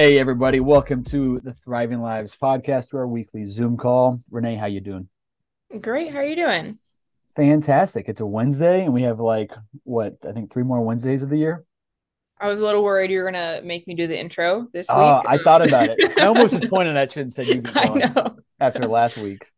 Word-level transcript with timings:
Hey 0.00 0.18
everybody, 0.18 0.60
welcome 0.60 1.04
to 1.04 1.40
the 1.40 1.52
Thriving 1.52 2.00
Lives 2.00 2.34
podcast, 2.34 2.88
to 2.88 2.96
our 2.96 3.06
weekly 3.06 3.44
Zoom 3.44 3.76
call. 3.76 4.18
Renee, 4.30 4.54
how 4.54 4.64
you 4.64 4.80
doing? 4.80 5.10
Great. 5.78 6.10
How 6.10 6.20
are 6.20 6.24
you 6.24 6.36
doing? 6.36 6.78
Fantastic. 7.36 8.08
It's 8.08 8.22
a 8.22 8.24
Wednesday, 8.24 8.86
and 8.86 8.94
we 8.94 9.02
have 9.02 9.20
like 9.20 9.52
what 9.84 10.16
I 10.26 10.32
think 10.32 10.50
three 10.50 10.62
more 10.62 10.80
Wednesdays 10.80 11.22
of 11.22 11.28
the 11.28 11.36
year. 11.36 11.66
I 12.40 12.48
was 12.48 12.60
a 12.60 12.62
little 12.62 12.82
worried 12.82 13.10
you 13.10 13.18
were 13.18 13.30
gonna 13.30 13.60
make 13.62 13.86
me 13.86 13.94
do 13.94 14.06
the 14.06 14.18
intro 14.18 14.68
this 14.72 14.88
week. 14.88 14.96
Uh, 14.96 15.20
I 15.28 15.36
thought 15.36 15.60
about 15.60 15.90
it. 15.90 16.18
I 16.18 16.24
almost 16.24 16.54
just 16.54 16.70
pointed 16.70 16.96
at 16.96 17.14
you 17.14 17.20
and 17.20 17.30
said 17.30 17.48
you 17.48 17.62
after 18.58 18.86
last 18.86 19.18
week. 19.18 19.50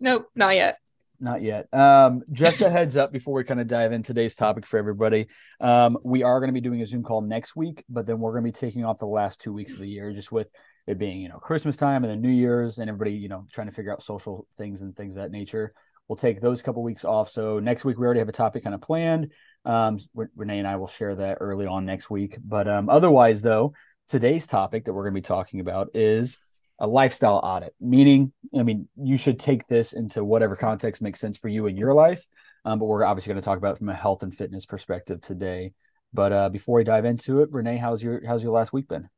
Nope, 0.00 0.30
not 0.34 0.54
yet. 0.54 0.78
Not 1.18 1.42
yet. 1.42 1.72
Um, 1.72 2.22
just 2.30 2.60
a 2.60 2.68
heads 2.70 2.96
up 2.96 3.12
before 3.12 3.34
we 3.34 3.44
kind 3.44 3.60
of 3.60 3.66
dive 3.66 3.92
in 3.92 4.02
today's 4.02 4.34
topic 4.34 4.66
for 4.66 4.78
everybody. 4.78 5.26
Um, 5.60 5.96
we 6.04 6.22
are 6.22 6.40
going 6.40 6.48
to 6.48 6.54
be 6.54 6.60
doing 6.60 6.82
a 6.82 6.86
Zoom 6.86 7.02
call 7.02 7.22
next 7.22 7.56
week, 7.56 7.84
but 7.88 8.06
then 8.06 8.18
we're 8.18 8.32
going 8.32 8.44
to 8.44 8.48
be 8.48 8.52
taking 8.52 8.84
off 8.84 8.98
the 8.98 9.06
last 9.06 9.40
two 9.40 9.52
weeks 9.52 9.72
of 9.72 9.78
the 9.78 9.88
year, 9.88 10.12
just 10.12 10.30
with 10.30 10.48
it 10.86 10.98
being 10.98 11.20
you 11.20 11.28
know 11.28 11.38
Christmas 11.38 11.76
time 11.76 12.04
and 12.04 12.10
then 12.12 12.20
New 12.20 12.30
Year's 12.30 12.78
and 12.78 12.88
everybody 12.88 13.12
you 13.12 13.28
know 13.28 13.46
trying 13.52 13.66
to 13.66 13.72
figure 13.72 13.92
out 13.92 14.02
social 14.02 14.46
things 14.56 14.82
and 14.82 14.94
things 14.94 15.12
of 15.12 15.22
that 15.22 15.30
nature. 15.30 15.72
We'll 16.08 16.16
take 16.16 16.40
those 16.40 16.62
couple 16.62 16.82
weeks 16.82 17.04
off. 17.04 17.30
So 17.30 17.58
next 17.58 17.84
week 17.84 17.98
we 17.98 18.04
already 18.04 18.20
have 18.20 18.28
a 18.28 18.32
topic 18.32 18.62
kind 18.62 18.74
of 18.74 18.80
planned. 18.80 19.32
Um, 19.64 19.98
Renee 20.36 20.60
and 20.60 20.68
I 20.68 20.76
will 20.76 20.86
share 20.86 21.16
that 21.16 21.38
early 21.40 21.66
on 21.66 21.84
next 21.84 22.08
week. 22.08 22.38
But 22.44 22.68
um, 22.68 22.88
otherwise, 22.88 23.42
though, 23.42 23.74
today's 24.06 24.46
topic 24.46 24.84
that 24.84 24.92
we're 24.92 25.02
going 25.02 25.14
to 25.14 25.18
be 25.18 25.22
talking 25.22 25.58
about 25.58 25.88
is 25.94 26.38
a 26.78 26.86
lifestyle 26.86 27.40
audit, 27.42 27.74
meaning, 27.80 28.32
I 28.56 28.62
mean, 28.62 28.88
you 28.96 29.16
should 29.16 29.38
take 29.38 29.66
this 29.66 29.92
into 29.92 30.24
whatever 30.24 30.56
context 30.56 31.00
makes 31.00 31.20
sense 31.20 31.38
for 31.38 31.48
you 31.48 31.66
in 31.66 31.76
your 31.76 31.94
life. 31.94 32.26
Um, 32.64 32.78
but 32.78 32.86
we're 32.86 33.04
obviously 33.04 33.32
going 33.32 33.40
to 33.40 33.44
talk 33.44 33.58
about 33.58 33.76
it 33.76 33.78
from 33.78 33.88
a 33.88 33.94
health 33.94 34.22
and 34.22 34.34
fitness 34.34 34.66
perspective 34.66 35.20
today. 35.20 35.72
But 36.12 36.32
uh, 36.32 36.48
before 36.48 36.76
we 36.76 36.84
dive 36.84 37.04
into 37.04 37.40
it, 37.40 37.50
Renee, 37.52 37.76
how's 37.76 38.02
your 38.02 38.26
how's 38.26 38.42
your 38.42 38.52
last 38.52 38.72
week 38.72 38.88
been? 38.88 39.08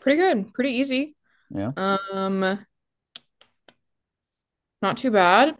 Pretty 0.00 0.16
good. 0.16 0.52
Pretty 0.54 0.70
easy. 0.70 1.16
Yeah. 1.50 1.72
Um, 1.76 2.64
not 4.82 4.96
too 4.96 5.10
bad. 5.10 5.56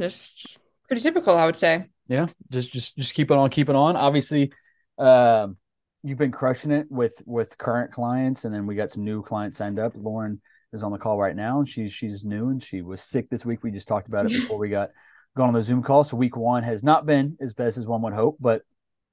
Just 0.00 0.58
pretty 0.86 1.02
typical, 1.02 1.36
I 1.36 1.46
would 1.46 1.56
say. 1.56 1.86
Yeah. 2.08 2.26
Just 2.50 2.72
just 2.72 2.96
just 2.96 3.14
keep 3.14 3.30
it 3.30 3.36
on, 3.36 3.50
keep 3.50 3.68
it 3.68 3.76
on. 3.76 3.96
Obviously, 3.96 4.52
um, 4.98 5.56
you've 6.02 6.18
been 6.18 6.32
crushing 6.32 6.70
it 6.72 6.86
with 6.90 7.22
with 7.26 7.58
current 7.58 7.92
clients, 7.92 8.44
and 8.44 8.54
then 8.54 8.66
we 8.66 8.74
got 8.74 8.90
some 8.90 9.04
new 9.04 9.22
clients 9.22 9.58
signed 9.58 9.78
up. 9.78 9.92
Lauren 9.96 10.40
is 10.72 10.82
on 10.82 10.92
the 10.92 10.98
call 10.98 11.18
right 11.18 11.36
now, 11.36 11.60
and 11.60 11.68
she's 11.68 11.92
she's 11.92 12.24
new 12.24 12.48
and 12.48 12.62
she 12.62 12.82
was 12.82 13.02
sick 13.02 13.28
this 13.30 13.44
week. 13.44 13.62
We 13.62 13.70
just 13.70 13.88
talked 13.88 14.08
about 14.08 14.26
it 14.26 14.32
before 14.32 14.58
we 14.58 14.68
got 14.68 14.90
going 15.36 15.48
on 15.48 15.54
the 15.54 15.62
Zoom 15.62 15.82
call. 15.82 16.04
So 16.04 16.16
week 16.16 16.36
one 16.36 16.62
has 16.62 16.82
not 16.82 17.06
been 17.06 17.36
as 17.40 17.54
best 17.54 17.78
as 17.78 17.86
one 17.86 18.02
would 18.02 18.14
hope, 18.14 18.36
but 18.40 18.62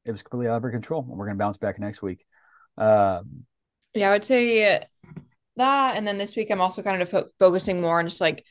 it 0.05 0.11
was 0.11 0.21
completely 0.21 0.49
out 0.49 0.57
of 0.57 0.63
our 0.63 0.71
control, 0.71 1.05
and 1.07 1.17
we're 1.17 1.25
gonna 1.27 1.37
bounce 1.37 1.57
back 1.57 1.79
next 1.79 2.01
week. 2.01 2.25
Um, 2.77 3.45
Yeah, 3.93 4.09
I 4.09 4.13
would 4.13 4.25
say 4.25 4.85
that. 5.57 5.95
And 5.97 6.07
then 6.07 6.17
this 6.17 6.35
week, 6.35 6.49
I'm 6.51 6.61
also 6.61 6.81
kind 6.81 7.01
of 7.01 7.09
fo- 7.09 7.29
focusing 7.37 7.81
more 7.81 7.99
on 7.99 8.07
just 8.07 8.21
like 8.21 8.45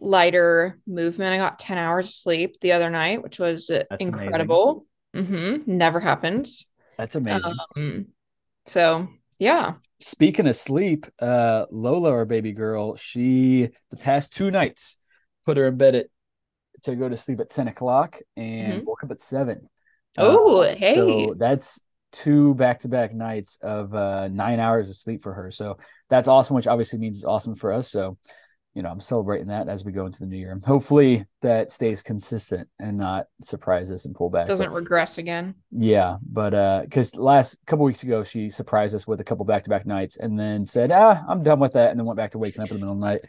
lighter 0.00 0.78
movement. 0.86 1.34
I 1.34 1.38
got 1.38 1.58
10 1.58 1.78
hours 1.78 2.06
of 2.06 2.12
sleep 2.12 2.56
the 2.60 2.72
other 2.72 2.90
night, 2.90 3.22
which 3.22 3.38
was 3.38 3.66
That's 3.66 3.88
incredible. 3.98 4.86
hmm 5.14 5.56
Never 5.66 6.00
happens. 6.00 6.66
That's 6.96 7.14
amazing. 7.14 7.54
Um, 7.76 8.06
so 8.66 9.08
yeah. 9.38 9.74
Speaking 10.00 10.46
of 10.46 10.56
sleep, 10.56 11.06
uh, 11.20 11.66
Lola, 11.70 12.10
our 12.10 12.24
baby 12.24 12.52
girl, 12.52 12.96
she 12.96 13.70
the 13.90 13.96
past 13.96 14.32
two 14.32 14.50
nights 14.50 14.96
put 15.46 15.56
her 15.56 15.66
in 15.66 15.76
bed 15.76 15.94
at 15.94 16.06
to 16.82 16.96
go 16.96 17.08
to 17.08 17.16
sleep 17.16 17.40
at 17.40 17.50
ten 17.50 17.68
o'clock 17.68 18.18
and 18.36 18.82
Mhm. 18.82 18.84
woke 18.84 19.04
up 19.04 19.10
at 19.10 19.22
seven. 19.22 19.70
Oh, 20.18 20.62
Uh, 20.62 20.74
hey. 20.74 20.94
so 20.94 21.34
that's 21.34 21.80
two 22.12 22.54
back 22.54 22.80
to 22.80 22.88
back 22.88 23.14
nights 23.14 23.58
of 23.62 23.94
uh, 23.94 24.28
nine 24.28 24.60
hours 24.60 24.88
of 24.88 24.96
sleep 24.96 25.22
for 25.22 25.32
her. 25.34 25.50
So 25.50 25.78
that's 26.08 26.28
awesome, 26.28 26.54
which 26.56 26.66
obviously 26.66 26.98
means 26.98 27.18
it's 27.18 27.24
awesome 27.24 27.54
for 27.54 27.72
us. 27.72 27.90
So 27.90 28.18
you 28.74 28.82
know, 28.82 28.90
I'm 28.90 29.00
celebrating 29.00 29.46
that 29.48 29.68
as 29.68 29.84
we 29.84 29.92
go 29.92 30.04
into 30.06 30.18
the 30.20 30.26
new 30.26 30.36
year. 30.36 30.58
Hopefully 30.66 31.26
that 31.42 31.70
stays 31.70 32.02
consistent 32.02 32.68
and 32.80 32.96
not 32.96 33.26
surprise 33.40 33.92
us 33.92 34.04
and 34.04 34.14
pull 34.14 34.30
back. 34.30 34.48
Doesn't 34.48 34.70
But- 34.70 34.74
regress 34.74 35.16
again. 35.18 35.54
yeah, 35.70 36.16
but 36.28 36.54
uh, 36.54 36.80
because 36.82 37.14
last 37.14 37.58
couple 37.66 37.84
weeks 37.84 38.02
ago 38.02 38.24
she 38.24 38.50
surprised 38.50 38.94
us 38.94 39.06
with 39.06 39.20
a 39.20 39.24
couple 39.24 39.44
back 39.44 39.62
to 39.64 39.70
back 39.70 39.86
nights 39.86 40.16
and 40.16 40.38
then 40.38 40.64
said, 40.64 40.90
"Ah, 40.90 41.24
I'm 41.28 41.42
done 41.42 41.60
with 41.60 41.72
that," 41.74 41.90
and 41.90 41.98
then 41.98 42.06
went 42.06 42.16
back 42.16 42.32
to 42.32 42.38
waking 42.38 42.62
up 42.62 42.70
in 42.70 42.74
the 42.76 42.80
middle 42.80 42.94
of 42.94 43.00
the 43.00 43.06
night. 43.06 43.20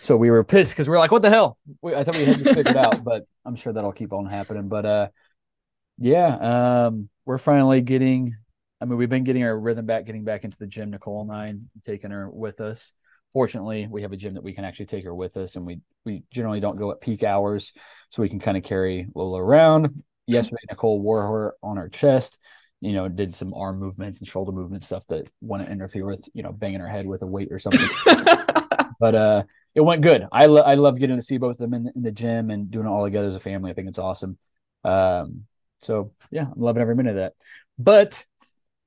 So 0.00 0.16
we 0.16 0.30
were 0.30 0.44
pissed 0.44 0.72
because 0.72 0.88
we 0.88 0.92
were 0.92 0.98
like, 0.98 1.10
"What 1.12 1.22
the 1.22 1.30
hell?" 1.30 1.58
We, 1.82 1.94
I 1.94 2.02
thought 2.04 2.16
we 2.16 2.24
had 2.24 2.38
this 2.38 2.54
figured 2.54 2.76
out, 2.76 3.02
but 3.04 3.24
I'm 3.44 3.54
sure 3.56 3.72
that'll 3.72 3.92
keep 3.92 4.12
on 4.12 4.26
happening. 4.26 4.68
But 4.68 4.86
uh, 4.86 5.08
yeah, 5.98 6.86
um, 6.86 7.08
we're 7.24 7.38
finally 7.38 7.80
getting. 7.82 8.36
I 8.80 8.84
mean, 8.84 8.98
we've 8.98 9.08
been 9.08 9.24
getting 9.24 9.42
our 9.42 9.58
rhythm 9.58 9.86
back, 9.86 10.04
getting 10.04 10.24
back 10.24 10.44
into 10.44 10.58
the 10.58 10.66
gym. 10.66 10.90
Nicole 10.90 11.22
and 11.22 11.32
I, 11.32 11.46
and 11.46 11.68
taking 11.82 12.10
her 12.10 12.28
with 12.30 12.60
us. 12.60 12.92
Fortunately, 13.36 13.86
we 13.86 14.00
have 14.00 14.12
a 14.12 14.16
gym 14.16 14.32
that 14.32 14.42
we 14.42 14.54
can 14.54 14.64
actually 14.64 14.86
take 14.86 15.04
her 15.04 15.14
with 15.14 15.36
us, 15.36 15.56
and 15.56 15.66
we 15.66 15.80
we 16.06 16.22
generally 16.30 16.58
don't 16.58 16.78
go 16.78 16.90
at 16.90 17.02
peak 17.02 17.22
hours, 17.22 17.74
so 18.08 18.22
we 18.22 18.30
can 18.30 18.40
kind 18.40 18.56
of 18.56 18.62
carry 18.62 19.08
Lola 19.14 19.42
around. 19.42 20.02
Yesterday, 20.26 20.62
Nicole 20.70 21.02
wore 21.02 21.20
her 21.20 21.54
on 21.62 21.76
her 21.76 21.90
chest. 21.90 22.38
You 22.80 22.94
know, 22.94 23.10
did 23.10 23.34
some 23.34 23.52
arm 23.52 23.78
movements 23.78 24.20
and 24.20 24.26
shoulder 24.26 24.52
movement 24.52 24.84
stuff 24.84 25.04
that 25.08 25.28
wouldn't 25.42 25.68
interfere 25.68 26.06
with 26.06 26.26
you 26.32 26.42
know 26.42 26.50
banging 26.50 26.80
her 26.80 26.88
head 26.88 27.06
with 27.06 27.20
a 27.20 27.26
weight 27.26 27.52
or 27.52 27.58
something. 27.58 27.86
but 28.98 29.14
uh, 29.14 29.42
it 29.74 29.82
went 29.82 30.00
good. 30.00 30.26
I 30.32 30.46
lo- 30.46 30.62
I 30.62 30.76
love 30.76 30.98
getting 30.98 31.16
to 31.16 31.22
see 31.22 31.36
both 31.36 31.56
of 31.56 31.58
them 31.58 31.74
in 31.74 31.84
the, 31.84 31.92
in 31.94 32.02
the 32.04 32.12
gym 32.12 32.48
and 32.48 32.70
doing 32.70 32.86
it 32.86 32.88
all 32.88 33.04
together 33.04 33.28
as 33.28 33.36
a 33.36 33.38
family. 33.38 33.70
I 33.70 33.74
think 33.74 33.88
it's 33.88 33.98
awesome. 33.98 34.38
Um, 34.82 35.44
so 35.80 36.12
yeah, 36.30 36.44
I'm 36.44 36.58
loving 36.62 36.80
every 36.80 36.96
minute 36.96 37.10
of 37.10 37.16
that. 37.16 37.34
But 37.78 38.24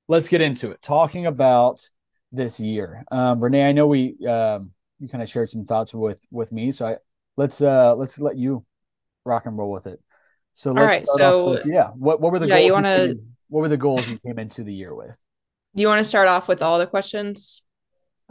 let's 0.07 0.27
get 0.27 0.41
into 0.41 0.71
it. 0.71 0.81
Talking 0.81 1.27
about 1.27 1.87
this 2.31 2.59
year, 2.59 3.03
um, 3.11 3.39
Renee. 3.39 3.67
I 3.67 3.71
know 3.71 3.87
we 3.87 4.15
um, 4.27 4.71
you 4.99 5.07
kind 5.07 5.21
of 5.23 5.29
shared 5.29 5.49
some 5.49 5.63
thoughts 5.63 5.93
with 5.93 6.25
with 6.31 6.51
me, 6.51 6.71
so 6.71 6.85
I 6.87 6.97
let's 7.37 7.61
uh 7.61 7.95
let's 7.95 8.19
let 8.19 8.37
you 8.37 8.65
rock 9.25 9.45
and 9.45 9.57
roll 9.57 9.71
with 9.71 9.87
it. 9.87 9.99
So 10.53 10.71
let's 10.71 10.85
right, 10.85 11.07
start 11.07 11.21
off 11.21 11.31
so- 11.31 11.49
with 11.51 11.65
yeah. 11.65 11.87
What 11.89 12.21
what 12.21 12.31
were 12.31 12.39
the 12.39 12.47
Yeah, 12.47 12.55
goals 12.57 12.65
you 12.67 12.73
wanna- 12.73 13.07
came- 13.15 13.35
what 13.47 13.61
were 13.61 13.69
the 13.69 13.77
goals 13.77 14.07
you 14.07 14.19
came 14.19 14.37
into 14.37 14.63
the 14.63 14.73
year 14.73 14.93
with? 14.93 15.15
Do 15.75 15.81
you 15.81 15.87
want 15.87 16.03
to 16.03 16.07
start 16.07 16.27
off 16.27 16.47
with 16.47 16.61
all 16.61 16.77
the 16.77 16.85
questions 16.87 17.63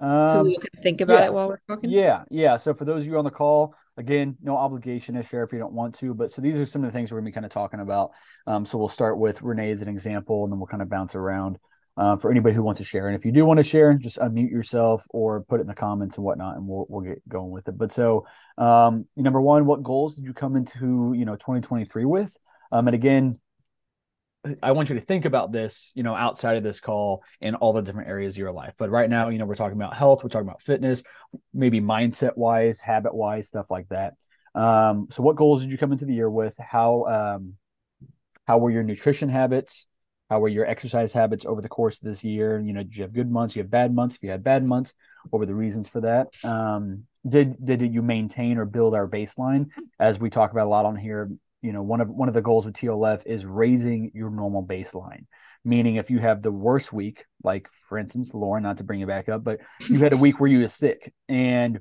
so 0.01 0.07
Um, 0.07 0.47
we 0.47 0.57
can 0.59 0.81
think 0.83 1.01
about 1.01 1.21
yeah. 1.21 1.25
it 1.27 1.33
while 1.33 1.49
we're 1.49 1.59
talking? 1.69 1.91
Yeah, 1.91 2.23
yeah. 2.31 2.57
So 2.57 2.73
for 2.75 2.85
those 2.85 3.03
of 3.03 3.09
you 3.09 3.19
on 3.19 3.25
the 3.25 3.31
call, 3.33 3.75
again, 3.97 4.37
no 4.41 4.57
obligation 4.57 5.17
to 5.17 5.25
share 5.25 5.43
if 5.43 5.53
you 5.53 5.59
don't 5.59 5.73
want 5.73 5.97
to. 5.97 6.15
But 6.15 6.31
so 6.31 6.41
these 6.41 6.57
are 6.57 6.65
some 6.65 6.85
of 6.85 6.93
the 6.93 6.97
things 6.97 7.11
we're 7.11 7.19
gonna 7.19 7.31
be 7.31 7.33
kind 7.33 7.47
of 7.47 7.51
talking 7.51 7.81
about. 7.81 8.13
Um, 8.47 8.65
so 8.65 8.79
we'll 8.79 8.87
start 8.87 9.19
with 9.19 9.43
Renee 9.43 9.73
as 9.73 9.83
an 9.83 9.89
example, 9.89 10.45
and 10.45 10.53
then 10.53 10.61
we'll 10.61 10.69
kind 10.69 10.83
of 10.83 10.89
bounce 10.89 11.17
around 11.17 11.59
uh, 11.99 12.17
for 12.17 12.31
anybody 12.31 12.55
who 12.55 12.63
wants 12.63 12.79
to 12.79 12.85
share. 12.85 13.09
And 13.09 13.17
if 13.17 13.25
you 13.25 13.33
do 13.33 13.45
want 13.45 13.59
to 13.59 13.65
share, 13.65 13.93
just 13.95 14.19
unmute 14.19 14.51
yourself 14.51 15.05
or 15.11 15.43
put 15.43 15.59
it 15.59 15.63
in 15.63 15.67
the 15.67 15.75
comments 15.75 16.17
and 16.17 16.25
whatnot, 16.25 16.57
and 16.57 16.67
we'll 16.67 16.87
we'll 16.89 17.03
get 17.03 17.29
going 17.29 17.51
with 17.51 17.67
it. 17.67 17.77
But 17.77 17.91
so 17.91 18.25
um, 18.57 19.07
number 19.17 19.41
one, 19.41 19.67
what 19.67 19.83
goals 19.83 20.15
did 20.15 20.25
you 20.25 20.33
come 20.33 20.55
into 20.55 21.13
you 21.15 21.25
know 21.25 21.35
2023 21.35 22.05
with? 22.05 22.37
Um, 22.71 22.87
and 22.87 22.95
again, 22.95 23.41
I 24.63 24.73
want 24.73 24.91
you 24.91 24.95
to 24.95 25.01
think 25.01 25.25
about 25.25 25.51
this, 25.51 25.91
you 25.97 26.05
know, 26.05 26.15
outside 26.15 26.57
of 26.57 26.63
this 26.63 26.79
call 26.79 27.25
in 27.41 27.57
all 27.57 27.73
the 27.73 27.83
different 27.83 28.09
areas 28.09 28.35
of 28.35 28.39
your 28.39 28.53
life. 28.53 28.75
But 28.79 28.91
right 28.91 29.11
now, 29.11 29.31
you 29.31 29.39
know, 29.39 29.47
we're 29.47 29.57
talking 29.57 29.77
about 29.77 29.95
health, 29.95 30.23
we're 30.23 30.31
talking 30.31 30.47
about 30.47 30.63
fitness, 30.63 31.03
maybe 31.53 31.81
mindset 31.81 32.37
wise, 32.37 32.81
habit 32.81 33.15
wise, 33.15 33.49
stuff 33.49 33.71
like 33.71 33.89
that. 33.89 34.15
Um, 34.55 35.09
so 35.11 35.23
what 35.25 35.37
goals 35.37 35.63
did 35.63 35.73
you 35.73 35.79
come 35.79 35.91
into 35.91 36.05
the 36.05 36.15
year 36.15 36.31
with? 36.31 36.57
How 36.59 37.05
um 37.05 37.55
how 38.47 38.59
were 38.59 38.71
your 38.71 38.85
nutrition 38.85 39.29
habits? 39.29 39.89
How 40.31 40.41
were 40.41 40.49
your 40.49 40.67
exercise 40.67 41.13
habits 41.13 41.47
over 41.47 41.63
the 41.63 41.69
course 41.69 41.99
of 41.99 42.07
this 42.07 42.23
year? 42.23 42.61
You 42.61 42.73
know, 42.73 42.83
did 42.83 42.97
you 42.97 43.03
have 43.03 43.15
good 43.15 43.31
months? 43.31 43.57
You 43.57 43.63
have 43.63 43.71
bad 43.71 43.95
months? 43.95 44.17
If 44.17 44.23
you 44.23 44.31
had 44.31 44.45
bad 44.45 44.65
months, 44.65 44.93
what 45.31 45.39
were 45.39 45.47
the 45.47 45.55
reasons 45.55 45.89
for 45.89 46.03
that? 46.03 46.29
Um, 46.45 47.05
did 47.27 47.65
did 47.65 47.81
you 47.95 48.03
maintain 48.03 48.59
or 48.59 48.65
build 48.65 48.95
our 48.95 49.09
baseline? 49.09 49.69
As 49.99 50.19
we 50.19 50.31
talk 50.31 50.53
about 50.53 50.67
a 50.67 50.71
lot 50.71 50.85
on 50.85 50.97
here, 50.97 51.31
you 51.63 51.73
know, 51.73 51.83
one 51.83 52.01
of 52.01 52.11
one 52.11 52.29
of 52.29 52.35
the 52.35 52.43
goals 52.43 52.67
with 52.67 52.75
TLF 52.75 53.27
is 53.27 53.47
raising 53.47 54.11
your 54.15 54.31
normal 54.31 54.65
baseline. 54.65 55.25
Meaning, 55.65 55.97
if 55.97 56.11
you 56.11 56.19
have 56.19 56.43
the 56.43 56.53
worst 56.53 56.93
week, 56.93 57.25
like 57.43 57.69
for 57.89 57.99
instance, 57.99 58.33
Lauren, 58.35 58.63
not 58.63 58.79
to 58.79 58.85
bring 58.85 59.01
you 59.01 59.07
back 59.07 59.29
up, 59.29 59.43
but 59.43 59.61
you 59.89 59.99
had 59.99 60.13
a 60.13 60.17
week 60.17 60.41
where 60.41 60.51
you 60.51 60.61
were 60.61 60.69
sick, 60.69 61.13
and 61.29 61.81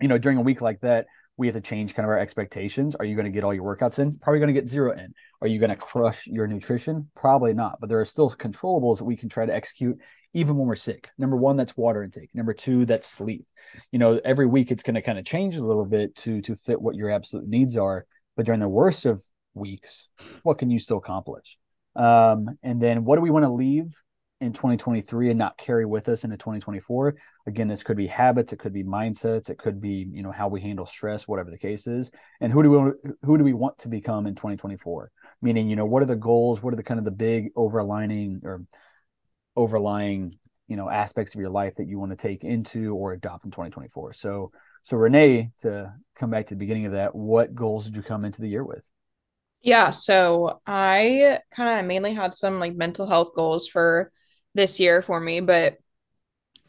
you 0.00 0.08
know, 0.08 0.18
during 0.18 0.38
a 0.38 0.42
week 0.42 0.60
like 0.60 0.80
that, 0.80 1.06
we 1.38 1.46
have 1.46 1.54
to 1.54 1.60
change 1.62 1.94
kind 1.94 2.04
of 2.04 2.10
our 2.10 2.18
expectations. 2.18 2.96
Are 2.96 3.04
you 3.04 3.14
going 3.14 3.24
to 3.24 3.30
get 3.30 3.44
all 3.44 3.54
your 3.54 3.64
workouts 3.64 4.00
in? 4.00 4.18
Probably 4.18 4.40
going 4.40 4.52
to 4.52 4.60
get 4.60 4.68
zero 4.68 4.92
in. 4.92 5.14
Are 5.40 5.46
you 5.46 5.60
going 5.60 5.70
to 5.70 5.76
crush 5.76 6.26
your 6.26 6.48
nutrition? 6.48 7.08
Probably 7.14 7.54
not. 7.54 7.78
But 7.80 7.88
there 7.88 8.00
are 8.00 8.04
still 8.04 8.28
controllables 8.28 8.98
that 8.98 9.04
we 9.04 9.16
can 9.16 9.28
try 9.28 9.46
to 9.46 9.54
execute 9.54 9.98
even 10.34 10.56
when 10.56 10.66
we're 10.66 10.76
sick. 10.76 11.10
Number 11.16 11.36
one, 11.36 11.56
that's 11.56 11.76
water 11.76 12.02
intake. 12.02 12.34
Number 12.34 12.52
two, 12.52 12.84
that's 12.84 13.08
sleep. 13.08 13.46
You 13.92 14.00
know, 14.00 14.20
every 14.24 14.46
week 14.46 14.72
it's 14.72 14.82
going 14.82 14.96
to 14.96 15.02
kind 15.02 15.18
of 15.18 15.24
change 15.24 15.56
a 15.56 15.64
little 15.64 15.86
bit 15.86 16.14
to 16.16 16.42
to 16.42 16.56
fit 16.56 16.82
what 16.82 16.96
your 16.96 17.10
absolute 17.10 17.48
needs 17.48 17.76
are. 17.76 18.04
But 18.36 18.44
during 18.44 18.60
the 18.60 18.68
worst 18.68 19.06
of 19.06 19.22
weeks, 19.54 20.08
what 20.42 20.58
can 20.58 20.70
you 20.70 20.80
still 20.80 20.98
accomplish? 20.98 21.56
Um, 21.94 22.58
and 22.62 22.80
then 22.82 23.04
what 23.04 23.16
do 23.16 23.22
we 23.22 23.30
want 23.30 23.44
to 23.44 23.52
leave 23.52 23.94
in 24.40 24.52
2023 24.52 25.30
and 25.30 25.38
not 25.38 25.58
carry 25.58 25.84
with 25.84 26.08
us 26.08 26.24
into 26.24 26.36
2024? 26.36 27.16
Again, 27.46 27.68
this 27.68 27.82
could 27.82 27.96
be 27.96 28.06
habits, 28.06 28.52
it 28.52 28.58
could 28.58 28.72
be 28.72 28.84
mindsets, 28.84 29.50
it 29.50 29.58
could 29.58 29.80
be 29.80 30.06
you 30.12 30.22
know 30.22 30.32
how 30.32 30.48
we 30.48 30.60
handle 30.60 30.86
stress, 30.86 31.26
whatever 31.26 31.50
the 31.50 31.58
case 31.58 31.86
is. 31.86 32.10
And 32.40 32.52
who 32.52 32.62
do 32.62 32.70
we 32.70 33.12
who 33.22 33.38
do 33.38 33.44
we 33.44 33.52
want 33.52 33.78
to 33.78 33.88
become 33.88 34.26
in 34.26 34.34
2024? 34.34 35.10
Meaning, 35.40 35.68
you 35.68 35.76
know, 35.76 35.86
what 35.86 36.02
are 36.02 36.06
the 36.06 36.16
goals? 36.16 36.62
What 36.62 36.72
are 36.72 36.76
the 36.76 36.82
kind 36.82 36.98
of 36.98 37.04
the 37.04 37.10
big 37.10 37.54
overlining 37.54 38.44
or 38.44 38.62
overlying 39.56 40.38
you 40.68 40.76
know 40.76 40.88
aspects 40.88 41.34
of 41.34 41.40
your 41.40 41.50
life 41.50 41.76
that 41.76 41.88
you 41.88 41.98
want 41.98 42.12
to 42.12 42.16
take 42.16 42.44
into 42.44 42.94
or 42.94 43.12
adopt 43.12 43.44
in 43.44 43.50
2024 43.50 44.12
so 44.12 44.52
so 44.82 44.96
renee 44.96 45.50
to 45.58 45.92
come 46.14 46.30
back 46.30 46.46
to 46.46 46.54
the 46.54 46.58
beginning 46.58 46.86
of 46.86 46.92
that 46.92 47.14
what 47.14 47.54
goals 47.54 47.86
did 47.86 47.96
you 47.96 48.02
come 48.02 48.24
into 48.24 48.40
the 48.40 48.48
year 48.48 48.64
with 48.64 48.86
Yeah, 49.60 49.90
so 49.90 50.60
I 50.66 51.40
kind 51.54 51.80
of 51.80 51.86
mainly 51.86 52.14
had 52.14 52.32
some 52.32 52.60
like 52.60 52.76
mental 52.76 53.06
health 53.06 53.30
goals 53.34 53.66
for 53.66 54.12
this 54.58 54.80
year 54.80 55.02
for 55.02 55.20
me, 55.20 55.38
but 55.40 55.78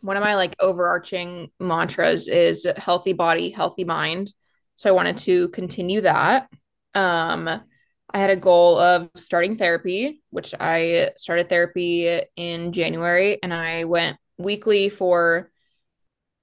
one 0.02 0.16
of 0.16 0.24
my 0.24 0.36
like 0.36 0.56
overarching 0.60 1.50
mantras 1.60 2.28
is 2.28 2.68
healthy 2.78 3.14
body, 3.14 3.50
healthy 3.50 3.84
mind. 3.84 4.32
So 4.76 4.90
I 4.90 4.94
wanted 4.94 5.18
to 5.18 5.50
continue 5.50 6.02
that. 6.02 6.50
Um, 6.94 7.48
I 7.48 8.18
had 8.18 8.30
a 8.30 8.36
goal 8.36 8.78
of 8.78 9.10
starting 9.16 9.58
therapy, 9.58 10.22
which 10.30 10.54
I 10.60 11.12
started 11.18 11.50
therapy 11.50 12.22
in 12.36 12.72
January 12.72 13.40
and 13.42 13.54
I 13.54 13.86
went 13.86 14.18
weekly 14.38 14.90
for 14.90 15.52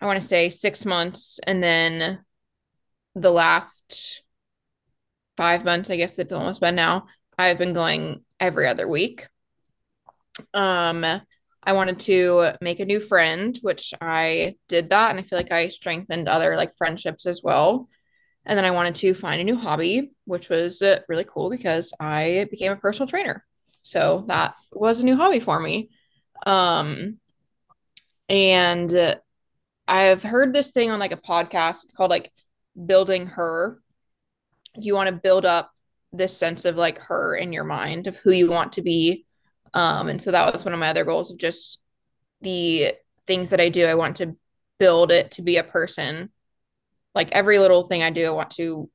I 0.01 0.07
want 0.07 0.21
to 0.21 0.27
say 0.27 0.51
6 0.51 0.85
months 0.85 1.39
and 1.47 1.63
then 1.63 2.25
the 3.15 3.31
last 3.31 4.23
5 5.37 5.65
months, 5.65 5.91
I 5.91 5.97
guess 5.97 6.19
it's 6.19 6.33
almost 6.33 6.61
been 6.61 6.75
now, 6.75 7.07
I've 7.39 7.59
been 7.59 7.73
going 7.73 8.25
every 8.41 8.67
other 8.67 8.89
week. 8.89 9.29
Um, 10.53 11.23
I 11.67 11.73
wanted 11.73 11.99
to 12.01 12.53
make 12.61 12.79
a 12.79 12.85
new 12.85 13.01
friend, 13.01 13.59
which 13.61 13.93
I 14.01 14.55
did 14.69 14.91
that, 14.91 15.11
and 15.11 15.19
I 15.19 15.23
feel 15.23 15.37
like 15.37 15.51
I 15.51 15.67
strengthened 15.67 16.29
other 16.29 16.57
like 16.57 16.73
friendships 16.79 17.27
as 17.27 17.43
well. 17.43 17.89
And 18.45 18.57
then 18.57 18.65
I 18.65 18.71
wanted 18.71 18.95
to 18.97 19.15
find 19.15 19.41
a 19.41 19.45
new 19.45 19.57
hobby, 19.57 20.13
which 20.25 20.49
was 20.49 20.81
uh, 20.81 21.01
really 21.09 21.25
cool 21.25 21.51
because 21.51 21.93
I 21.99 22.47
became 22.53 22.71
a 22.71 22.77
personal 22.77 23.09
trainer. 23.09 23.45
So 23.83 24.25
that 24.29 24.55
was 24.71 25.01
a 25.01 25.05
new 25.05 25.17
hobby 25.17 25.41
for 25.41 25.59
me. 25.59 25.91
Um, 26.47 27.19
and 28.29 29.17
I've 29.89 30.23
heard 30.23 30.53
this 30.53 30.71
thing 30.71 30.93
on 30.93 31.01
like 31.01 31.13
a 31.13 31.17
podcast. 31.17 31.83
It's 31.83 31.93
called 31.93 32.11
like 32.11 32.33
building 32.85 33.27
her. 33.27 33.81
You 34.77 34.95
want 34.95 35.09
to 35.09 35.17
build 35.17 35.45
up 35.45 35.73
this 36.13 36.37
sense 36.37 36.65
of 36.65 36.77
like 36.77 36.99
her 37.01 37.35
in 37.35 37.53
your 37.53 37.65
mind 37.65 38.07
of 38.07 38.17
who 38.17 38.31
you 38.31 38.49
want 38.49 38.73
to 38.73 38.83
be 38.83 39.26
um, 39.77 40.09
and 40.09 40.21
so 40.21 40.31
that 40.31 40.53
was 40.53 40.65
one 40.65 40.75
of 40.75 40.81
my 40.81 40.89
other 40.89 41.05
goals 41.05 41.31
of 41.31 41.39
just 41.39 41.81
the 42.41 42.93
things 43.27 43.51
that 43.51 43.61
I 43.61 43.69
do. 43.69 43.85
I 43.87 43.95
want 43.95 44.17
to 44.17 44.35
build 44.79 45.11
it 45.13 45.33
to 45.33 45.43
be 45.43 45.57
a 45.59 45.63
person. 45.63 46.31
Like 47.15 47.31
every 47.33 47.59
little 47.59 47.87
thing 47.87 48.03
I 48.03 48.11
do, 48.11 48.27
I 48.27 48.31
want 48.31 48.51
to 48.53 48.91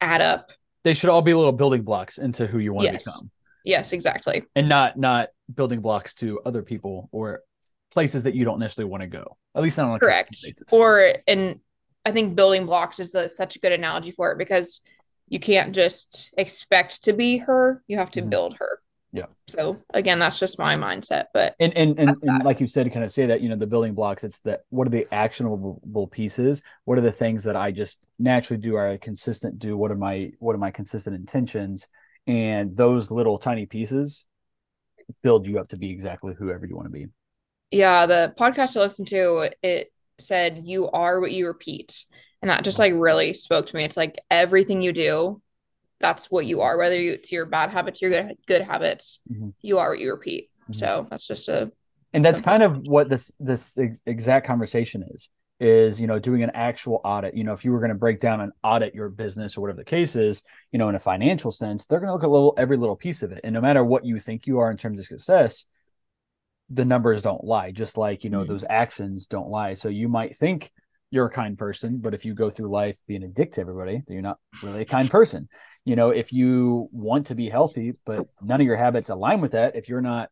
add 0.00 0.20
up. 0.20 0.50
They 0.82 0.94
should 0.94 1.10
all 1.10 1.22
be 1.22 1.34
little 1.34 1.52
building 1.52 1.82
blocks 1.82 2.18
into 2.18 2.46
who 2.46 2.58
you 2.58 2.72
want 2.72 2.84
Yes. 2.86 3.04
to 3.04 3.10
become. 3.10 3.30
Yes, 3.64 3.92
exactly. 3.92 4.44
And 4.54 4.68
not 4.68 4.98
not 4.98 5.28
building 5.52 5.80
blocks 5.80 6.12
to 6.14 6.40
other 6.44 6.62
people 6.62 7.08
or 7.12 7.40
places 7.90 8.24
that 8.24 8.34
you 8.34 8.44
don't 8.44 8.58
necessarily 8.58 8.90
want 8.90 9.02
to 9.02 9.06
go. 9.06 9.36
At 9.54 9.62
least 9.62 9.78
not 9.78 9.88
on 9.88 9.96
a 9.96 9.98
Correct. 9.98 10.30
basis. 10.32 10.54
Or 10.72 11.12
and 11.26 11.60
I 12.04 12.12
think 12.12 12.34
building 12.34 12.66
blocks 12.66 12.98
is 13.00 13.12
the, 13.12 13.28
such 13.28 13.56
a 13.56 13.58
good 13.58 13.72
analogy 13.72 14.10
for 14.10 14.32
it 14.32 14.38
because 14.38 14.82
you 15.28 15.40
can't 15.40 15.74
just 15.74 16.34
expect 16.36 17.04
to 17.04 17.14
be 17.14 17.38
her. 17.38 17.82
You 17.88 17.96
have 17.96 18.10
to 18.12 18.22
Mhm. 18.22 18.28
build 18.30 18.56
her. 18.58 18.80
Yeah. 19.14 19.26
So 19.46 19.80
again, 19.94 20.18
that's 20.18 20.40
just 20.40 20.58
my 20.58 20.74
mindset. 20.74 21.26
But 21.32 21.54
and 21.60 21.72
and 21.76 21.96
and, 22.00 22.16
and 22.20 22.44
like 22.44 22.60
you 22.60 22.66
said, 22.66 22.92
kind 22.92 23.04
of 23.04 23.12
say 23.12 23.26
that 23.26 23.40
you 23.40 23.48
know 23.48 23.54
the 23.54 23.66
building 23.66 23.94
blocks. 23.94 24.24
It's 24.24 24.40
that 24.40 24.62
what 24.70 24.88
are 24.88 24.90
the 24.90 25.06
actionable 25.12 26.08
pieces? 26.10 26.62
What 26.84 26.98
are 26.98 27.00
the 27.00 27.12
things 27.12 27.44
that 27.44 27.54
I 27.54 27.70
just 27.70 28.00
naturally 28.18 28.60
do? 28.60 28.74
Are 28.74 28.90
I 28.90 28.96
consistent? 28.96 29.60
Do 29.60 29.76
what 29.76 29.92
are 29.92 29.96
my 29.96 30.32
what 30.40 30.56
are 30.56 30.58
my 30.58 30.72
consistent 30.72 31.14
intentions? 31.14 31.86
And 32.26 32.76
those 32.76 33.12
little 33.12 33.38
tiny 33.38 33.66
pieces 33.66 34.26
build 35.22 35.46
you 35.46 35.60
up 35.60 35.68
to 35.68 35.76
be 35.76 35.90
exactly 35.90 36.34
whoever 36.36 36.66
you 36.66 36.74
want 36.74 36.86
to 36.86 36.92
be. 36.92 37.06
yeah, 37.70 38.06
the 38.06 38.34
podcast 38.36 38.76
I 38.76 38.80
listened 38.80 39.08
to, 39.08 39.50
it 39.62 39.92
said 40.18 40.62
you 40.64 40.90
are 40.90 41.20
what 41.20 41.32
you 41.32 41.46
repeat. 41.46 42.04
And 42.42 42.50
that 42.50 42.64
just 42.64 42.78
like 42.78 42.92
really 42.94 43.32
spoke 43.32 43.66
to 43.66 43.76
me. 43.76 43.84
It's 43.84 43.96
like 43.96 44.20
everything 44.30 44.82
you 44.82 44.92
do, 44.92 45.40
that's 46.04 46.30
what 46.30 46.44
you 46.44 46.60
are, 46.60 46.76
whether 46.76 46.98
you 47.00 47.12
it's 47.12 47.32
your 47.32 47.46
bad 47.46 47.70
habits, 47.70 48.02
your 48.02 48.10
good 48.10 48.36
good 48.46 48.62
habits, 48.62 49.20
Mhm. 49.32 49.54
you 49.62 49.78
are 49.78 49.88
what 49.90 49.98
you 49.98 50.10
repeat. 50.12 50.50
Mhm. 50.70 50.76
So 50.76 51.06
that's 51.10 51.26
just 51.26 51.48
a 51.48 51.72
and 52.12 52.24
that's 52.24 52.40
kind 52.42 52.62
of 52.62 52.70
what 52.94 53.08
this 53.08 53.32
this 53.40 53.76
ex- 53.78 54.00
exact 54.06 54.46
conversation 54.46 55.02
is 55.14 55.30
is 55.60 56.00
you 56.00 56.06
know 56.06 56.18
doing 56.18 56.42
an 56.42 56.50
actual 56.54 57.00
audit 57.04 57.34
you 57.34 57.44
know 57.44 57.52
if 57.52 57.64
you 57.64 57.72
were 57.72 57.78
going 57.78 57.96
to 57.96 58.02
break 58.06 58.18
down 58.20 58.40
and 58.40 58.52
audit 58.62 58.94
your 58.94 59.08
business 59.08 59.56
or 59.56 59.60
whatever 59.62 59.78
the 59.78 59.84
case 59.84 60.14
is 60.16 60.42
you 60.72 60.78
know 60.80 60.88
in 60.88 60.94
a 60.96 60.98
financial 61.12 61.52
sense 61.52 61.86
they're 61.86 62.00
going 62.00 62.08
to 62.08 62.12
look 62.12 62.24
at 62.24 62.28
little 62.30 62.54
every 62.58 62.76
little 62.76 62.96
piece 62.96 63.22
of 63.22 63.30
it 63.32 63.40
and 63.44 63.54
no 63.54 63.60
matter 63.60 63.82
what 63.84 64.04
you 64.04 64.18
think 64.18 64.46
you 64.48 64.58
are 64.58 64.70
in 64.70 64.76
terms 64.76 64.98
of 64.98 65.06
success 65.06 65.66
the 66.70 66.84
numbers 66.84 67.22
don't 67.22 67.44
lie 67.44 67.70
just 67.70 67.96
like 67.96 68.24
you 68.24 68.30
know 68.30 68.42
Mhm. 68.44 68.48
those 68.48 68.64
actions 68.68 69.26
don't 69.28 69.48
lie 69.48 69.74
so 69.74 69.88
you 69.88 70.08
might 70.08 70.36
think 70.36 70.70
you're 71.10 71.26
a 71.26 71.30
kind 71.30 71.56
person 71.56 71.98
but 71.98 72.14
if 72.14 72.24
you 72.24 72.34
go 72.34 72.50
through 72.50 72.68
life 72.68 72.98
being 73.06 73.22
a 73.22 73.28
dick 73.28 73.52
to 73.52 73.60
everybody 73.60 74.02
then 74.06 74.14
you're 74.14 74.22
not 74.22 74.38
really 74.62 74.82
a 74.82 74.86
kind 74.86 75.10
person 75.10 75.48
you 75.84 75.96
know 75.96 76.10
if 76.10 76.32
you 76.32 76.88
want 76.92 77.26
to 77.26 77.34
be 77.34 77.48
healthy 77.48 77.92
but 78.04 78.26
none 78.42 78.60
of 78.60 78.66
your 78.66 78.76
habits 78.76 79.10
align 79.10 79.40
with 79.40 79.52
that 79.52 79.76
if 79.76 79.88
you're 79.88 80.00
not 80.00 80.30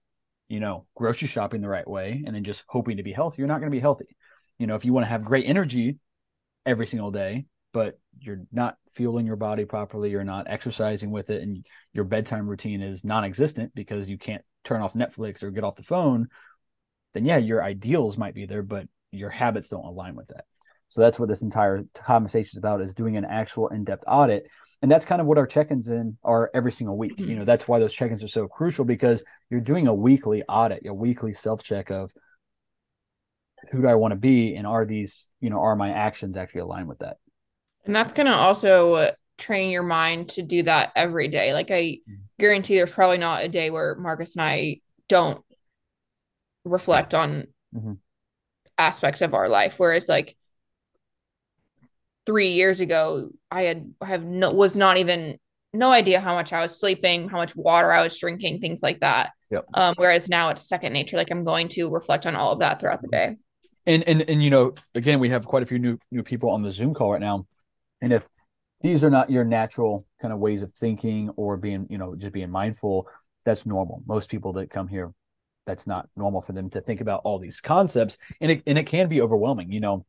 you 0.52 0.60
know, 0.60 0.84
grocery 0.94 1.28
shopping 1.28 1.62
the 1.62 1.68
right 1.68 1.88
way 1.88 2.22
and 2.26 2.36
then 2.36 2.44
just 2.44 2.62
hoping 2.66 2.98
to 2.98 3.02
be 3.02 3.14
healthy, 3.14 3.36
you're 3.38 3.48
not 3.48 3.60
going 3.60 3.70
to 3.70 3.74
be 3.74 3.80
healthy. 3.80 4.14
You 4.58 4.66
know, 4.66 4.74
if 4.74 4.84
you 4.84 4.92
want 4.92 5.06
to 5.06 5.08
have 5.08 5.24
great 5.24 5.46
energy 5.46 5.96
every 6.66 6.86
single 6.86 7.10
day, 7.10 7.46
but 7.72 7.98
you're 8.20 8.42
not 8.52 8.76
fueling 8.92 9.24
your 9.24 9.36
body 9.36 9.64
properly, 9.64 10.10
you're 10.10 10.24
not 10.24 10.44
exercising 10.50 11.10
with 11.10 11.30
it, 11.30 11.40
and 11.40 11.64
your 11.94 12.04
bedtime 12.04 12.46
routine 12.46 12.82
is 12.82 13.02
non 13.02 13.24
existent 13.24 13.72
because 13.74 14.10
you 14.10 14.18
can't 14.18 14.44
turn 14.62 14.82
off 14.82 14.92
Netflix 14.92 15.42
or 15.42 15.50
get 15.50 15.64
off 15.64 15.76
the 15.76 15.82
phone, 15.82 16.28
then 17.14 17.24
yeah, 17.24 17.38
your 17.38 17.64
ideals 17.64 18.18
might 18.18 18.34
be 18.34 18.44
there, 18.44 18.62
but 18.62 18.86
your 19.10 19.30
habits 19.30 19.70
don't 19.70 19.86
align 19.86 20.14
with 20.14 20.28
that. 20.28 20.44
So 20.92 21.00
that's 21.00 21.18
what 21.18 21.30
this 21.30 21.40
entire 21.40 21.84
conversation 21.94 22.50
is 22.52 22.58
about 22.58 22.82
is 22.82 22.92
doing 22.92 23.16
an 23.16 23.24
actual 23.24 23.68
in-depth 23.68 24.04
audit. 24.06 24.46
And 24.82 24.90
that's 24.90 25.06
kind 25.06 25.22
of 25.22 25.26
what 25.26 25.38
our 25.38 25.46
check-ins 25.46 25.88
in 25.88 26.18
are 26.22 26.50
every 26.52 26.70
single 26.70 26.98
week. 26.98 27.18
You 27.18 27.34
know, 27.34 27.46
that's 27.46 27.66
why 27.66 27.78
those 27.78 27.94
check-ins 27.94 28.22
are 28.22 28.28
so 28.28 28.46
crucial 28.46 28.84
because 28.84 29.24
you're 29.48 29.62
doing 29.62 29.86
a 29.86 29.94
weekly 29.94 30.42
audit, 30.46 30.84
a 30.86 30.92
weekly 30.92 31.32
self-check 31.32 31.90
of 31.90 32.12
who 33.70 33.80
do 33.80 33.88
I 33.88 33.94
want 33.94 34.12
to 34.12 34.16
be 34.16 34.54
and 34.54 34.66
are 34.66 34.84
these, 34.84 35.30
you 35.40 35.48
know, 35.48 35.60
are 35.60 35.74
my 35.76 35.88
actions 35.88 36.36
actually 36.36 36.60
aligned 36.60 36.88
with 36.88 36.98
that? 36.98 37.16
and 37.86 37.96
that's 37.96 38.12
gonna 38.12 38.30
also 38.30 39.10
train 39.38 39.70
your 39.70 39.82
mind 39.82 40.28
to 40.28 40.42
do 40.42 40.62
that 40.62 40.92
every 40.94 41.28
day. 41.28 41.54
Like 41.54 41.70
I 41.70 42.00
guarantee 42.38 42.76
there's 42.76 42.92
probably 42.92 43.18
not 43.18 43.44
a 43.44 43.48
day 43.48 43.70
where 43.70 43.94
Marcus 43.94 44.36
and 44.36 44.42
I 44.42 44.80
don't 45.08 45.42
reflect 46.64 47.14
on 47.14 47.48
Mhm. 47.74 47.98
aspects 48.78 49.22
of 49.22 49.32
our 49.34 49.48
life. 49.48 49.78
Whereas 49.78 50.06
like 50.06 50.36
three 52.26 52.52
years 52.52 52.80
ago, 52.80 53.28
I 53.50 53.62
had 53.62 53.92
have 54.02 54.24
no 54.24 54.52
was 54.52 54.76
not 54.76 54.98
even 54.98 55.38
no 55.72 55.90
idea 55.90 56.20
how 56.20 56.34
much 56.34 56.52
I 56.52 56.60
was 56.60 56.78
sleeping, 56.78 57.28
how 57.28 57.38
much 57.38 57.56
water 57.56 57.92
I 57.92 58.02
was 58.02 58.18
drinking, 58.18 58.60
things 58.60 58.82
like 58.82 59.00
that. 59.00 59.32
Yep. 59.50 59.64
Um, 59.74 59.94
whereas 59.96 60.28
now 60.28 60.50
it's 60.50 60.68
second 60.68 60.92
nature. 60.92 61.16
Like 61.16 61.30
I'm 61.30 61.44
going 61.44 61.68
to 61.70 61.90
reflect 61.90 62.26
on 62.26 62.36
all 62.36 62.52
of 62.52 62.60
that 62.60 62.80
throughout 62.80 63.02
the 63.02 63.08
day. 63.08 63.36
And 63.86 64.02
and 64.04 64.22
and 64.22 64.42
you 64.42 64.50
know, 64.50 64.74
again, 64.94 65.18
we 65.18 65.30
have 65.30 65.46
quite 65.46 65.62
a 65.62 65.66
few 65.66 65.78
new 65.78 65.98
new 66.10 66.22
people 66.22 66.50
on 66.50 66.62
the 66.62 66.70
Zoom 66.70 66.94
call 66.94 67.12
right 67.12 67.20
now. 67.20 67.46
And 68.00 68.12
if 68.12 68.28
these 68.80 69.04
are 69.04 69.10
not 69.10 69.30
your 69.30 69.44
natural 69.44 70.06
kind 70.20 70.32
of 70.32 70.40
ways 70.40 70.62
of 70.62 70.72
thinking 70.72 71.30
or 71.36 71.56
being, 71.56 71.86
you 71.88 71.98
know, 71.98 72.14
just 72.16 72.32
being 72.32 72.50
mindful, 72.50 73.08
that's 73.44 73.64
normal. 73.64 74.02
Most 74.06 74.30
people 74.30 74.52
that 74.54 74.70
come 74.70 74.88
here, 74.88 75.12
that's 75.66 75.86
not 75.86 76.08
normal 76.16 76.40
for 76.40 76.52
them 76.52 76.68
to 76.70 76.80
think 76.80 77.00
about 77.00 77.22
all 77.24 77.38
these 77.38 77.60
concepts. 77.60 78.18
And 78.40 78.50
it 78.52 78.62
and 78.66 78.78
it 78.78 78.84
can 78.84 79.08
be 79.08 79.20
overwhelming. 79.20 79.72
You 79.72 79.80
know, 79.80 80.06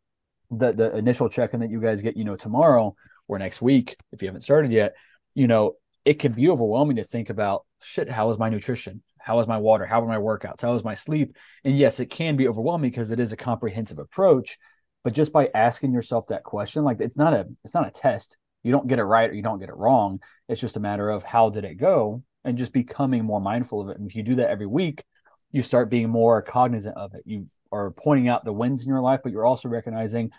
the 0.58 0.74
the 0.74 0.96
initial 0.98 1.30
check-in 1.30 1.60
that 1.62 1.70
you 1.70 1.82
guys 1.82 2.02
get, 2.02 2.18
you 2.18 2.24
know, 2.24 2.36
tomorrow 2.36 2.96
or 3.28 3.40
next 3.40 3.62
week, 3.62 3.96
if 4.12 4.22
you 4.22 4.28
haven't 4.28 4.42
started 4.42 4.72
yet, 4.72 4.94
you 5.34 5.48
know, 5.48 5.74
it 6.06 6.16
can 6.16 6.34
be 6.34 6.50
overwhelming 6.50 6.98
to 6.98 7.04
think 7.04 7.30
about 7.30 7.66
shit, 7.82 8.10
how 8.10 8.30
is 8.30 8.38
my 8.38 8.50
nutrition? 8.50 9.02
How 9.20 9.40
is 9.40 9.48
my 9.48 9.58
water? 9.58 9.86
How 9.86 10.02
are 10.02 10.08
my 10.08 10.18
workouts? 10.18 10.62
How 10.62 10.76
is 10.76 10.84
my 10.84 10.96
sleep? 10.96 11.38
And 11.64 11.78
yes, 11.78 12.00
it 12.00 12.08
can 12.08 12.36
be 12.36 12.48
overwhelming 12.48 12.92
because 12.92 13.12
it 13.12 13.20
is 13.20 13.32
a 13.32 13.38
comprehensive 13.38 14.00
approach. 14.00 14.58
But 15.04 15.14
just 15.14 15.32
by 15.32 15.50
asking 15.54 15.94
yourself 15.94 16.28
that 16.28 16.44
question, 16.44 16.84
like 16.84 17.00
it's 17.00 17.18
not 17.18 17.34
a 17.34 17.48
it's 17.64 17.74
not 17.74 17.88
a 17.88 17.92
test. 17.92 18.38
You 18.64 18.72
don't 18.72 18.88
get 18.88 19.00
it 19.00 19.04
right 19.04 19.30
or 19.30 19.34
you 19.34 19.42
don't 19.42 19.60
get 19.60 19.70
it 19.70 19.76
wrong. 19.76 20.22
It's 20.48 20.62
just 20.62 20.78
a 20.78 20.82
matter 20.82 21.10
of 21.10 21.24
how 21.24 21.50
did 21.50 21.66
it 21.66 21.76
go 21.76 22.24
and 22.46 22.58
just 22.58 22.74
becoming 22.74 23.24
more 23.24 23.42
mindful 23.42 23.82
of 23.82 23.90
it. 23.90 23.98
And 23.98 24.10
if 24.10 24.16
you 24.16 24.24
do 24.24 24.36
that 24.36 24.50
every 24.50 24.68
week, 24.68 25.04
you 25.52 25.62
start 25.62 25.90
being 25.90 26.10
more 26.10 26.42
cognizant 26.42 26.98
of 26.98 27.14
it. 27.14 27.24
You 27.26 27.48
are 27.74 27.92
pointing 27.92 28.28
out 28.28 28.46
the 28.46 28.54
wins 28.54 28.84
in 28.84 28.88
your 28.88 29.02
life, 29.02 29.22
but 29.24 29.32
you're 29.32 29.46
also 29.46 29.68
recognizing, 29.68 30.32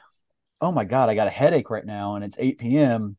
oh 0.60 0.72
my 0.72 0.84
God, 0.84 1.08
I 1.08 1.14
got 1.14 1.26
a 1.26 1.30
headache 1.30 1.68
right 1.68 1.84
now 1.84 2.14
and 2.14 2.24
it's 2.24 2.36
8 2.38 2.58
p.m. 2.58 3.16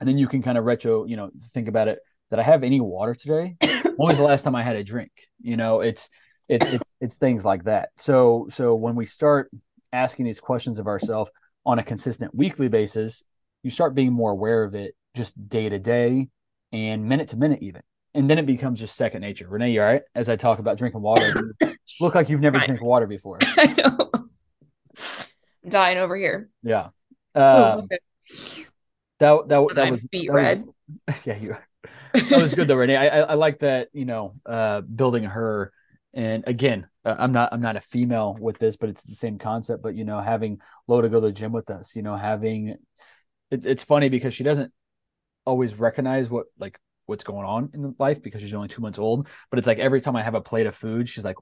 And 0.00 0.08
then 0.08 0.18
you 0.18 0.26
can 0.26 0.42
kind 0.42 0.56
of 0.56 0.64
retro, 0.64 1.04
you 1.04 1.16
know, 1.16 1.30
think 1.52 1.68
about 1.68 1.88
it. 1.88 2.00
Did 2.30 2.38
I 2.38 2.42
have 2.42 2.64
any 2.64 2.80
water 2.80 3.14
today? 3.14 3.56
when 3.60 4.08
was 4.08 4.16
the 4.16 4.24
last 4.24 4.42
time 4.42 4.54
I 4.54 4.62
had 4.62 4.76
a 4.76 4.84
drink? 4.84 5.12
You 5.40 5.56
know, 5.56 5.80
it's 5.80 6.08
it's 6.48 6.66
it's 6.66 6.92
it's 7.00 7.16
things 7.16 7.44
like 7.44 7.64
that. 7.64 7.90
So 7.96 8.46
so 8.50 8.74
when 8.74 8.96
we 8.96 9.04
start 9.04 9.50
asking 9.92 10.26
these 10.26 10.40
questions 10.40 10.78
of 10.78 10.86
ourselves 10.86 11.30
on 11.66 11.78
a 11.78 11.84
consistent 11.84 12.34
weekly 12.34 12.68
basis, 12.68 13.24
you 13.62 13.70
start 13.70 13.94
being 13.94 14.12
more 14.12 14.30
aware 14.30 14.64
of 14.64 14.74
it 14.74 14.94
just 15.14 15.48
day 15.48 15.68
to 15.68 15.78
day 15.78 16.28
and 16.72 17.04
minute 17.04 17.28
to 17.28 17.36
minute 17.36 17.62
even. 17.62 17.82
And 18.14 18.28
then 18.28 18.38
it 18.38 18.46
becomes 18.46 18.80
just 18.80 18.96
second 18.96 19.20
nature. 19.20 19.46
Renee, 19.48 19.70
you 19.70 19.80
all 19.80 19.86
right? 19.86 20.02
As 20.14 20.28
I 20.28 20.36
talk 20.36 20.58
about 20.58 20.78
drinking 20.78 21.02
water, 21.02 21.54
look 22.00 22.14
like 22.14 22.28
you've 22.28 22.40
never 22.40 22.58
right. 22.58 22.66
drank 22.66 22.82
water 22.82 23.06
before. 23.06 23.38
I 23.42 23.66
know. 23.66 24.10
I'm 25.64 25.70
dying 25.70 25.98
over 25.98 26.16
here. 26.16 26.48
Yeah. 26.62 26.88
Um, 27.34 27.80
okay. 27.84 27.98
That 29.20 29.48
that 29.48 29.74
that 29.74 29.92
was 29.92 30.06
that 30.10 30.28
red. 30.30 30.64
Was, 31.06 31.26
yeah, 31.26 31.36
you. 31.36 31.52
Are 31.52 31.66
that 32.12 32.42
was 32.42 32.54
good 32.54 32.66
though, 32.66 32.76
Renee. 32.76 32.96
I, 32.96 33.06
I, 33.06 33.20
I 33.20 33.34
like 33.34 33.60
that. 33.60 33.88
You 33.92 34.06
know, 34.06 34.34
uh, 34.46 34.80
building 34.80 35.24
her, 35.24 35.72
and 36.14 36.42
again, 36.46 36.88
uh, 37.04 37.16
I'm 37.18 37.30
not 37.30 37.52
I'm 37.52 37.60
not 37.60 37.76
a 37.76 37.80
female 37.80 38.36
with 38.38 38.58
this, 38.58 38.76
but 38.76 38.88
it's 38.88 39.04
the 39.04 39.14
same 39.14 39.38
concept. 39.38 39.82
But 39.82 39.94
you 39.94 40.04
know, 40.04 40.20
having 40.20 40.60
Lo 40.88 41.00
to 41.00 41.08
go 41.08 41.20
to 41.20 41.26
the 41.26 41.32
gym 41.32 41.52
with 41.52 41.70
us, 41.70 41.94
you 41.94 42.02
know, 42.02 42.16
having 42.16 42.76
it, 43.50 43.64
it's 43.66 43.84
funny 43.84 44.08
because 44.08 44.34
she 44.34 44.42
doesn't 44.42 44.72
always 45.44 45.74
recognize 45.74 46.30
what 46.30 46.46
like 46.58 46.78
what's 47.10 47.24
going 47.24 47.44
on 47.44 47.70
in 47.74 47.94
life 47.98 48.22
because 48.22 48.40
she's 48.40 48.54
only 48.54 48.68
two 48.68 48.80
months 48.80 48.98
old. 48.98 49.28
But 49.50 49.58
it's 49.58 49.68
like 49.68 49.78
every 49.78 50.00
time 50.00 50.16
I 50.16 50.22
have 50.22 50.34
a 50.34 50.40
plate 50.40 50.66
of 50.66 50.74
food, 50.74 51.08
she's 51.08 51.24
like, 51.24 51.36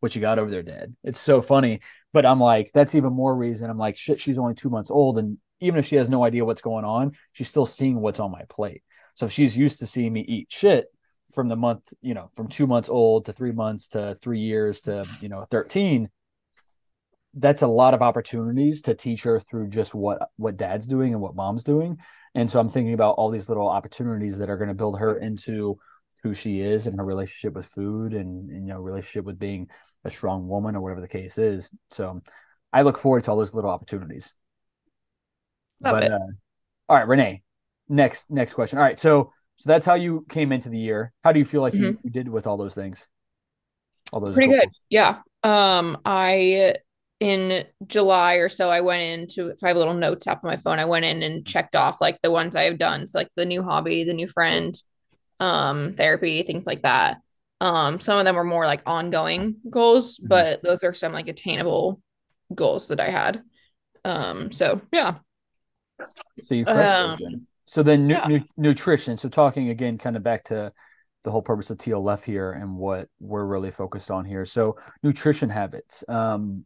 "What 0.00 0.14
you 0.14 0.22
got 0.22 0.38
over 0.38 0.50
there, 0.50 0.62
Dad?" 0.62 0.96
It's 1.04 1.20
so 1.20 1.42
funny. 1.42 1.80
But 2.12 2.24
I'm 2.24 2.40
like, 2.40 2.70
that's 2.72 2.94
even 2.94 3.12
more 3.12 3.34
reason. 3.34 3.68
I'm 3.68 3.76
like, 3.76 3.98
shit, 3.98 4.20
she's 4.20 4.38
only 4.38 4.54
two 4.54 4.70
months 4.70 4.90
old, 4.90 5.18
and 5.18 5.36
even 5.60 5.78
if 5.78 5.86
she 5.86 5.96
has 5.96 6.08
no 6.08 6.24
idea 6.24 6.44
what's 6.44 6.62
going 6.62 6.86
on, 6.86 7.12
she's 7.32 7.48
still 7.48 7.66
seeing 7.66 8.00
what's 8.00 8.20
on 8.20 8.30
my 8.30 8.44
plate. 8.48 8.82
So 9.14 9.28
she's 9.28 9.56
used 9.56 9.80
to 9.80 9.86
seeing 9.86 10.12
me 10.12 10.20
eat 10.20 10.46
shit 10.50 10.86
from 11.34 11.48
the 11.48 11.56
month, 11.56 11.92
you 12.00 12.14
know, 12.14 12.30
from 12.36 12.48
two 12.48 12.66
months 12.66 12.88
old 12.88 13.26
to 13.26 13.32
three 13.32 13.52
months 13.52 13.88
to 13.88 14.16
three 14.22 14.40
years 14.40 14.80
to 14.82 15.04
you 15.20 15.28
know 15.28 15.44
13 15.50 16.08
that's 17.34 17.62
a 17.62 17.66
lot 17.66 17.94
of 17.94 18.02
opportunities 18.02 18.82
to 18.82 18.94
teach 18.94 19.22
her 19.22 19.38
through 19.38 19.68
just 19.68 19.94
what 19.94 20.30
what 20.36 20.56
dad's 20.56 20.86
doing 20.86 21.12
and 21.12 21.22
what 21.22 21.36
mom's 21.36 21.64
doing. 21.64 21.98
And 22.34 22.50
so 22.50 22.60
i'm 22.60 22.68
thinking 22.68 22.94
about 22.94 23.16
all 23.16 23.30
these 23.30 23.48
little 23.48 23.68
opportunities 23.68 24.38
that 24.38 24.50
are 24.50 24.56
going 24.56 24.68
to 24.68 24.74
build 24.74 24.98
her 24.98 25.18
into 25.18 25.78
who 26.22 26.34
she 26.34 26.60
is 26.60 26.86
and 26.86 26.98
her 26.98 27.04
relationship 27.04 27.54
with 27.54 27.66
food 27.66 28.12
and, 28.12 28.50
and, 28.50 28.66
you 28.66 28.74
know 28.74 28.80
relationship 28.80 29.24
with 29.24 29.38
being 29.38 29.68
a 30.04 30.10
strong 30.10 30.48
woman 30.48 30.74
or 30.74 30.80
whatever 30.80 31.00
the 31.00 31.08
case 31.08 31.38
is. 31.38 31.70
So 31.90 32.22
i 32.72 32.82
look 32.82 32.98
forward 32.98 33.24
to 33.24 33.30
all 33.30 33.36
those 33.36 33.54
little 33.54 33.70
opportunities. 33.70 34.34
Love 35.80 36.00
but 36.00 36.12
uh, 36.12 36.18
all 36.88 36.96
right 36.96 37.08
renee 37.08 37.42
next 37.88 38.30
next 38.30 38.54
question. 38.54 38.78
All 38.78 38.84
right 38.84 38.98
so 38.98 39.32
so 39.56 39.68
that's 39.68 39.86
how 39.86 39.94
you 39.94 40.24
came 40.28 40.52
into 40.52 40.68
the 40.68 40.78
year. 40.78 41.12
How 41.24 41.32
do 41.32 41.40
you 41.40 41.44
feel 41.44 41.62
like 41.62 41.72
mm-hmm. 41.72 41.82
you, 41.82 41.98
you, 42.04 42.10
did 42.10 42.28
with 42.28 42.46
all 42.46 42.56
those 42.56 42.76
things? 42.76 43.08
All 44.12 44.20
those 44.20 44.34
pretty 44.34 44.52
goals? 44.52 44.62
good 44.62 44.70
yeah. 44.90 45.18
Um 45.42 45.98
i 46.04 46.74
in 47.20 47.64
July 47.86 48.34
or 48.34 48.48
so, 48.48 48.70
I 48.70 48.80
went 48.80 49.02
into 49.02 49.52
so 49.56 49.66
I 49.66 49.68
have 49.68 49.76
a 49.76 49.80
little 49.80 49.94
notes 49.94 50.26
app 50.26 50.44
on 50.44 50.50
my 50.50 50.56
phone. 50.56 50.78
I 50.78 50.84
went 50.84 51.04
in 51.04 51.22
and 51.22 51.46
checked 51.46 51.74
off 51.74 52.00
like 52.00 52.20
the 52.22 52.30
ones 52.30 52.54
I 52.54 52.64
have 52.64 52.78
done. 52.78 53.06
So 53.06 53.18
like 53.18 53.30
the 53.34 53.46
new 53.46 53.62
hobby, 53.62 54.04
the 54.04 54.14
new 54.14 54.28
friend, 54.28 54.74
um, 55.40 55.94
therapy, 55.94 56.42
things 56.42 56.66
like 56.66 56.82
that. 56.82 57.18
Um, 57.60 57.98
some 57.98 58.18
of 58.18 58.24
them 58.24 58.36
were 58.36 58.44
more 58.44 58.66
like 58.66 58.82
ongoing 58.86 59.56
goals, 59.68 60.18
mm-hmm. 60.18 60.28
but 60.28 60.62
those 60.62 60.84
are 60.84 60.94
some 60.94 61.12
like 61.12 61.28
attainable 61.28 62.00
goals 62.54 62.88
that 62.88 63.00
I 63.00 63.10
had. 63.10 63.42
Um, 64.04 64.52
so 64.52 64.80
yeah. 64.92 65.16
So 66.42 66.54
you 66.54 66.64
um, 66.66 67.46
So 67.64 67.82
then 67.82 68.06
nu- 68.06 68.14
yeah. 68.14 68.28
nu- 68.28 68.44
nutrition. 68.56 69.16
So 69.16 69.28
talking 69.28 69.70
again, 69.70 69.98
kind 69.98 70.16
of 70.16 70.22
back 70.22 70.44
to 70.44 70.72
the 71.24 71.32
whole 71.32 71.42
purpose 71.42 71.70
of 71.70 71.78
TLF 71.78 72.22
here 72.22 72.52
and 72.52 72.76
what 72.76 73.08
we're 73.18 73.44
really 73.44 73.72
focused 73.72 74.10
on 74.10 74.24
here. 74.24 74.44
So 74.44 74.76
nutrition 75.02 75.50
habits. 75.50 76.04
Um, 76.08 76.64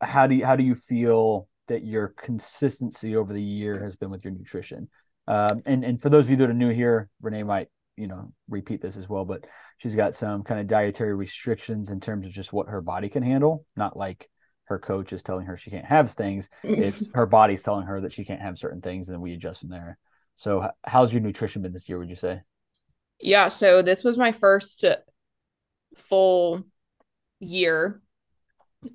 how 0.00 0.26
do 0.26 0.34
you 0.34 0.44
how 0.44 0.56
do 0.56 0.64
you 0.64 0.74
feel 0.74 1.48
that 1.68 1.84
your 1.84 2.08
consistency 2.08 3.16
over 3.16 3.32
the 3.32 3.42
year 3.42 3.82
has 3.82 3.96
been 3.96 4.10
with 4.10 4.24
your 4.24 4.32
nutrition? 4.32 4.88
Um, 5.26 5.62
and 5.66 5.84
and 5.84 6.00
for 6.00 6.08
those 6.08 6.24
of 6.24 6.30
you 6.30 6.36
that 6.36 6.50
are 6.50 6.54
new 6.54 6.70
here, 6.70 7.08
Renee 7.20 7.42
might 7.42 7.68
you 7.96 8.06
know 8.06 8.32
repeat 8.48 8.80
this 8.80 8.96
as 8.96 9.08
well, 9.08 9.24
but 9.24 9.46
she's 9.76 9.94
got 9.94 10.16
some 10.16 10.42
kind 10.42 10.60
of 10.60 10.66
dietary 10.66 11.14
restrictions 11.14 11.90
in 11.90 12.00
terms 12.00 12.26
of 12.26 12.32
just 12.32 12.52
what 12.52 12.68
her 12.68 12.80
body 12.80 13.08
can 13.08 13.22
handle, 13.22 13.64
not 13.76 13.96
like 13.96 14.28
her 14.64 14.78
coach 14.78 15.12
is 15.12 15.22
telling 15.22 15.46
her 15.46 15.56
she 15.56 15.70
can't 15.70 15.84
have 15.86 16.10
things. 16.12 16.48
It's 16.62 17.10
her 17.14 17.26
body's 17.26 17.62
telling 17.62 17.86
her 17.86 18.00
that 18.02 18.12
she 18.12 18.24
can't 18.24 18.42
have 18.42 18.58
certain 18.58 18.80
things, 18.80 19.08
and 19.08 19.20
we 19.20 19.32
adjust 19.32 19.60
from 19.60 19.70
there. 19.70 19.98
So, 20.36 20.70
how's 20.84 21.12
your 21.12 21.22
nutrition 21.22 21.62
been 21.62 21.72
this 21.72 21.88
year? 21.88 21.98
Would 21.98 22.10
you 22.10 22.16
say? 22.16 22.42
Yeah, 23.20 23.48
so 23.48 23.82
this 23.82 24.04
was 24.04 24.16
my 24.16 24.32
first 24.32 24.84
full 25.96 26.64
year 27.40 28.00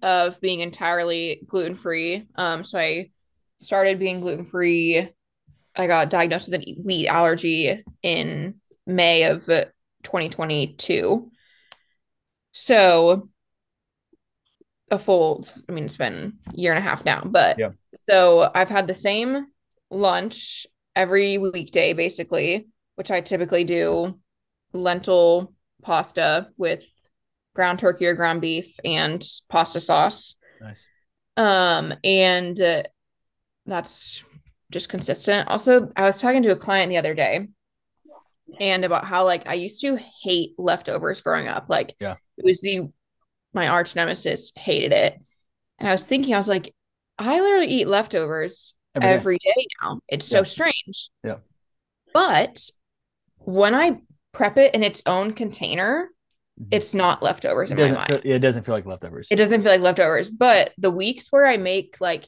of 0.02 0.40
being 0.42 0.62
entirely 0.62 1.42
gluten 1.48 1.76
free. 1.76 2.28
Um, 2.36 2.64
so 2.64 2.78
I 2.78 3.12
started 3.60 4.00
being 4.00 4.22
gluten 4.22 4.46
free. 4.46 5.10
I 5.76 5.88
got 5.88 6.10
diagnosed 6.10 6.50
with 6.50 6.62
a 6.62 6.76
wheat 6.84 7.08
allergy 7.08 7.84
in 8.02 8.56
May 8.86 9.24
of 9.24 9.46
2022. 9.46 11.32
So 12.52 13.30
a 14.92 15.00
full, 15.00 15.46
I 15.68 15.72
mean, 15.72 15.86
it's 15.86 15.98
been 15.98 16.34
a 16.48 16.56
year 16.56 16.72
and 16.74 16.80
a 16.80 16.88
half 16.88 17.04
now, 17.04 17.22
but 17.26 17.58
yeah. 17.58 17.72
so 18.08 18.50
I've 18.54 18.70
had 18.70 18.88
the 18.88 18.96
same 18.96 19.48
lunch 19.90 20.68
every 20.96 21.38
weekday, 21.38 21.94
basically, 21.94 22.68
which 22.96 23.10
I 23.10 23.22
typically 23.22 23.64
do 23.64 24.20
lentil 24.72 25.54
pasta 25.82 26.50
with 26.58 26.86
ground 27.54 27.80
turkey 27.80 28.06
or 28.06 28.14
ground 28.14 28.42
beef 28.42 28.80
and 28.84 29.24
pasta 29.50 29.80
sauce. 29.80 30.36
Nice. 30.62 30.88
Um, 31.38 31.94
and 32.04 32.60
uh, 32.60 32.84
that's 33.66 34.24
just 34.72 34.90
consistent. 34.90 35.48
Also, 35.50 35.90
I 35.96 36.04
was 36.04 36.20
talking 36.22 36.44
to 36.44 36.52
a 36.52 36.56
client 36.56 36.90
the 36.90 36.98
other 36.98 37.14
day 37.14 37.48
and 38.60 38.86
about 38.86 39.06
how 39.06 39.26
like 39.26 39.48
I 39.48 39.54
used 39.56 39.82
to 39.82 39.98
hate 40.24 40.52
leftovers 40.58 41.22
growing 41.22 41.48
up. 41.48 41.66
Like, 41.70 41.96
yeah, 42.00 42.16
it 42.38 42.46
was 42.46 42.62
the 42.62 42.90
my 43.54 43.68
arch 43.68 43.96
nemesis 43.96 44.52
hated 44.56 44.92
it. 44.92 45.20
And 45.80 45.88
I 45.88 45.92
was 45.92 46.06
thinking, 46.06 46.34
I 46.34 46.38
was 46.38 46.50
like, 46.50 46.74
I 47.18 47.40
literally 47.40 47.68
eat 47.68 47.88
leftovers 47.88 48.74
every 48.96 49.08
day, 49.08 49.14
every 49.14 49.38
day 49.38 49.68
now. 49.82 50.00
It's 50.08 50.32
yeah. 50.32 50.40
so 50.40 50.44
strange. 50.44 51.10
Yeah. 51.24 51.38
But 52.14 52.70
when 53.38 53.76
I 53.76 54.02
prep 54.34 54.58
it 54.58 54.76
in 54.76 54.84
its 54.84 55.02
own 55.06 55.32
container. 55.32 56.10
It's 56.72 56.94
not 56.94 57.24
leftovers 57.24 57.72
it 57.72 57.80
in 57.80 57.92
my 57.92 57.98
mind. 57.98 58.08
Feel, 58.08 58.22
it 58.24 58.40
doesn't 58.40 58.64
feel 58.64 58.76
like 58.76 58.86
leftovers. 58.86 59.28
It 59.32 59.38
doesn't 59.38 59.62
feel 59.62 59.72
like 59.72 59.82
leftovers. 59.82 60.30
But 60.30 60.72
the 60.78 60.92
weeks 60.92 61.28
where 61.30 61.46
I 61.46 61.58
make 61.58 61.98
like 62.00 62.28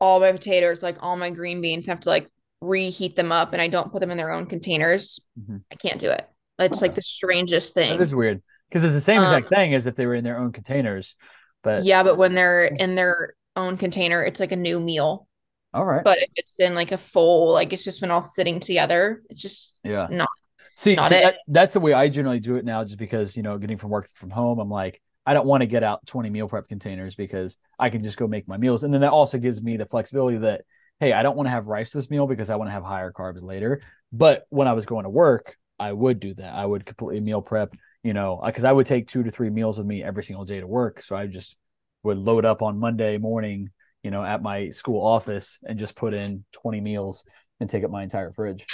all 0.00 0.20
my 0.20 0.32
potatoes, 0.32 0.82
like 0.82 0.98
all 1.00 1.16
my 1.16 1.30
green 1.30 1.60
beans, 1.60 1.86
have 1.86 2.00
to 2.00 2.08
like 2.08 2.30
reheat 2.60 3.16
them 3.16 3.32
up 3.32 3.52
and 3.52 3.60
I 3.60 3.68
don't 3.68 3.90
put 3.90 4.00
them 4.00 4.10
in 4.10 4.16
their 4.16 4.30
own 4.30 4.46
containers, 4.46 5.20
mm-hmm. 5.38 5.58
I 5.70 5.74
can't 5.76 6.00
do 6.00 6.10
it. 6.10 6.28
It's 6.58 6.80
like 6.80 6.94
the 6.94 7.02
strangest 7.02 7.74
thing. 7.74 7.94
It 7.94 8.00
is 8.00 8.14
weird 8.14 8.40
because 8.68 8.84
it's 8.84 8.94
the 8.94 9.00
same 9.00 9.20
exact 9.20 9.46
um, 9.46 9.50
thing 9.50 9.74
as 9.74 9.86
if 9.86 9.96
they 9.96 10.06
were 10.06 10.14
in 10.14 10.24
their 10.24 10.38
own 10.38 10.52
containers. 10.52 11.16
But 11.62 11.84
yeah, 11.84 12.02
but 12.02 12.16
when 12.16 12.34
they're 12.34 12.64
in 12.66 12.94
their 12.94 13.34
own 13.56 13.76
container, 13.76 14.22
it's 14.22 14.38
like 14.38 14.52
a 14.52 14.56
new 14.56 14.78
meal. 14.78 15.26
All 15.74 15.84
right. 15.84 16.04
But 16.04 16.18
if 16.18 16.30
it's 16.36 16.60
in 16.60 16.74
like 16.74 16.92
a 16.92 16.98
full, 16.98 17.52
like 17.52 17.72
it's 17.72 17.84
just 17.84 18.00
been 18.00 18.10
all 18.10 18.22
sitting 18.22 18.60
together, 18.60 19.22
it's 19.28 19.40
just 19.40 19.80
yeah 19.82 20.06
not 20.10 20.28
See, 20.76 20.96
see 20.96 21.16
that, 21.16 21.36
that's 21.48 21.74
the 21.74 21.80
way 21.80 21.92
I 21.92 22.08
generally 22.08 22.40
do 22.40 22.56
it 22.56 22.64
now, 22.64 22.84
just 22.84 22.98
because 22.98 23.36
you 23.36 23.42
know, 23.42 23.58
getting 23.58 23.76
from 23.76 23.90
work 23.90 24.08
from 24.14 24.30
home, 24.30 24.58
I'm 24.58 24.70
like, 24.70 25.00
I 25.24 25.34
don't 25.34 25.46
want 25.46 25.60
to 25.60 25.66
get 25.66 25.82
out 25.82 26.06
20 26.06 26.30
meal 26.30 26.48
prep 26.48 26.68
containers 26.68 27.14
because 27.14 27.56
I 27.78 27.90
can 27.90 28.02
just 28.02 28.18
go 28.18 28.26
make 28.26 28.48
my 28.48 28.56
meals, 28.56 28.82
and 28.82 28.92
then 28.92 29.02
that 29.02 29.12
also 29.12 29.38
gives 29.38 29.62
me 29.62 29.76
the 29.76 29.86
flexibility 29.86 30.38
that 30.38 30.62
hey, 31.02 31.12
I 31.12 31.24
don't 31.24 31.36
want 31.36 31.48
to 31.48 31.50
have 31.50 31.66
rice 31.66 31.90
this 31.90 32.10
meal 32.10 32.28
because 32.28 32.48
I 32.48 32.54
want 32.54 32.68
to 32.68 32.72
have 32.72 32.84
higher 32.84 33.10
carbs 33.10 33.42
later. 33.42 33.82
But 34.12 34.46
when 34.50 34.68
I 34.68 34.72
was 34.72 34.86
going 34.86 35.02
to 35.02 35.10
work, 35.10 35.56
I 35.76 35.92
would 35.92 36.20
do 36.20 36.32
that. 36.34 36.54
I 36.54 36.64
would 36.64 36.86
completely 36.86 37.20
meal 37.20 37.42
prep, 37.42 37.74
you 38.04 38.12
know, 38.12 38.40
because 38.44 38.62
I 38.62 38.70
would 38.70 38.86
take 38.86 39.08
two 39.08 39.24
to 39.24 39.30
three 39.32 39.50
meals 39.50 39.78
with 39.78 39.86
me 39.86 40.04
every 40.04 40.22
single 40.22 40.44
day 40.44 40.60
to 40.60 40.66
work. 40.66 41.02
So 41.02 41.16
I 41.16 41.26
just 41.26 41.56
would 42.04 42.18
load 42.18 42.44
up 42.44 42.62
on 42.62 42.78
Monday 42.78 43.18
morning, 43.18 43.70
you 44.04 44.12
know, 44.12 44.22
at 44.22 44.42
my 44.42 44.70
school 44.70 45.04
office 45.04 45.58
and 45.64 45.76
just 45.76 45.96
put 45.96 46.14
in 46.14 46.44
20 46.52 46.80
meals 46.80 47.24
and 47.58 47.68
take 47.68 47.82
up 47.82 47.90
my 47.90 48.04
entire 48.04 48.30
fridge. 48.30 48.64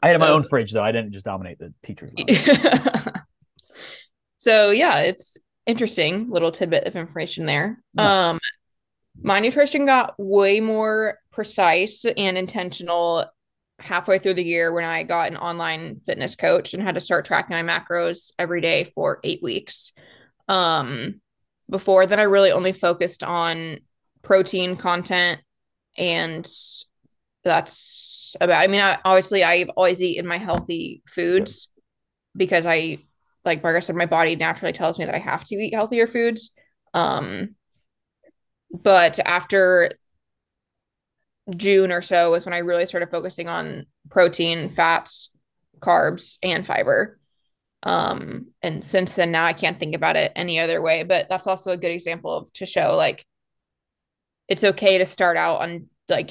I 0.00 0.08
had 0.08 0.20
my 0.20 0.28
own 0.28 0.44
fridge 0.44 0.72
though. 0.72 0.82
I 0.82 0.92
didn't 0.92 1.12
just 1.12 1.24
dominate 1.24 1.58
the 1.58 1.74
teacher's 1.82 2.14
so 4.38 4.70
yeah, 4.70 5.00
it's 5.00 5.38
interesting 5.66 6.30
little 6.30 6.52
tidbit 6.52 6.84
of 6.84 6.96
information 6.96 7.46
there. 7.46 7.82
Yeah. 7.94 8.30
Um, 8.30 8.40
my 9.20 9.40
nutrition 9.40 9.84
got 9.84 10.14
way 10.18 10.60
more 10.60 11.18
precise 11.32 12.04
and 12.04 12.38
intentional 12.38 13.26
halfway 13.80 14.18
through 14.18 14.34
the 14.34 14.44
year 14.44 14.72
when 14.72 14.84
I 14.84 15.02
got 15.02 15.30
an 15.30 15.36
online 15.36 15.98
fitness 16.00 16.36
coach 16.36 16.74
and 16.74 16.82
had 16.82 16.94
to 16.96 17.00
start 17.00 17.24
tracking 17.24 17.56
my 17.56 17.62
macros 17.62 18.32
every 18.38 18.60
day 18.60 18.84
for 18.84 19.20
eight 19.24 19.42
weeks. 19.42 19.92
Um, 20.48 21.20
before 21.70 22.06
then, 22.06 22.18
I 22.18 22.24
really 22.24 22.50
only 22.50 22.72
focused 22.72 23.22
on 23.22 23.78
protein 24.22 24.76
content, 24.76 25.40
and 25.96 26.48
that's 27.44 28.07
about. 28.40 28.62
I 28.62 28.66
mean, 28.66 28.80
I, 28.80 28.98
obviously, 29.04 29.44
I've 29.44 29.70
always 29.70 30.02
eaten 30.02 30.26
my 30.26 30.38
healthy 30.38 31.02
foods 31.06 31.68
because 32.36 32.66
I, 32.66 32.98
like 33.44 33.62
Margaret 33.62 33.84
said, 33.84 33.96
my 33.96 34.06
body 34.06 34.36
naturally 34.36 34.72
tells 34.72 34.98
me 34.98 35.04
that 35.04 35.14
I 35.14 35.18
have 35.18 35.44
to 35.44 35.54
eat 35.56 35.74
healthier 35.74 36.06
foods. 36.06 36.50
Um, 36.94 37.54
but 38.70 39.18
after 39.20 39.90
June 41.56 41.92
or 41.92 42.02
so 42.02 42.32
was 42.32 42.44
when 42.44 42.54
I 42.54 42.58
really 42.58 42.86
started 42.86 43.10
focusing 43.10 43.48
on 43.48 43.86
protein, 44.10 44.68
fats, 44.68 45.30
carbs, 45.80 46.38
and 46.42 46.66
fiber. 46.66 47.18
Um, 47.82 48.48
and 48.62 48.82
since 48.82 49.14
then 49.14 49.30
now 49.30 49.44
I 49.44 49.52
can't 49.52 49.78
think 49.78 49.94
about 49.94 50.16
it 50.16 50.32
any 50.34 50.58
other 50.58 50.82
way, 50.82 51.04
but 51.04 51.26
that's 51.28 51.46
also 51.46 51.70
a 51.70 51.76
good 51.76 51.92
example 51.92 52.32
of 52.36 52.52
to 52.54 52.66
show 52.66 52.96
like 52.96 53.24
it's 54.48 54.64
okay 54.64 54.98
to 54.98 55.06
start 55.06 55.36
out 55.36 55.60
on 55.60 55.86
like 56.08 56.30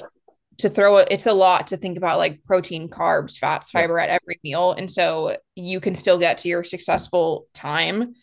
to 0.58 0.68
throw 0.68 0.96
it 0.98 1.08
it's 1.10 1.26
a 1.26 1.32
lot 1.32 1.68
to 1.68 1.76
think 1.76 1.96
about 1.96 2.18
like 2.18 2.44
protein 2.44 2.88
carbs 2.88 3.38
fats 3.38 3.70
fiber 3.70 3.98
at 3.98 4.08
every 4.08 4.40
meal. 4.42 4.72
And 4.72 4.90
so 4.90 5.36
you 5.54 5.80
can 5.80 5.94
still 5.94 6.18
get 6.18 6.38
to 6.38 6.48
your 6.48 6.64
successful 6.64 7.46
time 7.54 8.14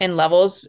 and 0.00 0.16
levels 0.16 0.68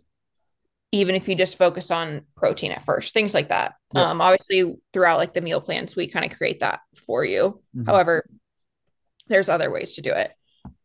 even 0.93 1.15
if 1.15 1.27
you 1.29 1.36
just 1.36 1.58
focus 1.58 1.89
on 1.89 2.25
protein 2.36 2.72
at 2.72 2.84
first 2.86 3.13
things 3.13 3.34
like 3.34 3.50
that. 3.50 3.74
Um 3.96 4.22
obviously 4.22 4.75
throughout 4.93 5.17
like 5.17 5.34
the 5.34 5.41
meal 5.41 5.62
plans 5.62 5.96
we 5.96 6.08
kind 6.08 6.29
of 6.29 6.38
create 6.38 6.60
that 6.60 6.81
for 7.08 7.25
you. 7.25 7.62
Mhm. 7.75 7.86
however 7.88 8.25
there's 9.27 9.50
other 9.50 9.72
ways 9.72 9.93
to 9.96 10.01
do 10.01 10.12
it. 10.12 10.31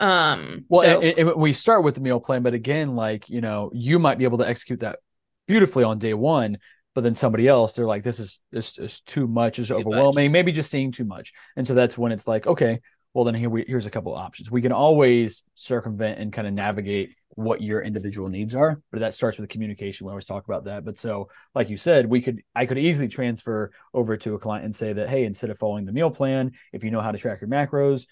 Um 0.01 0.65
Well, 0.69 0.83
so 0.83 1.01
and- 1.03 1.19
and 1.19 1.37
we 1.37 1.53
start 1.53 1.85
with 1.85 1.95
the 1.97 2.01
meal 2.01 2.21
plan, 2.21 2.43
but 2.43 2.55
again, 2.55 2.97
like 2.97 3.29
you 3.29 3.41
know, 3.43 3.71
you 3.75 3.99
might 3.99 4.17
be 4.19 4.25
able 4.25 4.39
to 4.39 4.49
execute 4.49 4.81
that 4.81 5.01
beautifully 5.47 5.85
on 5.85 5.99
day 5.99 6.15
one, 6.15 6.59
but 6.97 7.05
then 7.05 7.15
somebody 7.15 7.47
else, 7.47 7.75
they're 7.75 7.87
like, 7.87 8.03
"This 8.03 8.19
is 8.19 8.41
this 8.51 8.79
is 8.79 9.03
too 9.03 9.29
much, 9.29 9.59
is 9.59 9.71
much. 9.71 9.81
overwhelming." 9.81 10.33
Maybe 10.33 10.51
just 10.51 10.71
seeing 10.71 10.91
too 10.91 11.05
much, 11.05 11.35
and 11.55 11.67
so 11.67 11.75
that's 11.75 11.99
when 11.99 12.11
it's 12.11 12.27
like, 12.27 12.47
okay, 12.47 12.81
well 13.13 13.25
then 13.25 13.35
here 13.35 13.51
we 13.51 13.67
here's 13.69 13.85
a 13.85 13.91
couple 13.91 14.15
of 14.17 14.19
options. 14.19 14.51
We 14.51 14.63
can 14.63 14.73
always 14.73 15.45
circumvent 15.53 16.19
and 16.19 16.33
kind 16.33 16.49
of 16.49 16.55
navigate 16.55 17.15
what 17.35 17.61
your 17.61 17.83
individual 17.83 18.31
needs 18.31 18.55
are, 18.55 18.81
but 18.91 19.01
that 19.01 19.13
starts 19.13 19.37
with 19.39 19.51
communication. 19.51 20.07
We 20.07 20.11
always 20.11 20.25
talk 20.25 20.47
about 20.47 20.65
that. 20.65 20.87
But 20.87 20.97
so, 20.97 21.29
like 21.55 21.69
you 21.69 21.77
said, 21.77 22.07
we 22.07 22.23
could 22.23 22.41
I 22.55 22.65
could 22.65 22.79
easily 22.79 23.09
transfer 23.09 23.73
over 23.93 24.17
to 24.17 24.35
a 24.35 24.39
client 24.39 24.65
and 24.65 24.75
say 24.75 24.95
that, 24.95 25.11
hey, 25.11 25.25
instead 25.27 25.51
of 25.51 25.59
following 25.59 25.85
the 25.85 25.93
meal 25.93 26.11
plan, 26.11 26.53
if 26.73 26.83
you 26.83 26.91
know 26.91 27.03
how 27.03 27.13
to 27.13 27.19
track 27.19 27.43
your 27.43 27.51
macros, 27.51 28.07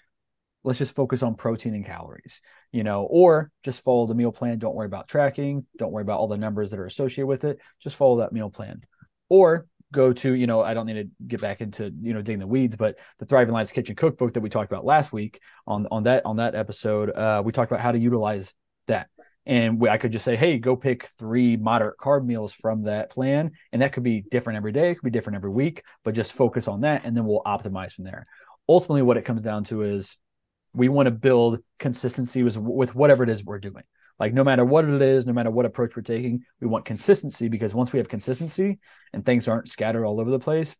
let's 0.65 0.79
just 0.79 0.95
focus 0.95 1.23
on 1.23 1.35
protein 1.35 1.73
and 1.73 1.85
calories 1.85 2.41
you 2.71 2.83
know 2.83 3.07
or 3.09 3.51
just 3.63 3.81
follow 3.81 4.05
the 4.05 4.13
meal 4.15 4.33
plan. 4.33 4.59
Don't 4.59 4.75
worry 4.75 4.85
about 4.85 5.07
tracking. 5.07 5.65
Don't 5.77 5.93
worry 5.93 6.01
about 6.01 6.19
all 6.19 6.27
the 6.27 6.37
numbers 6.37 6.71
that 6.71 6.79
are 6.79 6.85
associated 6.85 7.27
with 7.27 7.45
it. 7.45 7.59
Just 7.79 7.95
follow 7.95 8.17
that 8.17 8.33
meal 8.33 8.49
plan. 8.49 8.81
Or 9.29 9.65
go 9.93 10.11
to 10.11 10.33
you 10.33 10.45
know 10.45 10.61
i 10.61 10.73
don't 10.73 10.87
need 10.87 10.95
to 10.95 11.07
get 11.25 11.39
back 11.39 11.61
into 11.61 11.93
you 12.01 12.13
know 12.13 12.21
digging 12.21 12.39
the 12.39 12.47
weeds 12.47 12.75
but 12.75 12.95
the 13.19 13.25
thriving 13.25 13.53
lives 13.53 13.71
kitchen 13.71 13.95
cookbook 13.95 14.33
that 14.33 14.41
we 14.41 14.49
talked 14.49 14.69
about 14.69 14.83
last 14.83 15.13
week 15.13 15.39
on 15.67 15.87
on 15.91 16.03
that 16.03 16.25
on 16.25 16.37
that 16.37 16.55
episode 16.55 17.11
uh 17.11 17.41
we 17.45 17.51
talked 17.51 17.71
about 17.71 17.81
how 17.81 17.91
to 17.91 17.99
utilize 17.99 18.53
that. 18.87 19.07
And 19.45 19.79
we, 19.79 19.87
i 19.87 19.97
could 19.97 20.11
just 20.11 20.25
say 20.25 20.35
hey 20.35 20.57
go 20.57 20.75
pick 20.75 21.05
three 21.19 21.55
moderate 21.55 21.97
carb 21.97 22.25
meals 22.25 22.51
from 22.51 22.83
that 22.83 23.11
plan. 23.11 23.51
And 23.71 23.81
that 23.81 23.93
could 23.93 24.03
be 24.03 24.25
different 24.29 24.57
every 24.57 24.71
day. 24.71 24.89
It 24.89 24.95
could 24.95 25.05
be 25.05 25.11
different 25.11 25.37
every 25.37 25.51
week 25.51 25.83
but 26.03 26.15
just 26.15 26.33
focus 26.33 26.67
on 26.67 26.81
that 26.81 27.03
and 27.05 27.15
then 27.15 27.25
we'll 27.25 27.43
optimize 27.45 27.93
from 27.93 28.05
there. 28.05 28.25
Ultimately 28.67 29.03
what 29.03 29.17
it 29.17 29.23
comes 29.23 29.43
down 29.43 29.63
to 29.65 29.83
is 29.83 30.17
we 30.75 30.89
want 30.89 31.07
to 31.07 31.11
build 31.11 31.59
consistency 31.79 32.43
with, 32.43 32.57
with 32.57 32.95
whatever 32.95 33.23
it 33.23 33.29
is 33.29 33.43
we're 33.43 33.59
doing. 33.59 33.83
Like 34.19 34.33
no 34.33 34.43
matter 34.43 34.63
what 34.63 34.85
it 34.85 35.01
is, 35.01 35.25
no 35.25 35.33
matter 35.33 35.51
what 35.51 35.65
approach 35.65 35.95
we're 35.95 36.01
taking, 36.01 36.43
we 36.61 36.67
want 36.67 36.85
consistency 36.85 37.47
because 37.47 37.75
once 37.75 37.91
we 37.91 37.99
have 37.99 38.07
consistency 38.07 38.79
and 39.13 39.25
things 39.25 39.47
aren't 39.47 39.69
scattered 39.69 40.05
all 40.05 40.19
over 40.19 40.29
the 40.29 40.39
place, 40.39 40.75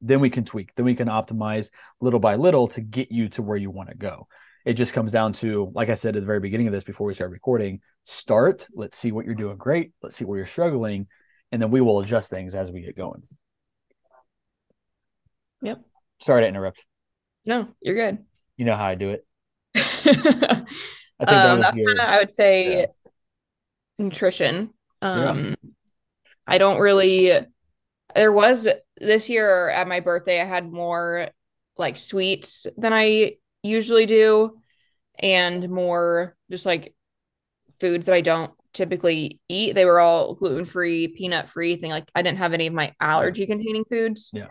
then 0.00 0.20
we 0.20 0.30
can 0.30 0.44
tweak, 0.44 0.74
then 0.74 0.84
we 0.84 0.94
can 0.94 1.08
optimize 1.08 1.70
little 2.00 2.20
by 2.20 2.34
little 2.34 2.68
to 2.68 2.80
get 2.80 3.12
you 3.12 3.28
to 3.30 3.42
where 3.42 3.56
you 3.56 3.70
want 3.70 3.90
to 3.90 3.94
go. 3.94 4.26
It 4.64 4.74
just 4.74 4.92
comes 4.92 5.12
down 5.12 5.34
to, 5.34 5.70
like 5.74 5.88
I 5.88 5.94
said 5.94 6.16
at 6.16 6.20
the 6.20 6.26
very 6.26 6.40
beginning 6.40 6.66
of 6.66 6.72
this 6.72 6.84
before 6.84 7.06
we 7.06 7.14
start 7.14 7.30
recording, 7.30 7.80
start, 8.04 8.66
let's 8.74 8.96
see 8.96 9.12
what 9.12 9.24
you're 9.24 9.34
doing 9.34 9.56
great, 9.56 9.92
let's 10.02 10.16
see 10.16 10.24
where 10.24 10.38
you're 10.38 10.46
struggling, 10.46 11.06
and 11.52 11.60
then 11.60 11.70
we 11.70 11.80
will 11.80 12.00
adjust 12.00 12.30
things 12.30 12.54
as 12.54 12.72
we 12.72 12.80
get 12.80 12.96
going. 12.96 13.22
Yep. 15.62 15.80
Sorry 16.20 16.42
to 16.42 16.48
interrupt. 16.48 16.84
no 17.46 17.68
you're 17.80 17.94
good 17.94 18.24
You 18.56 18.64
know 18.64 18.76
how 18.76 18.86
I 18.86 18.94
do 18.94 19.10
it. 19.10 19.26
I 19.74 21.24
think 21.26 21.30
um, 21.30 21.60
that's 21.60 21.76
kind 21.76 22.00
of 22.00 22.08
I 22.08 22.18
would 22.18 22.30
say 22.30 22.80
yeah. 22.80 22.86
nutrition. 23.98 24.70
Um, 25.02 25.54
I 26.46 26.58
don't 26.58 26.80
really. 26.80 27.32
There 28.14 28.32
was 28.32 28.68
this 29.00 29.28
year 29.28 29.68
at 29.70 29.88
my 29.88 30.00
birthday, 30.00 30.40
I 30.40 30.44
had 30.44 30.70
more 30.70 31.28
like 31.76 31.98
sweets 31.98 32.66
than 32.76 32.92
I 32.92 33.36
usually 33.62 34.06
do, 34.06 34.58
and 35.18 35.68
more 35.68 36.36
just 36.50 36.66
like 36.66 36.94
foods 37.80 38.06
that 38.06 38.14
I 38.14 38.20
don't 38.20 38.52
typically 38.72 39.40
eat. 39.48 39.74
They 39.74 39.84
were 39.84 40.00
all 40.00 40.34
gluten 40.34 40.64
free, 40.64 41.08
peanut 41.08 41.48
free 41.48 41.76
thing. 41.76 41.90
Like 41.90 42.10
I 42.14 42.22
didn't 42.22 42.38
have 42.38 42.52
any 42.52 42.66
of 42.66 42.74
my 42.74 42.92
allergy 43.00 43.46
containing 43.46 43.84
foods. 43.84 44.30
Yeah. 44.32 44.48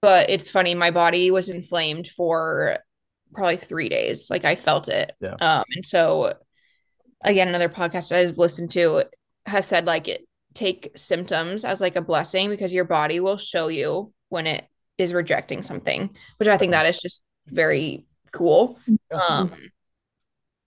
But 0.00 0.28
it's 0.28 0.50
funny, 0.50 0.74
my 0.74 0.90
body 0.90 1.30
was 1.30 1.48
inflamed 1.48 2.06
for 2.08 2.78
probably 3.34 3.56
three 3.56 3.88
days. 3.88 4.30
Like 4.30 4.44
I 4.44 4.54
felt 4.54 4.88
it. 4.88 5.12
Yeah. 5.20 5.34
Um, 5.40 5.64
and 5.74 5.84
so 5.84 6.34
again, 7.22 7.48
another 7.48 7.68
podcast 7.68 8.12
I've 8.12 8.38
listened 8.38 8.70
to 8.72 9.04
has 9.46 9.66
said 9.66 9.86
like 9.86 10.08
it 10.08 10.26
take 10.54 10.92
symptoms 10.96 11.64
as 11.64 11.80
like 11.80 11.96
a 11.96 12.00
blessing 12.00 12.48
because 12.48 12.72
your 12.72 12.84
body 12.84 13.20
will 13.20 13.36
show 13.36 13.68
you 13.68 14.12
when 14.28 14.46
it 14.46 14.64
is 14.98 15.12
rejecting 15.12 15.62
something, 15.62 16.10
which 16.38 16.48
I 16.48 16.56
think 16.56 16.72
that 16.72 16.86
is 16.86 17.00
just 17.00 17.22
very 17.48 18.06
cool. 18.32 18.78
Um, 19.10 19.52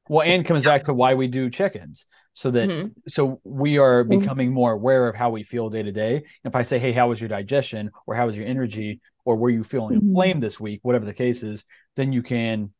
Well, 0.10 0.21
and 0.21 0.45
comes 0.45 0.63
back 0.63 0.84
to 0.84 0.93
why 0.93 1.15
we 1.15 1.27
do 1.27 1.49
check-ins. 1.49 2.06
So 2.34 2.51
that 2.51 2.69
mhm. 2.69 2.91
so 3.08 3.41
we 3.43 3.80
are 3.80 4.03
becoming 4.03 4.53
more 4.53 4.71
aware 4.71 5.08
of 5.08 5.15
how 5.15 5.32
we 5.32 5.43
feel 5.43 5.69
day 5.69 5.82
to 5.82 5.91
day. 5.91 6.23
If 6.43 6.56
I 6.56 6.62
say, 6.62 6.77
"Hey, 6.77 6.91
how 6.91 7.10
was 7.10 7.19
your 7.19 7.30
digestion?" 7.30 7.89
or 8.06 8.13
"How 8.13 8.27
was 8.27 8.38
your 8.38 8.45
energy?" 8.45 9.01
Or 9.28 9.36
"Were 9.36 9.50
you 9.50 9.63
feeling 9.63 10.00
Mhm. 10.00 10.02
inflamed 10.08 10.42
this 10.42 10.58
week?" 10.58 10.80
whatever 10.84 11.04
the 11.06 11.13
case 11.13 11.44
is, 11.44 11.66
then 11.98 12.13
you 12.13 12.24
can 12.24 12.74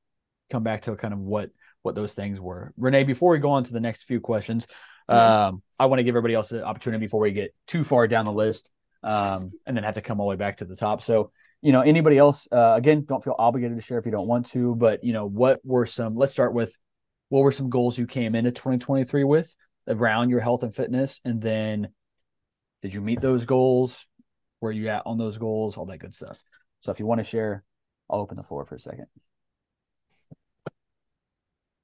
come 0.50 0.64
back 0.64 0.84
to 0.84 0.96
kind 0.96 1.14
of 1.14 1.20
what 1.20 1.52
what 1.84 1.94
those 1.94 2.14
things 2.14 2.40
were. 2.42 2.74
Renee, 2.78 3.04
before 3.04 3.32
we 3.32 3.40
go 3.40 3.52
on 3.52 3.64
to 3.66 3.74
the 3.74 3.80
next 3.80 4.04
few 4.04 4.20
questions, 4.20 4.66
um, 5.10 5.62
I 5.78 5.86
want 5.86 6.00
to 6.00 6.04
give 6.04 6.14
everybody 6.14 6.34
else 6.34 6.52
an 6.52 6.64
opportunity 6.64 7.06
before 7.06 7.20
we 7.20 7.32
get 7.32 7.54
too 7.66 7.84
far 7.84 8.08
down 8.08 8.26
the 8.26 8.32
list, 8.32 8.72
um, 9.04 9.52
and 9.66 9.76
then 9.76 9.84
have 9.84 9.96
to 9.96 10.02
come 10.02 10.20
all 10.20 10.28
the 10.28 10.32
way 10.32 10.36
back 10.38 10.58
to 10.58 10.66
the 10.66 10.76
top. 10.76 11.02
So, 11.02 11.32
you 11.62 11.72
know, 11.72 11.82
anybody 11.82 12.18
else, 12.18 12.48
uh, 12.52 12.74
again, 12.76 13.04
don't 13.06 13.24
feel 13.24 13.36
obligated 13.38 13.78
to 13.78 13.82
share 13.82 14.00
if 14.00 14.06
you 14.06 14.12
don't 14.12 14.28
want 14.28 14.48
to, 14.48 14.76
but 14.76 15.04
you 15.04 15.14
know, 15.14 15.26
what 15.26 15.60
were 15.66 15.86
some? 15.86 16.16
Let's 16.16 16.32
start 16.32 16.54
with 16.54 16.76
what 17.30 17.42
were 17.42 17.52
some 17.52 17.70
goals 17.70 17.98
you 17.98 18.08
came 18.08 18.36
into 18.36 18.52
2023 18.52 19.24
with 19.26 19.54
around 19.88 20.30
your 20.30 20.40
health 20.40 20.64
and 20.64 20.74
fitness, 20.74 21.22
and 21.24 21.42
then 21.42 21.90
did 22.82 22.94
you 22.94 23.02
meet 23.02 23.22
those 23.22 23.46
goals? 23.46 24.07
Where 24.60 24.72
you 24.72 24.88
at 24.89 25.04
on 25.06 25.17
those 25.17 25.38
goals? 25.38 25.78
All 25.78 25.86
that 25.86 26.00
good 26.00 26.15
stuff. 26.15 26.43
So, 26.80 26.91
if 26.91 27.00
you 27.00 27.06
want 27.06 27.20
to 27.20 27.24
share, 27.24 27.63
I'll 28.10 28.20
open 28.20 28.38
the 28.38 28.43
floor 28.43 28.65
for 28.65 28.76
a 28.76 28.80
second. 28.80 29.08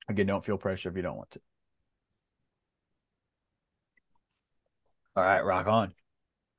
Again, 0.09 0.27
don't 0.27 0.45
feel 0.45 0.57
pressure 0.57 0.89
if 0.89 0.95
you 0.95 1.01
don't 1.01 1.17
want 1.17 1.31
to. 1.31 1.39
All 5.15 5.23
right, 5.23 5.41
rock 5.41 5.67
on. 5.67 5.93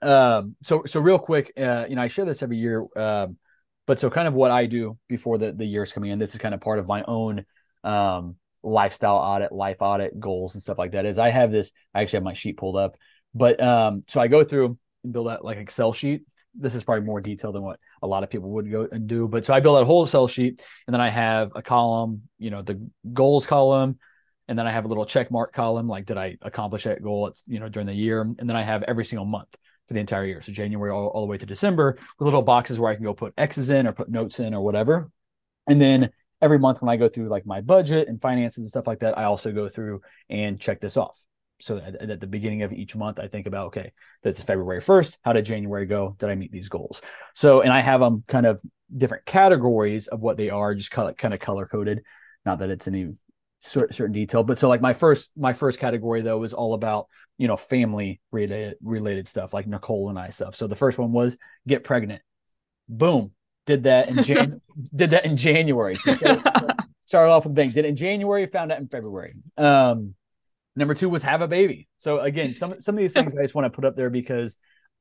Um, 0.03 0.57
so 0.62 0.85
so 0.87 1.00
real 1.00 1.18
quick, 1.18 1.53
uh, 1.57 1.87
you 1.88 1.96
know, 1.96 2.03
I 2.03 2.09
share 2.09 2.24
this 2.24 2.42
every 2.42 2.59
year. 2.59 2.87
Um, 2.96 3.38
but 3.87 3.98
so 3.98 4.11
kind 4.11 4.29
of 4.29 4.35
what 4.35 4.50
I 4.50 4.66
do 4.66 4.98
before 5.09 5.38
the 5.38 5.53
the 5.53 5.66
year's 5.66 5.92
coming 5.92 6.11
in, 6.11 6.18
this 6.18 6.35
is 6.35 6.40
kind 6.40 6.55
of 6.55 6.61
part 6.61 6.79
of 6.79 6.87
my 6.87 7.03
own 7.07 7.44
um 7.83 8.37
lifestyle 8.62 9.16
audit, 9.16 9.53
life 9.53 9.79
audit 9.81 10.18
goals 10.18 10.55
and 10.55 10.62
stuff 10.62 10.79
like 10.79 10.92
that. 10.92 11.07
Is 11.07 11.18
I 11.18 11.31
have 11.31 11.50
this, 11.50 11.72
I 11.94 12.03
actually 12.03 12.18
have 12.18 12.24
my 12.24 12.33
sheet 12.33 12.57
pulled 12.57 12.77
up, 12.77 12.96
but 13.35 13.62
um, 13.62 14.05
so 14.09 14.20
I 14.20 14.29
go 14.29 14.44
through 14.44 14.79
build 15.12 15.29
that 15.29 15.45
like 15.45 15.59
Excel 15.59 15.93
sheet. 15.93 16.23
This 16.55 16.75
is 16.75 16.85
probably 16.85 17.05
more 17.05 17.21
detailed 17.21 17.55
than 17.55 17.62
what 17.62 17.81
a 18.03 18.07
lot 18.07 18.23
of 18.23 18.31
people 18.31 18.51
would 18.51 18.71
go 18.71 18.88
and 18.90 19.09
do, 19.09 19.27
but 19.27 19.45
so 19.45 19.55
I 19.55 19.61
build 19.61 19.79
that 19.79 19.87
whole 19.87 20.05
Excel 20.05 20.29
sheet, 20.29 20.62
and 20.87 20.95
then 20.95 21.01
I 21.01 21.09
have 21.09 21.53
a 21.57 21.62
column, 21.62 22.23
you 22.38 22.51
know, 22.51 22.62
the 22.62 22.88
goals 23.12 23.45
column, 23.45 23.99
and 24.47 24.59
then 24.59 24.67
I 24.67 24.71
have 24.71 24.85
a 24.85 24.88
little 24.88 25.05
check 25.05 25.31
mark 25.31 25.53
column, 25.53 25.88
like 25.88 26.07
did 26.07 26.17
I 26.17 26.37
accomplish 26.43 26.85
that 26.85 27.03
goal? 27.03 27.27
It's 27.27 27.45
you 27.49 27.59
know 27.59 27.69
during 27.69 27.87
the 27.87 27.95
year, 27.95 28.21
and 28.23 28.49
then 28.49 28.57
I 28.57 28.62
have 28.62 28.85
every 28.85 29.05
single 29.05 29.27
month 29.27 29.49
for 29.88 29.95
the 29.95 30.01
entire 30.01 30.25
year, 30.25 30.40
so 30.40 30.53
January 30.53 30.93
all, 30.93 31.09
all 31.09 31.23
the 31.23 31.27
way 31.27 31.38
to 31.38 31.47
December, 31.47 31.97
with 31.99 32.25
little 32.25 32.43
boxes 32.43 32.79
where 32.79 32.90
I 32.90 32.95
can 32.95 33.05
go 33.05 33.14
put 33.14 33.35
X's 33.37 33.71
in 33.71 33.87
or 33.87 33.93
put 33.93 34.09
notes 34.09 34.38
in 34.38 34.55
or 34.55 34.62
whatever, 34.62 35.11
and 35.67 35.81
then 35.81 36.11
every 36.40 36.59
month 36.59 36.83
when 36.83 36.90
I 36.90 36.97
go 36.97 37.09
through 37.09 37.29
like 37.29 37.47
my 37.47 37.62
budget 37.62 38.07
and 38.07 38.21
finances 38.21 38.62
and 38.62 38.71
stuff 38.71 38.87
like 38.87 39.01
that, 39.01 39.19
I 39.19 39.25
also 39.25 39.51
go 39.51 39.69
through 39.69 40.03
and 40.29 40.61
check 40.61 40.81
this 40.81 40.97
off. 40.97 41.19
So 41.64 41.79
at, 41.79 41.96
at 42.11 42.20
the 42.20 42.27
beginning 42.27 42.62
of 42.62 42.72
each 42.72 42.94
month, 42.94 43.18
I 43.18 43.27
think 43.27 43.46
about 43.46 43.68
okay, 43.68 43.92
this 44.22 44.38
is 44.38 44.44
February 44.44 44.83
first. 44.83 45.18
How 45.22 45.33
did 45.33 45.46
January 45.46 45.87
go? 45.87 46.14
Did 46.18 46.29
I 46.29 46.35
meet 46.35 46.53
these 46.53 46.68
goals? 46.68 47.00
So 47.35 47.62
and 47.62 47.72
I 47.72 47.81
have 47.81 48.00
them 48.00 48.22
kind 48.29 48.44
of 48.44 48.61
different 48.94 49.24
categories 49.24 50.07
of 50.07 50.20
what 50.20 50.37
they 50.37 50.50
are, 50.50 50.74
just 50.74 50.90
kind 50.90 51.09
of 51.09 51.16
kind 51.16 51.33
of 51.33 51.40
color 51.40 51.66
coded. 51.66 52.03
Not 52.44 52.59
that 52.59 52.68
it's 52.68 52.87
any 52.87 53.14
certain 53.61 54.12
detail, 54.12 54.42
but 54.42 54.59
so 54.59 54.68
like 54.68 54.83
my 54.83 54.92
first 54.92 55.33
my 55.38 55.55
first 55.55 55.79
category 55.79 56.20
though 56.20 56.38
was 56.38 56.53
all 56.53 56.74
about 56.74 57.09
you 57.38 57.48
know 57.48 57.57
family 57.57 58.20
related 58.31 58.77
related 58.83 59.27
stuff 59.27 59.55
like 59.55 59.66
Nicole 59.66 60.11
and 60.11 60.18
I 60.18 60.29
stuff. 60.29 60.55
So 60.55 60.66
the 60.66 60.77
first 60.77 60.98
one 60.98 61.12
was 61.12 61.38
get 61.66 61.83
pregnant. 61.83 62.20
Boom, 62.90 63.33
did 63.64 63.85
that 63.85 64.11
in 64.11 64.22
Jan 64.22 64.61
did 64.94 65.12
that 65.12 65.24
in 65.24 65.38
January. 65.38 65.94
So 65.94 66.12
started, 66.12 66.42
started 67.07 67.33
off 67.33 67.44
with 67.44 67.53
a 67.53 67.55
bang. 67.55 67.70
Did 67.70 67.87
it 67.87 67.88
in 67.88 67.96
January, 67.96 68.44
found 68.46 68.70
out 68.70 68.81
in 68.81 68.88
February. 68.88 69.35
Um, 69.57 70.14
number 70.76 70.94
two 70.94 71.08
was 71.08 71.22
have 71.22 71.42
a 71.42 71.48
baby. 71.48 71.88
So 71.98 72.20
again, 72.20 72.54
some 72.54 72.80
some 72.80 72.94
of 72.94 72.98
these 72.98 73.12
things 73.12 73.34
I 73.38 73.42
just 73.42 73.54
want 73.54 73.66
to 73.66 73.70
put 73.70 73.84
up 73.84 73.96
there 73.96 74.10
because 74.10 74.58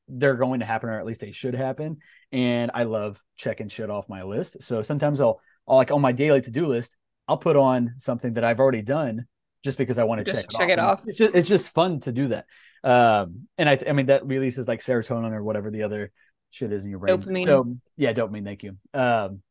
they're 0.07 0.36
going 0.36 0.59
to 0.59 0.65
happen, 0.65 0.89
or 0.89 0.99
at 0.99 1.05
least 1.05 1.21
they 1.21 1.31
should 1.31 1.55
happen. 1.55 1.97
And 2.31 2.71
I 2.73 2.83
love 2.83 3.21
checking 3.38 3.69
shit 3.69 3.89
off 3.89 4.09
my 4.09 4.23
list. 4.23 4.57
So 4.62 4.81
sometimes 4.81 5.21
I'll, 5.21 5.39
I'll 5.67 5.77
like 5.77 5.91
on 5.91 6.01
my 6.01 6.12
daily 6.12 6.41
to 6.41 6.51
do 6.51 6.67
list, 6.67 6.97
I'll 7.27 7.38
put 7.38 7.55
on 7.55 7.95
something 7.97 8.33
that 8.33 8.43
I've 8.43 8.59
already 8.59 8.81
done 8.81 9.27
just 9.63 9.77
because 9.77 9.97
I 9.97 10.03
want 10.03 10.25
to 10.25 10.31
check 10.31 10.43
it 10.43 10.49
check 10.49 10.62
off. 10.62 10.69
it 10.69 10.79
off. 10.79 11.03
It's 11.07 11.17
just 11.17 11.36
it's 11.36 11.49
just 11.49 11.73
fun 11.73 11.99
to 12.01 12.12
do 12.12 12.29
that. 12.29 12.45
Um, 12.83 13.47
and 13.57 13.69
I 13.69 13.79
I 13.88 13.93
mean 13.93 14.07
that 14.07 14.25
releases 14.25 14.67
like 14.67 14.81
serotonin 14.81 15.31
or 15.31 15.43
whatever 15.43 15.71
the 15.71 15.83
other 15.83 16.12
shit 16.49 16.71
is 16.71 16.83
in 16.83 16.89
your 16.89 16.99
brain. 16.99 17.17
Dopamine. 17.17 17.45
So 17.45 17.77
yeah, 17.95 18.13
dopamine. 18.13 18.43
Thank 18.43 18.63
you. 18.63 18.77
Um, 18.93 19.41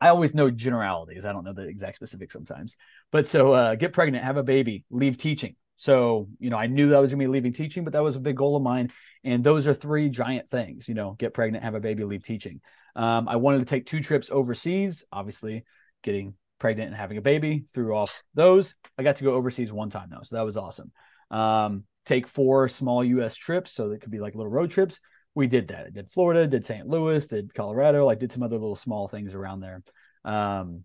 I 0.00 0.08
always 0.08 0.34
know 0.34 0.50
generalities. 0.50 1.24
I 1.24 1.32
don't 1.32 1.44
know 1.44 1.52
the 1.52 1.68
exact 1.68 1.96
specifics 1.96 2.32
sometimes. 2.32 2.76
But 3.12 3.26
so 3.26 3.52
uh, 3.52 3.74
get 3.74 3.92
pregnant, 3.92 4.24
have 4.24 4.36
a 4.36 4.42
baby, 4.42 4.84
leave 4.90 5.18
teaching. 5.18 5.56
So, 5.76 6.28
you 6.38 6.50
know, 6.50 6.56
I 6.58 6.66
knew 6.66 6.94
I 6.94 7.00
was 7.00 7.10
going 7.10 7.20
to 7.20 7.24
be 7.24 7.32
leaving 7.32 7.52
teaching, 7.52 7.84
but 7.84 7.94
that 7.94 8.02
was 8.02 8.16
a 8.16 8.20
big 8.20 8.36
goal 8.36 8.56
of 8.56 8.62
mine. 8.62 8.90
And 9.24 9.42
those 9.42 9.66
are 9.66 9.74
three 9.74 10.08
giant 10.08 10.48
things, 10.48 10.88
you 10.88 10.94
know, 10.94 11.12
get 11.12 11.34
pregnant, 11.34 11.64
have 11.64 11.74
a 11.74 11.80
baby, 11.80 12.04
leave 12.04 12.22
teaching. 12.22 12.60
Um, 12.96 13.28
I 13.28 13.36
wanted 13.36 13.60
to 13.60 13.64
take 13.64 13.86
two 13.86 14.02
trips 14.02 14.30
overseas, 14.30 15.04
obviously 15.12 15.64
getting 16.02 16.34
pregnant 16.58 16.88
and 16.88 16.96
having 16.96 17.16
a 17.16 17.22
baby 17.22 17.64
threw 17.72 17.94
off 17.94 18.22
those. 18.34 18.74
I 18.98 19.02
got 19.02 19.16
to 19.16 19.24
go 19.24 19.34
overseas 19.34 19.72
one 19.72 19.90
time 19.90 20.08
though. 20.10 20.22
So 20.22 20.36
that 20.36 20.44
was 20.44 20.56
awesome. 20.56 20.92
Um, 21.30 21.84
take 22.04 22.26
four 22.26 22.68
small 22.68 23.02
US 23.02 23.34
trips. 23.36 23.72
So 23.72 23.88
that 23.88 24.00
could 24.00 24.10
be 24.10 24.20
like 24.20 24.34
little 24.34 24.52
road 24.52 24.70
trips 24.70 25.00
we 25.40 25.46
did 25.46 25.68
that. 25.68 25.86
I 25.86 25.90
did 25.90 26.10
Florida, 26.10 26.46
did 26.46 26.66
St. 26.66 26.86
Louis, 26.86 27.26
did 27.26 27.54
Colorado, 27.54 28.04
like 28.04 28.18
did 28.18 28.30
some 28.30 28.42
other 28.42 28.58
little 28.58 28.76
small 28.76 29.08
things 29.08 29.34
around 29.34 29.60
there. 29.60 29.82
Um, 30.22 30.84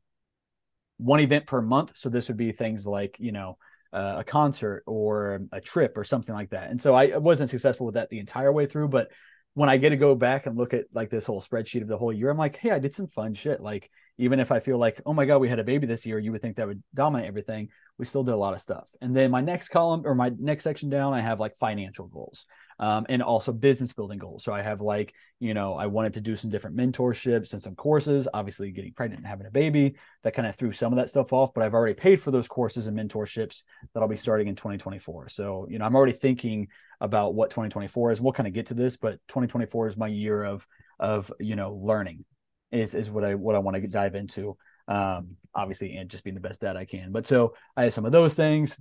one 0.98 1.20
event 1.20 1.46
per 1.46 1.62
month. 1.62 1.92
So 1.96 2.08
this 2.08 2.30
would 2.30 2.38
be 2.38 2.54
things 2.54 2.88
like, 2.88 3.18
you 3.20 3.34
know, 3.34 3.58
uh, 3.92 4.16
a 4.20 4.24
concert 4.24 4.84
or 4.88 5.42
a 5.52 5.60
trip 5.60 5.98
or 5.98 6.06
something 6.06 6.34
like 6.34 6.52
that. 6.52 6.72
And 6.72 6.82
so 6.82 6.96
I 6.96 7.18
wasn't 7.18 7.50
successful 7.50 7.86
with 7.86 7.96
that 7.96 8.10
the 8.10 8.20
entire 8.20 8.52
way 8.52 8.66
through, 8.66 8.88
but 8.88 9.12
when 9.56 9.68
I 9.68 9.76
get 9.76 9.90
to 9.90 9.98
go 9.98 10.16
back 10.16 10.46
and 10.46 10.58
look 10.58 10.74
at 10.74 10.86
like 10.94 11.10
this 11.10 11.26
whole 11.26 11.42
spreadsheet 11.42 11.82
of 11.82 11.90
the 11.90 11.98
whole 11.98 12.14
year, 12.14 12.30
I'm 12.30 12.38
like, 12.38 12.56
hey, 12.56 12.72
I 12.72 12.80
did 12.80 12.96
some 12.96 13.08
fun 13.08 13.34
shit. 13.34 13.60
Like, 13.60 13.90
even 14.18 14.40
if 14.40 14.54
I 14.54 14.62
feel 14.62 14.78
like, 14.78 15.02
oh 15.06 15.14
my 15.14 15.26
God, 15.26 15.40
we 15.40 15.50
had 15.50 15.60
a 15.60 15.66
baby 15.66 15.86
this 15.86 16.06
year, 16.06 16.18
you 16.18 16.32
would 16.32 16.42
think 16.42 16.56
that 16.56 16.68
would 16.68 16.82
dominate 16.94 17.28
everything. 17.28 17.70
We 17.98 18.06
still 18.06 18.24
did 18.24 18.34
a 18.34 18.38
lot 18.38 18.54
of 18.54 18.62
stuff. 18.62 18.88
And 19.02 19.14
then 19.14 19.32
my 19.32 19.42
next 19.42 19.70
column 19.70 20.04
or 20.06 20.16
my 20.16 20.32
next 20.40 20.64
section 20.64 20.90
down, 20.90 21.14
I 21.14 21.20
have 21.20 21.42
like 21.42 21.58
financial 21.58 22.08
goals 22.08 22.46
um, 22.80 23.06
and 23.10 23.22
also 23.24 23.52
business 23.52 23.94
building 23.94 24.20
goals. 24.20 24.44
So 24.44 24.54
I 24.54 24.62
have 24.62 24.82
like, 24.82 25.14
you 25.40 25.54
know, 25.54 25.74
I 25.74 25.88
wanted 25.88 26.14
to 26.14 26.22
do 26.22 26.36
some 26.36 26.50
different 26.50 26.76
mentorships 26.76 27.54
and 27.54 27.62
some 27.62 27.76
courses. 27.76 28.28
Obviously, 28.34 28.72
getting 28.72 28.94
pregnant 28.94 29.20
and 29.20 29.28
having 29.28 29.48
a 29.48 29.52
baby 29.52 29.96
that 30.24 30.34
kind 30.34 30.48
of 30.48 30.56
threw 30.56 30.72
some 30.72 30.92
of 30.92 30.98
that 30.98 31.10
stuff 31.10 31.34
off, 31.34 31.54
but 31.54 31.64
I've 31.64 31.74
already 31.74 31.94
paid 31.94 32.22
for 32.22 32.32
those 32.32 32.48
courses 32.48 32.88
and 32.88 32.98
mentorships 32.98 33.64
that 33.94 34.02
I'll 34.02 34.08
be 34.08 34.18
starting 34.18 34.48
in 34.48 34.56
2024. 34.56 35.30
So, 35.30 35.68
you 35.70 35.80
know, 35.80 35.86
I'm 35.86 35.96
already 35.96 36.14
thinking 36.14 36.68
about 37.02 37.36
what 37.36 37.50
2024 37.50 38.12
is. 38.12 38.22
We'll 38.22 38.34
kind 38.34 38.48
of 38.48 38.54
get 38.54 38.68
to 38.68 38.74
this, 38.74 38.98
but 38.98 39.20
2024 39.28 39.88
is 39.88 39.98
my 39.98 40.08
year 40.08 40.44
of 40.44 40.68
of 40.98 41.30
you 41.42 41.58
know 41.58 41.74
learning 41.74 42.24
is 42.72 42.96
is 42.96 43.10
what 43.10 43.24
I 43.24 43.36
what 43.36 43.56
I 43.56 43.60
want 43.60 43.76
to 43.76 43.88
dive 43.88 44.16
into. 44.16 44.58
Um, 44.88 45.38
obviously, 45.54 45.98
and 45.98 46.10
just 46.10 46.24
being 46.24 46.36
the 46.36 46.42
best 46.42 46.62
dad 46.62 46.78
I 46.78 46.86
can. 46.86 47.12
But 47.12 47.26
so 47.26 47.56
I 47.76 47.84
have 47.84 47.94
some 47.94 48.06
of 48.06 48.12
those 48.12 48.36
things 48.36 48.78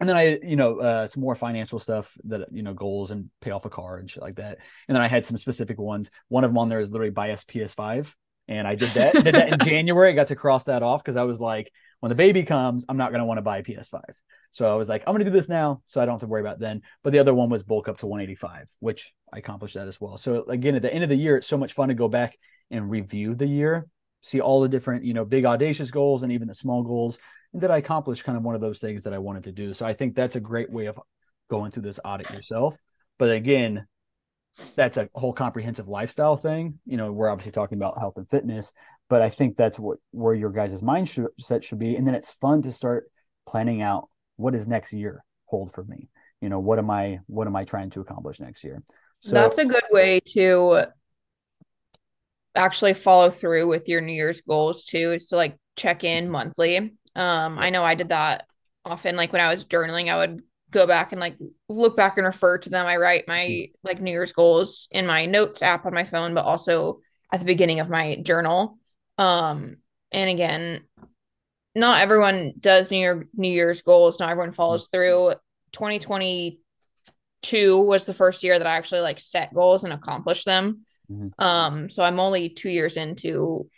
and 0.00 0.08
then 0.08 0.16
I, 0.16 0.38
you 0.42 0.56
know, 0.56 0.78
uh, 0.78 1.06
some 1.06 1.22
more 1.22 1.34
financial 1.34 1.78
stuff 1.78 2.16
that 2.24 2.48
you 2.52 2.62
know, 2.62 2.74
goals 2.74 3.10
and 3.10 3.30
pay 3.40 3.50
off 3.50 3.64
a 3.64 3.70
car 3.70 3.96
and 3.98 4.10
shit 4.10 4.22
like 4.22 4.36
that. 4.36 4.58
And 4.88 4.94
then 4.94 5.02
I 5.02 5.08
had 5.08 5.24
some 5.24 5.36
specific 5.36 5.78
ones. 5.78 6.10
One 6.28 6.44
of 6.44 6.50
them 6.50 6.58
on 6.58 6.68
there 6.68 6.80
is 6.80 6.90
literally 6.90 7.10
buy 7.10 7.28
a 7.28 7.36
PS5, 7.36 8.12
and 8.48 8.66
I 8.66 8.74
did 8.74 8.90
that. 8.90 9.14
did 9.14 9.34
that 9.34 9.52
in 9.52 9.58
January. 9.64 10.10
I 10.10 10.12
got 10.12 10.28
to 10.28 10.36
cross 10.36 10.64
that 10.64 10.82
off 10.82 11.02
because 11.02 11.16
I 11.16 11.22
was 11.22 11.40
like, 11.40 11.70
when 12.00 12.10
the 12.10 12.16
baby 12.16 12.42
comes, 12.42 12.84
I'm 12.88 12.96
not 12.96 13.10
going 13.10 13.20
to 13.20 13.24
want 13.24 13.38
to 13.38 13.42
buy 13.42 13.58
a 13.58 13.62
PS5. 13.62 14.02
So 14.50 14.72
I 14.72 14.76
was 14.76 14.88
like, 14.88 15.02
I'm 15.06 15.12
going 15.12 15.24
to 15.24 15.24
do 15.24 15.30
this 15.30 15.48
now, 15.48 15.82
so 15.84 16.00
I 16.00 16.04
don't 16.04 16.14
have 16.14 16.20
to 16.20 16.26
worry 16.26 16.40
about 16.40 16.60
then. 16.60 16.82
But 17.02 17.12
the 17.12 17.18
other 17.18 17.34
one 17.34 17.50
was 17.50 17.64
bulk 17.64 17.88
up 17.88 17.98
to 17.98 18.06
185, 18.06 18.68
which 18.78 19.12
I 19.32 19.38
accomplished 19.38 19.74
that 19.74 19.88
as 19.88 20.00
well. 20.00 20.16
So 20.16 20.44
again, 20.44 20.76
at 20.76 20.82
the 20.82 20.94
end 20.94 21.02
of 21.02 21.10
the 21.10 21.16
year, 21.16 21.36
it's 21.36 21.48
so 21.48 21.58
much 21.58 21.72
fun 21.72 21.88
to 21.88 21.94
go 21.94 22.06
back 22.06 22.36
and 22.70 22.88
review 22.88 23.34
the 23.34 23.46
year, 23.46 23.86
see 24.24 24.40
all 24.40 24.62
the 24.62 24.68
different, 24.70 25.04
you 25.04 25.12
know, 25.12 25.24
big 25.24 25.44
audacious 25.44 25.90
goals 25.90 26.22
and 26.22 26.32
even 26.32 26.48
the 26.48 26.54
small 26.54 26.82
goals, 26.82 27.18
and 27.52 27.60
did 27.60 27.70
I 27.70 27.76
accomplish 27.76 28.22
kind 28.22 28.38
of 28.38 28.42
one 28.42 28.54
of 28.54 28.62
those 28.62 28.80
things 28.80 29.02
that 29.02 29.12
I 29.12 29.18
wanted 29.18 29.44
to 29.44 29.52
do? 29.52 29.74
So 29.74 29.84
I 29.84 29.92
think 29.92 30.14
that's 30.14 30.34
a 30.34 30.40
great 30.40 30.70
way 30.70 30.86
of 30.86 30.98
going 31.50 31.70
through 31.70 31.82
this 31.82 32.00
audit 32.04 32.30
yourself. 32.32 32.76
But 33.18 33.30
again, 33.30 33.86
that's 34.76 34.96
a 34.96 35.10
whole 35.14 35.34
comprehensive 35.34 35.88
lifestyle 35.88 36.36
thing. 36.36 36.78
You 36.86 36.96
know, 36.96 37.12
we're 37.12 37.28
obviously 37.28 37.52
talking 37.52 37.76
about 37.76 37.98
health 37.98 38.16
and 38.16 38.28
fitness, 38.28 38.72
but 39.10 39.20
I 39.20 39.28
think 39.28 39.56
that's 39.56 39.78
what 39.78 39.98
where 40.10 40.34
your 40.34 40.50
guys' 40.50 40.80
mindset 40.80 41.62
should 41.62 41.78
be. 41.78 41.94
And 41.94 42.06
then 42.06 42.14
it's 42.14 42.32
fun 42.32 42.62
to 42.62 42.72
start 42.72 43.04
planning 43.46 43.82
out 43.82 44.08
what 44.36 44.52
does 44.52 44.66
next 44.66 44.94
year 44.94 45.22
hold 45.44 45.70
for 45.70 45.84
me. 45.84 46.08
You 46.40 46.48
know, 46.48 46.60
what 46.60 46.78
am 46.78 46.90
I 46.90 47.20
what 47.26 47.46
am 47.46 47.56
I 47.56 47.64
trying 47.64 47.90
to 47.90 48.00
accomplish 48.00 48.40
next 48.40 48.64
year? 48.64 48.82
So 49.20 49.32
that's 49.32 49.58
a 49.58 49.66
good 49.66 49.84
way 49.90 50.20
to 50.32 50.86
actually 52.54 52.94
follow 52.94 53.30
through 53.30 53.68
with 53.68 53.88
your 53.88 54.00
New 54.00 54.12
Year's 54.12 54.40
goals 54.40 54.84
too, 54.84 55.12
is 55.12 55.28
to 55.28 55.36
like 55.36 55.58
check 55.76 56.04
in 56.04 56.30
monthly 56.30 56.96
um, 57.16 57.58
I 57.58 57.70
know 57.70 57.82
I 57.84 57.94
did 57.94 58.10
that 58.10 58.46
often. 58.84 59.16
Like 59.16 59.32
when 59.32 59.42
I 59.42 59.48
was 59.48 59.64
journaling, 59.64 60.08
I 60.08 60.18
would 60.18 60.42
go 60.70 60.86
back 60.86 61.12
and 61.12 61.20
like 61.20 61.36
look 61.68 61.96
back 61.96 62.18
and 62.18 62.26
refer 62.26 62.58
to 62.58 62.70
them. 62.70 62.86
I 62.86 62.96
write 62.96 63.28
my 63.28 63.66
like 63.82 64.00
New 64.00 64.10
Year's 64.10 64.32
goals 64.32 64.88
in 64.90 65.06
my 65.06 65.26
notes 65.26 65.62
app 65.62 65.86
on 65.86 65.94
my 65.94 66.04
phone, 66.04 66.34
but 66.34 66.44
also 66.44 67.00
at 67.32 67.40
the 67.40 67.46
beginning 67.46 67.80
of 67.80 67.88
my 67.88 68.16
journal. 68.16 68.78
Um, 69.18 69.76
and 70.10 70.30
again, 70.30 70.82
not 71.76 72.00
everyone 72.00 72.54
does 72.58 72.90
New 72.90 72.98
Year 72.98 73.28
New 73.34 73.50
Year's 73.50 73.82
goals. 73.82 74.18
Not 74.18 74.30
everyone 74.30 74.52
follows 74.52 74.88
through. 74.92 75.34
2022 75.72 77.80
was 77.80 78.04
the 78.04 78.14
first 78.14 78.42
year 78.42 78.58
that 78.58 78.66
I 78.66 78.76
actually 78.76 79.00
like 79.00 79.20
set 79.20 79.54
goals 79.54 79.84
and 79.84 79.92
accomplished 79.92 80.46
them. 80.46 80.84
Mm-hmm. 81.14 81.44
Um, 81.44 81.88
so 81.88 82.02
I'm 82.02 82.20
only 82.20 82.48
two 82.48 82.70
years 82.70 82.96
into 82.96 83.68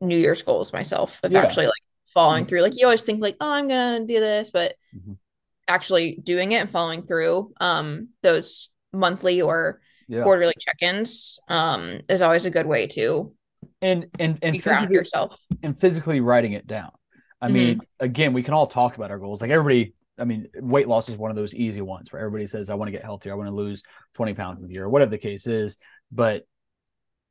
New 0.00 0.16
Year's 0.16 0.42
goals 0.42 0.72
myself 0.72 1.20
of 1.22 1.32
yeah. 1.32 1.42
actually 1.42 1.66
like 1.66 1.74
following 2.06 2.44
mm-hmm. 2.44 2.48
through. 2.48 2.62
Like 2.62 2.78
you 2.78 2.86
always 2.86 3.02
think 3.02 3.20
like, 3.20 3.36
oh, 3.40 3.50
I'm 3.50 3.68
gonna 3.68 4.06
do 4.06 4.20
this, 4.20 4.50
but 4.50 4.74
mm-hmm. 4.96 5.12
actually 5.68 6.18
doing 6.22 6.52
it 6.52 6.56
and 6.56 6.70
following 6.70 7.02
through 7.02 7.52
um 7.60 8.08
those 8.22 8.70
monthly 8.92 9.42
or 9.42 9.80
yeah. 10.08 10.22
quarterly 10.22 10.54
check-ins 10.60 11.40
um 11.48 12.00
is 12.08 12.22
always 12.22 12.44
a 12.44 12.50
good 12.50 12.66
way 12.66 12.86
to 12.86 13.34
and 13.82 14.06
and 14.18 14.38
and 14.42 14.62
physically 14.62 14.94
yourself 14.94 15.38
and 15.62 15.78
physically 15.78 16.20
writing 16.20 16.52
it 16.52 16.66
down. 16.66 16.90
I 17.40 17.46
mm-hmm. 17.46 17.54
mean, 17.54 17.80
again, 18.00 18.32
we 18.32 18.42
can 18.42 18.54
all 18.54 18.66
talk 18.66 18.96
about 18.96 19.10
our 19.10 19.18
goals. 19.18 19.42
Like 19.42 19.50
everybody, 19.50 19.94
I 20.18 20.24
mean, 20.24 20.48
weight 20.56 20.88
loss 20.88 21.08
is 21.08 21.16
one 21.16 21.30
of 21.30 21.36
those 21.36 21.54
easy 21.54 21.82
ones 21.82 22.12
where 22.12 22.22
everybody 22.22 22.46
says, 22.46 22.70
I 22.70 22.74
want 22.74 22.88
to 22.88 22.92
get 22.92 23.04
healthier, 23.04 23.32
I 23.32 23.36
want 23.36 23.48
to 23.48 23.54
lose 23.54 23.82
20 24.14 24.34
pounds 24.34 24.64
a 24.64 24.72
year, 24.72 24.84
or 24.84 24.88
whatever 24.88 25.10
the 25.10 25.18
case 25.18 25.46
is. 25.46 25.76
But 26.10 26.46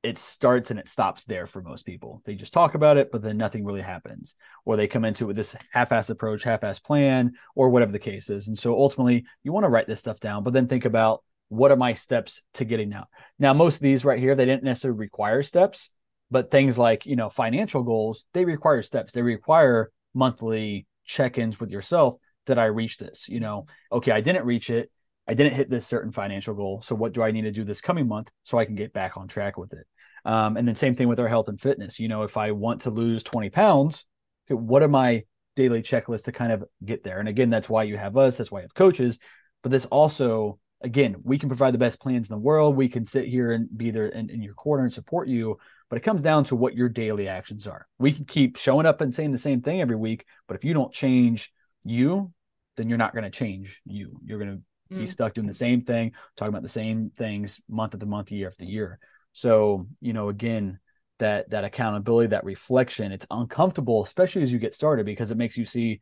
it 0.04 0.18
starts 0.18 0.70
and 0.70 0.80
it 0.80 0.90
stops 0.90 1.24
there 1.24 1.46
for 1.46 1.62
most 1.62 1.86
people. 1.86 2.22
They 2.26 2.36
just 2.36 2.54
talk 2.54 2.76
about 2.76 2.98
it, 2.98 3.10
but 3.12 3.22
then 3.22 3.38
nothing 3.38 3.64
really 3.64 3.82
happens, 3.82 4.36
or 4.66 4.76
they 4.76 4.88
come 4.88 5.06
into 5.06 5.24
it 5.24 5.28
with 5.28 5.38
this 5.38 5.56
half-ass 5.72 6.10
approach, 6.10 6.44
half-ass 6.44 6.80
plan, 6.80 7.34
or 7.56 7.70
whatever 7.70 7.94
the 7.94 8.00
case 8.00 8.30
is. 8.30 8.50
And 8.50 8.60
so 8.60 8.78
ultimately, 8.78 9.26
you 9.44 9.54
want 9.54 9.64
to 9.64 9.70
write 9.70 9.88
this 9.88 10.02
stuff 10.02 10.20
down, 10.20 10.44
but 10.44 10.54
then 10.54 10.68
think 10.68 10.84
about 10.84 11.24
what 11.48 11.72
are 11.72 11.78
my 11.78 11.94
steps 11.94 12.42
to 12.56 12.66
getting 12.66 12.94
out. 12.94 13.08
Now, 13.40 13.54
most 13.54 13.76
of 13.76 13.82
these 13.82 14.04
right 14.04 14.20
here, 14.20 14.36
they 14.36 14.46
didn't 14.46 14.64
necessarily 14.64 15.00
require 15.00 15.42
steps, 15.42 15.90
but 16.30 16.52
things 16.52 16.78
like 16.78 17.06
you 17.06 17.16
know 17.16 17.30
financial 17.30 17.84
goals, 17.84 18.26
they 18.34 18.44
require 18.44 18.82
steps. 18.82 19.14
They 19.14 19.22
require 19.22 19.90
monthly 20.14 20.86
check-ins 21.06 21.60
with 21.60 21.72
yourself. 21.72 22.16
Did 22.46 22.58
I 22.58 22.66
reach 22.66 22.98
this? 22.98 23.30
You 23.30 23.40
know, 23.40 23.68
okay, 23.92 24.12
I 24.12 24.20
didn't 24.20 24.46
reach 24.46 24.70
it. 24.70 24.92
I 25.28 25.34
didn't 25.34 25.54
hit 25.54 25.70
this 25.70 25.88
certain 25.88 26.12
financial 26.12 26.54
goal. 26.54 26.82
So 26.82 26.96
what 26.96 27.14
do 27.14 27.24
I 27.24 27.32
need 27.32 27.44
to 27.44 27.52
do 27.52 27.64
this 27.64 27.80
coming 27.80 28.08
month 28.10 28.30
so 28.44 28.58
I 28.58 28.66
can 28.66 28.76
get 28.76 28.92
back 28.92 29.16
on 29.16 29.30
track 29.30 29.58
with 29.58 29.72
it? 29.72 29.88
Um, 30.26 30.58
and 30.58 30.68
then 30.68 30.76
same 30.76 30.96
thing 30.96 31.08
with 31.08 31.20
our 31.20 31.28
health 31.28 31.50
and 31.50 31.60
fitness. 31.60 32.00
You 32.00 32.08
know, 32.08 32.24
if 32.24 32.38
I 32.38 32.52
want 32.52 32.82
to 32.82 32.90
lose 32.90 33.24
20 33.24 33.50
pounds, 33.50 34.06
what 34.48 34.84
are 34.84 34.88
my 34.88 35.24
daily 35.56 35.82
checklists 35.82 36.26
to 36.26 36.32
kind 36.32 36.52
of 36.52 36.64
get 36.84 37.04
there? 37.04 37.20
And 37.20 37.28
again, 37.28 37.50
that's 37.50 37.70
why 37.70 37.84
you 37.84 37.98
have 37.98 38.18
us, 38.18 38.38
that's 38.38 38.52
why 38.52 38.60
you 38.60 38.64
have 38.64 38.74
coaches. 38.74 39.20
But 39.62 39.72
this 39.72 39.86
also, 39.86 40.60
again, 40.82 41.16
we 41.24 41.38
can 41.38 41.50
provide 41.50 41.74
the 41.74 41.80
best 41.80 42.00
plans 42.00 42.30
in 42.30 42.34
the 42.34 42.42
world. 42.42 42.76
We 42.76 42.90
can 42.90 43.06
sit 43.06 43.28
here 43.28 43.52
and 43.52 43.68
be 43.76 43.92
there 43.92 44.08
in, 44.08 44.30
in 44.30 44.42
your 44.42 44.54
corner 44.54 44.84
and 44.84 44.94
support 44.94 45.28
you. 45.28 45.58
But 45.90 45.98
it 45.98 46.04
comes 46.04 46.24
down 46.24 46.46
to 46.46 46.56
what 46.56 46.76
your 46.76 46.90
daily 46.90 47.28
actions 47.28 47.68
are. 47.68 47.88
We 48.00 48.12
can 48.12 48.26
keep 48.26 48.58
showing 48.58 48.86
up 48.86 49.02
and 49.02 49.14
saying 49.14 49.32
the 49.32 49.38
same 49.38 49.62
thing 49.62 49.82
every 49.82 49.96
week, 49.96 50.26
but 50.48 50.56
if 50.56 50.66
you 50.66 50.74
don't 50.74 50.92
change 50.94 51.52
you, 51.84 52.32
then 52.78 52.90
you're 52.90 52.98
not 52.98 53.14
going 53.14 53.26
to 53.26 53.30
change 53.30 53.82
you. 53.86 54.20
You're 54.26 54.40
going 54.40 54.58
to 54.90 54.96
be 54.96 55.06
mm. 55.06 55.10
stuck 55.10 55.34
doing 55.34 55.48
the 55.48 55.54
same 55.54 55.82
thing, 55.82 56.14
talking 56.36 56.50
about 56.50 56.64
the 56.64 56.70
same 56.70 57.12
things 57.16 57.62
month 57.70 57.94
after 57.94 58.06
month, 58.06 58.32
year 58.32 58.48
after 58.48 58.66
year. 58.66 59.00
So, 59.34 59.88
you 60.00 60.14
know, 60.14 60.30
again, 60.30 60.80
that 61.20 61.50
that 61.52 61.64
accountability, 61.64 62.30
that 62.30 62.46
reflection, 62.46 63.12
it's 63.12 63.28
uncomfortable, 63.30 64.04
especially 64.04 64.44
as 64.44 64.54
you 64.54 64.60
get 64.60 64.74
started, 64.74 65.06
because 65.06 65.32
it 65.32 65.38
makes 65.38 65.58
you 65.58 65.66
see, 65.66 66.02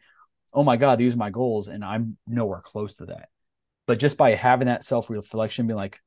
oh 0.54 0.64
my 0.64 0.78
God, 0.78 1.00
these 1.00 1.16
are 1.16 1.18
my 1.18 1.30
goals, 1.30 1.68
and 1.68 1.84
I'm 1.84 2.18
nowhere 2.28 2.62
close 2.62 2.98
to 2.98 3.08
that. 3.08 3.30
But 3.88 4.00
just 4.00 4.18
by 4.18 4.32
having 4.32 4.68
that 4.68 4.84
self-reflection, 4.84 5.68
be 5.68 5.74
like, 5.74 6.00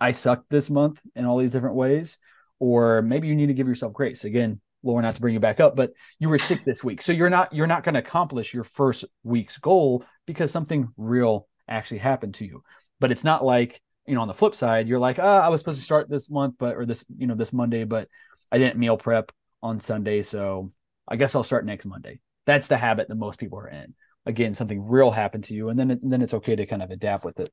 I 0.00 0.12
sucked 0.12 0.48
this 0.50 0.70
month 0.70 1.00
in 1.14 1.26
all 1.26 1.36
these 1.38 1.52
different 1.52 1.76
ways, 1.76 2.18
or 2.58 3.02
maybe 3.02 3.28
you 3.28 3.36
need 3.36 3.48
to 3.48 3.54
give 3.54 3.68
yourself 3.68 3.92
grace. 3.92 4.24
Again, 4.24 4.60
Lauren, 4.82 5.04
not 5.04 5.14
to 5.14 5.20
bring 5.20 5.34
you 5.34 5.40
back 5.40 5.60
up, 5.60 5.76
but 5.76 5.92
you 6.18 6.28
were 6.28 6.38
sick 6.38 6.64
this 6.64 6.82
week. 6.82 7.02
So 7.02 7.12
you're 7.12 7.30
not 7.30 7.52
you're 7.52 7.66
not 7.66 7.82
going 7.84 7.94
to 7.94 8.00
accomplish 8.00 8.54
your 8.54 8.64
first 8.64 9.04
week's 9.22 9.58
goal 9.58 10.04
because 10.26 10.50
something 10.50 10.88
real 10.96 11.46
actually 11.68 11.98
happened 11.98 12.34
to 12.34 12.46
you. 12.46 12.62
But 12.98 13.10
it's 13.12 13.24
not 13.24 13.44
like 13.44 13.80
you 14.10 14.16
know, 14.16 14.22
on 14.22 14.28
the 14.28 14.34
flip 14.34 14.56
side, 14.56 14.88
you're 14.88 14.98
like, 14.98 15.20
ah, 15.20 15.40
I 15.40 15.50
was 15.50 15.60
supposed 15.60 15.78
to 15.78 15.84
start 15.84 16.10
this 16.10 16.28
month, 16.28 16.56
but 16.58 16.74
or 16.74 16.84
this, 16.84 17.04
you 17.16 17.28
know, 17.28 17.36
this 17.36 17.52
Monday, 17.52 17.84
but 17.84 18.08
I 18.50 18.58
didn't 18.58 18.76
meal 18.76 18.96
prep 18.96 19.30
on 19.62 19.78
Sunday, 19.78 20.22
so 20.22 20.72
I 21.06 21.14
guess 21.14 21.36
I'll 21.36 21.44
start 21.44 21.64
next 21.64 21.86
Monday. 21.86 22.18
That's 22.44 22.66
the 22.66 22.76
habit 22.76 23.06
that 23.06 23.14
most 23.14 23.38
people 23.38 23.60
are 23.60 23.68
in. 23.68 23.94
again 24.26 24.52
something 24.52 24.84
real 24.84 25.12
happened 25.12 25.44
to 25.44 25.54
you, 25.54 25.68
and 25.68 25.78
then 25.78 25.92
it, 25.92 26.00
then 26.02 26.22
it's 26.22 26.34
okay 26.34 26.56
to 26.56 26.66
kind 26.66 26.82
of 26.82 26.90
adapt 26.90 27.24
with 27.24 27.38
it. 27.38 27.52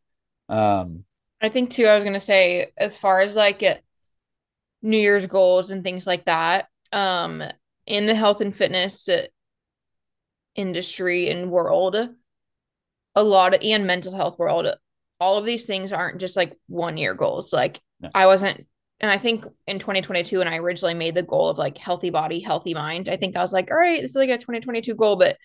Um, 0.49 1.03
I 1.39 1.49
think 1.49 1.69
too. 1.69 1.85
I 1.85 1.93
was 1.93 2.03
gonna 2.03 2.19
say 2.19 2.71
as 2.75 2.97
far 2.97 3.21
as 3.21 3.35
like 3.35 3.61
it, 3.61 3.83
New 4.81 4.97
Year's 4.97 5.27
goals 5.27 5.69
and 5.69 5.83
things 5.83 6.07
like 6.07 6.25
that. 6.25 6.69
Um, 6.91 7.43
in 7.85 8.07
the 8.07 8.15
health 8.15 8.41
and 8.41 8.55
fitness 8.55 9.07
industry 10.55 11.29
and 11.29 11.51
world, 11.51 11.95
a 13.15 13.23
lot 13.23 13.53
of 13.53 13.61
and 13.61 13.85
mental 13.85 14.15
health 14.15 14.39
world, 14.39 14.67
all 15.19 15.38
of 15.38 15.45
these 15.45 15.65
things 15.65 15.93
aren't 15.93 16.19
just 16.19 16.36
like 16.36 16.58
one 16.67 16.97
year 16.97 17.13
goals. 17.13 17.53
Like 17.53 17.82
no. 17.99 18.10
I 18.13 18.27
wasn't 18.27 18.67
and 18.99 19.12
I 19.12 19.17
think 19.17 19.45
in 19.67 19.77
2022, 19.77 20.39
when 20.39 20.47
I 20.47 20.58
originally 20.58 20.95
made 20.95 21.13
the 21.13 21.23
goal 21.23 21.49
of 21.49 21.58
like 21.58 21.77
healthy 21.77 22.10
body, 22.10 22.39
healthy 22.39 22.73
mind, 22.73 23.10
I 23.10 23.15
think 23.15 23.36
I 23.36 23.41
was 23.41 23.53
like, 23.53 23.69
all 23.69 23.77
right, 23.77 24.01
this 24.01 24.12
is 24.12 24.15
like 24.15 24.30
a 24.30 24.38
2022 24.38 24.95
goal. 24.95 25.17
But 25.17 25.38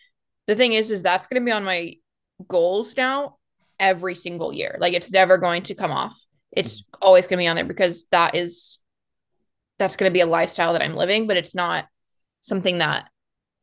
the 0.47 0.55
thing 0.55 0.73
is, 0.73 0.91
is 0.91 1.03
that's 1.03 1.27
going 1.27 1.43
to 1.43 1.45
be 1.45 1.53
on 1.53 1.65
my 1.65 1.95
goals 2.49 2.97
now 2.97 3.37
every 3.79 4.15
single 4.15 4.53
year. 4.55 4.79
Like 4.81 4.95
it's 4.95 5.11
never 5.11 5.37
going 5.37 5.65
to 5.65 5.75
come 5.75 5.91
off. 5.91 6.19
It's 6.51 6.81
mm. 6.81 6.85
always 7.03 7.27
going 7.27 7.39
to 7.39 7.43
be 7.43 7.47
on 7.47 7.57
there 7.57 7.65
because 7.67 8.07
that 8.11 8.35
is, 8.35 8.79
that's 9.79 9.97
going 9.97 10.11
to 10.11 10.15
be 10.15 10.21
a 10.21 10.27
lifestyle 10.27 10.73
that 10.73 10.83
I'm 10.83 10.97
living, 10.97 11.27
but 11.27 11.37
it's 11.37 11.55
not 11.55 11.87
something 12.41 12.79
that 12.79 13.11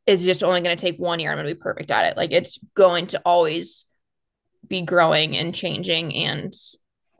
is 0.05 0.23
just 0.23 0.43
only 0.43 0.61
going 0.61 0.75
to 0.75 0.81
take 0.81 0.97
one 0.97 1.19
year. 1.19 1.31
I'm 1.31 1.37
going 1.37 1.47
to 1.47 1.55
be 1.55 1.59
perfect 1.59 1.89
at 1.89 2.05
it. 2.05 2.17
Like 2.17 2.31
it's 2.31 2.59
going 2.75 3.07
to 3.07 3.21
always 3.25 3.85
be 4.67 4.81
growing 4.81 5.37
and 5.37 5.53
changing. 5.53 6.15
And 6.15 6.53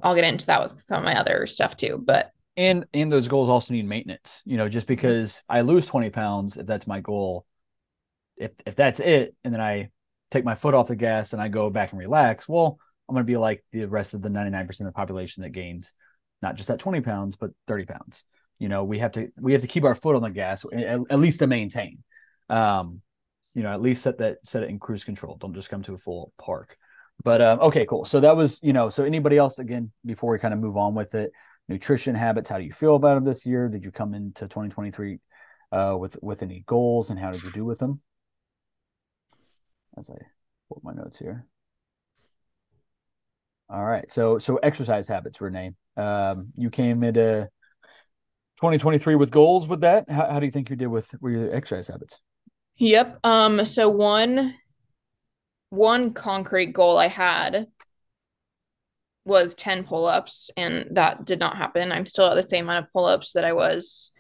I'll 0.02 0.16
get 0.16 0.24
into 0.24 0.48
that 0.48 0.64
with 0.64 0.74
some 0.74 1.00
of 1.00 1.06
my 1.06 1.20
other 1.20 1.46
stuff 1.48 1.76
too. 1.76 2.02
But 2.04 2.32
and 2.60 2.86
and 2.94 3.10
those 3.10 3.30
goals 3.30 3.48
also 3.48 3.74
need 3.74 3.88
maintenance 3.88 4.44
you 4.46 4.58
know 4.58 4.68
just 4.68 4.86
because 4.86 5.42
i 5.48 5.62
lose 5.62 5.86
20 5.86 6.10
pounds 6.10 6.58
if 6.58 6.68
that's 6.68 6.86
my 6.86 7.00
goal 7.00 7.46
if 8.38 8.54
if 8.66 8.76
that's 8.76 9.00
it 9.00 9.34
and 9.44 9.54
then 9.54 9.62
i 9.62 9.90
take 10.30 10.44
my 10.44 10.56
foot 10.56 10.76
off 10.76 10.90
the 10.90 10.96
gas 10.96 11.34
and 11.34 11.42
i 11.42 11.48
go 11.48 11.70
back 11.70 11.92
and 11.92 12.00
relax 12.00 12.50
well 12.50 12.78
i'm 13.08 13.16
going 13.16 13.26
to 13.26 13.32
be 13.32 13.38
like 13.38 13.64
the 13.72 13.86
rest 13.86 14.14
of 14.14 14.22
the 14.22 14.30
99% 14.30 14.70
of 14.70 14.86
the 14.86 14.92
population 14.92 15.42
that 15.42 15.52
gains 15.52 15.94
not 16.42 16.56
just 16.56 16.68
that 16.68 16.80
20 16.80 17.02
pounds 17.02 17.38
but 17.38 17.52
30 17.68 17.86
pounds 17.86 18.26
you 18.60 18.68
know 18.68 18.84
we 18.84 19.00
have 19.00 19.14
to 19.14 19.30
we 19.40 19.54
have 19.54 19.62
to 19.62 19.68
keep 19.68 19.86
our 19.86 19.96
foot 19.96 20.16
on 20.16 20.22
the 20.22 20.30
gas 20.30 20.66
at, 20.74 21.00
at 21.10 21.20
least 21.20 21.40
to 21.40 21.48
maintain 21.48 22.04
um 22.50 23.02
you 23.56 23.64
know 23.64 23.72
at 23.72 23.82
least 23.82 24.04
set 24.04 24.18
that 24.18 24.38
set 24.44 24.64
it 24.64 24.70
in 24.70 24.80
cruise 24.80 25.06
control 25.06 25.38
don't 25.38 25.54
just 25.54 25.70
come 25.70 25.82
to 25.82 25.94
a 25.94 25.98
full 25.98 26.34
park 26.38 26.78
but 27.24 27.42
um 27.42 27.60
okay 27.60 27.86
cool 27.86 28.06
so 28.06 28.20
that 28.20 28.36
was 28.36 28.60
you 28.64 28.74
know 28.74 28.90
so 28.90 29.04
anybody 29.04 29.38
else 29.38 29.60
again 29.60 29.92
before 30.06 30.32
we 30.32 30.40
kind 30.40 30.54
of 30.54 30.60
move 30.60 30.78
on 30.78 30.96
with 30.96 31.16
it 31.16 31.32
nutrition 31.70 32.16
habits. 32.16 32.50
How 32.50 32.58
do 32.58 32.66
you 32.66 32.74
feel 32.74 32.96
about 32.96 33.16
them 33.16 33.24
this 33.24 33.46
year? 33.46 33.70
Did 33.70 33.86
you 33.86 33.92
come 33.92 34.14
into 34.14 34.48
2023 34.48 35.20
uh, 35.72 35.96
with 35.98 36.18
with 36.22 36.42
any 36.42 36.64
goals, 36.66 37.10
and 37.10 37.20
how 37.20 37.32
did 37.32 37.44
you 37.44 37.52
do 37.52 37.64
with 37.64 37.80
them? 37.80 38.02
As 39.98 40.10
I 40.10 40.16
pull 40.68 40.82
my 40.84 40.94
notes 40.94 41.20
here. 41.20 41.46
All 43.70 43.86
right, 43.86 44.12
so 44.12 44.40
so 44.40 44.58
exercise 44.58 45.08
habits, 45.08 45.40
Renee. 45.40 45.74
Um, 45.96 46.48
you 46.58 46.72
came 46.72 47.04
into 47.04 47.50
2023 48.58 49.16
with 49.16 49.30
goals 49.30 49.68
with 49.68 49.82
that. 49.82 50.10
How, 50.10 50.32
how 50.32 50.40
do 50.40 50.46
you 50.48 50.52
think 50.52 50.70
you 50.70 50.76
did 50.76 50.88
with, 50.88 51.14
with 51.22 51.34
your 51.34 51.54
exercise 51.54 51.88
habits? 51.88 52.20
Yep. 52.78 53.20
Um. 53.24 53.64
So 53.66 53.90
one 53.90 54.56
one 55.70 56.14
concrete 56.14 56.74
goal 56.74 56.98
I 56.98 57.08
had 57.08 57.68
was 59.26 59.54
10 59.56 59.84
pull-ups 59.84 60.50
and 60.58 60.88
that 60.92 61.26
did 61.26 61.40
not 61.40 61.58
happen. 61.58 61.92
I'm 61.92 62.06
still 62.06 62.26
at 62.26 62.36
the 62.36 62.44
same 62.44 62.66
amount 62.66 62.86
of 62.86 62.94
pull-ups 62.94 63.34
that 63.34 63.46
I 63.46 63.54
was 63.54 64.12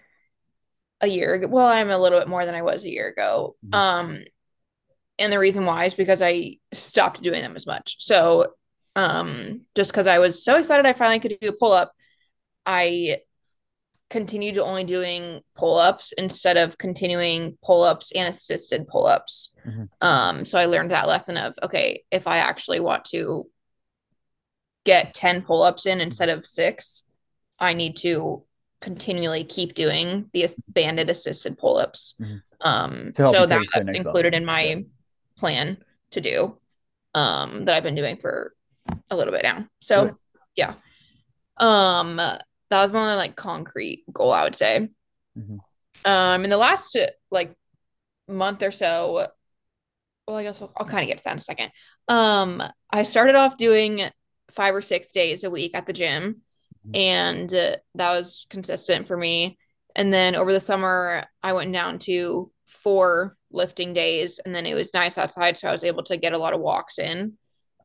a 1.02 1.08
year 1.08 1.34
ago. 1.34 1.48
Well, 1.48 1.66
I'm 1.66 1.90
a 1.90 1.98
little 1.98 2.20
bit 2.20 2.28
more 2.28 2.46
than 2.46 2.56
I 2.56 2.62
was 2.62 2.84
a 2.84 2.92
year 2.92 3.08
ago. 3.08 3.56
Mm-hmm. 3.66 3.76
Um 3.76 4.24
and 5.18 5.34
the 5.34 5.40
reason 5.40 5.66
why 5.66 5.86
is 5.86 5.96
because 5.96 6.22
I 6.22 6.58
stopped 6.72 7.22
doing 7.22 7.42
them 7.42 7.56
as 7.56 7.66
much. 7.66 7.96
So 8.00 8.54
um 8.96 9.62
just 9.76 9.92
because 9.92 10.08
I 10.08 10.20
was 10.20 10.44
so 10.44 10.58
excited 10.58 10.86
I 10.86 10.94
finally 10.94 11.20
could 11.20 11.38
do 11.42 11.50
a 11.50 11.54
pull-up, 11.54 11.94
I 12.66 13.18
continued 14.10 14.56
to 14.56 14.64
only 14.64 14.84
doing 14.84 15.42
pull-ups 15.56 16.14
instead 16.14 16.58
of 16.58 16.78
continuing 16.78 17.58
pull-ups 17.64 18.12
and 18.16 18.28
assisted 18.28 18.88
pull-ups. 18.88 19.54
Mm-hmm. 19.66 19.84
Um 20.02 20.46
so 20.46 20.58
I 20.58 20.66
learned 20.66 20.92
that 20.92 21.08
lesson 21.08 21.38
of 21.38 21.56
okay, 21.62 22.04
if 22.12 22.28
I 22.28 22.38
actually 22.38 22.80
want 22.80 23.06
to 23.06 23.46
get 24.86 25.14
10 25.14 25.44
pull-ups 25.44 25.86
in 25.86 26.02
instead 26.02 26.30
of 26.30 26.46
six 26.46 27.04
i 27.60 27.74
need 27.74 27.96
to 27.96 28.44
continually 28.82 29.44
keep 29.44 29.74
doing 29.74 30.30
the 30.34 30.48
banded 30.70 31.10
assisted 31.10 31.58
pull-ups 31.58 32.16
mm-hmm. 32.20 32.38
um 32.62 33.12
so 33.14 33.46
that's 33.46 33.90
included 33.90 34.34
in 34.34 34.46
my 34.46 34.64
yeah. 34.64 34.76
plan 35.38 35.78
to 36.12 36.22
do 36.22 36.58
um 37.14 37.66
that 37.66 37.76
i've 37.76 37.84
been 37.84 37.96
doing 37.96 38.18
for 38.18 38.54
a 39.12 39.16
little 39.16 39.34
bit 39.34 39.44
now 39.44 39.68
so 39.80 40.18
yeah 40.56 40.74
um 41.58 42.20
that 42.70 42.82
was 42.82 42.92
my 42.92 43.02
only 43.02 43.16
like 43.16 43.36
concrete 43.36 44.04
goal 44.12 44.32
i 44.32 44.44
would 44.44 44.56
say 44.56 44.90
mm-hmm. 45.38 45.58
um 46.10 46.44
in 46.44 46.50
the 46.50 46.58
last 46.58 46.98
like 47.32 47.56
month 48.28 48.64
or 48.64 48.72
so 48.72 49.28
well 50.28 50.38
i 50.38 50.44
guess 50.44 50.62
I'll, 50.62 50.72
I'll 50.78 50.86
kind 50.86 51.02
of 51.02 51.08
get 51.08 51.18
to 51.20 51.24
that 51.24 51.32
in 51.34 51.38
a 51.38 51.42
second 51.42 51.72
um 52.08 52.64
i 52.92 53.04
started 53.04 53.36
off 53.36 53.58
doing 53.58 54.10
five 54.52 54.76
or 54.76 54.82
six 54.82 55.12
days 55.12 55.44
a 55.44 55.50
week 55.50 55.72
at 55.74 55.86
the 55.86 55.94
gym. 55.94 56.42
Mm-hmm. 56.88 56.96
And 56.96 57.54
uh, 57.54 57.76
that 57.96 58.12
was 58.12 58.46
consistent 58.50 59.08
for 59.08 59.18
me. 59.18 59.58
And 59.96 60.14
then 60.14 60.36
over 60.36 60.54
the 60.54 60.60
summer, 60.60 61.26
I 61.44 61.54
went 61.54 61.74
down 61.74 62.00
to 62.00 62.52
four 62.68 63.36
lifting 63.52 63.94
days. 63.94 64.40
And 64.44 64.54
then 64.54 64.66
it 64.66 64.76
was 64.76 64.94
nice 64.94 65.18
outside. 65.18 65.58
So 65.58 65.68
I 65.68 65.72
was 65.72 65.84
able 65.84 66.04
to 66.04 66.18
get 66.18 66.34
a 66.34 66.38
lot 66.38 66.54
of 66.54 66.62
walks 66.62 67.00
in. 67.00 67.34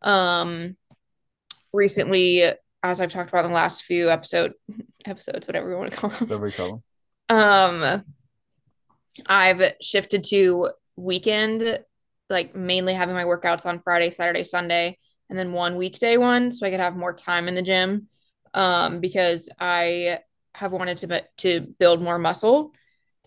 Um, 0.02 0.76
recently, 1.72 2.44
as 2.84 3.00
I've 3.00 3.10
talked 3.10 3.30
about 3.30 3.46
in 3.46 3.50
the 3.50 3.56
last 3.56 3.84
few 3.84 4.10
episode 4.10 4.52
episodes, 5.06 5.48
whatever 5.48 5.70
you 5.70 5.78
want 5.78 5.90
to 5.90 5.96
call 5.96 6.10
them. 6.10 6.28
Whatever 6.28 6.46
you 6.46 6.52
call 6.52 6.82
them. 7.28 7.36
Um, 7.36 8.04
I've 9.26 9.74
shifted 9.80 10.24
to 10.24 10.70
weekend, 10.96 11.80
like 12.28 12.54
mainly 12.54 12.92
having 12.92 13.14
my 13.14 13.24
workouts 13.24 13.66
on 13.66 13.80
Friday, 13.80 14.10
Saturday, 14.10 14.44
Sunday, 14.44 14.98
and 15.30 15.38
then 15.38 15.52
one 15.52 15.76
weekday 15.76 16.16
one 16.16 16.52
so 16.52 16.66
I 16.66 16.70
could 16.70 16.80
have 16.80 16.96
more 16.96 17.14
time 17.14 17.48
in 17.48 17.54
the 17.54 17.62
gym 17.62 18.08
um, 18.52 19.00
because 19.00 19.48
I 19.58 20.20
have 20.54 20.72
wanted 20.72 20.98
to 20.98 21.24
to 21.38 21.60
build 21.78 22.02
more 22.02 22.18
muscle 22.18 22.72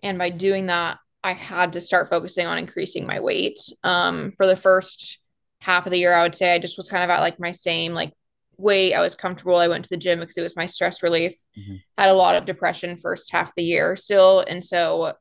and 0.03 0.17
by 0.17 0.29
doing 0.29 0.67
that 0.67 0.99
I 1.23 1.33
had 1.33 1.73
to 1.73 1.81
start 1.81 2.09
focusing 2.09 2.45
on 2.45 2.57
increasing 2.57 3.05
my 3.05 3.19
weight 3.19 3.59
um, 3.83 4.31
for 4.37 4.45
the 4.45 4.55
first 4.55 5.19
half 5.59 5.85
of 5.85 5.91
the 5.91 5.97
year 5.97 6.13
I 6.13 6.23
would 6.23 6.35
say 6.35 6.53
I 6.53 6.59
just 6.59 6.77
was 6.77 6.89
kind 6.89 7.03
of 7.03 7.09
at 7.09 7.19
like 7.19 7.39
my 7.39 7.51
same 7.51 7.93
like 7.93 8.13
weight 8.57 8.93
I 8.93 9.01
was 9.01 9.15
comfortable 9.15 9.57
I 9.57 9.67
went 9.67 9.83
to 9.85 9.89
the 9.89 9.97
gym 9.97 10.19
because 10.19 10.37
it 10.37 10.43
was 10.43 10.55
my 10.55 10.65
stress 10.65 11.03
relief 11.03 11.35
mm-hmm. 11.57 11.75
had 11.97 12.09
a 12.09 12.13
lot 12.13 12.35
of 12.35 12.45
depression 12.45 12.97
first 12.97 13.31
half 13.31 13.49
of 13.49 13.53
the 13.55 13.63
year 13.63 13.95
still 13.95 14.39
and 14.39 14.63
so 14.63 15.13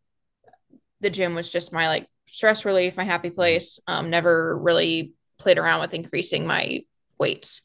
the 1.01 1.11
gym 1.11 1.35
was 1.35 1.51
just 1.51 1.73
my 1.73 1.89
like 1.89 2.07
stress 2.27 2.65
relief 2.65 2.97
my 2.97 3.05
happy 3.05 3.31
place 3.31 3.79
um, 3.87 4.11
never 4.11 4.57
really 4.59 5.13
played 5.39 5.59
around 5.59 5.81
with 5.81 5.95
increasing 5.95 6.47
my 6.47 6.81
weights. 7.19 7.63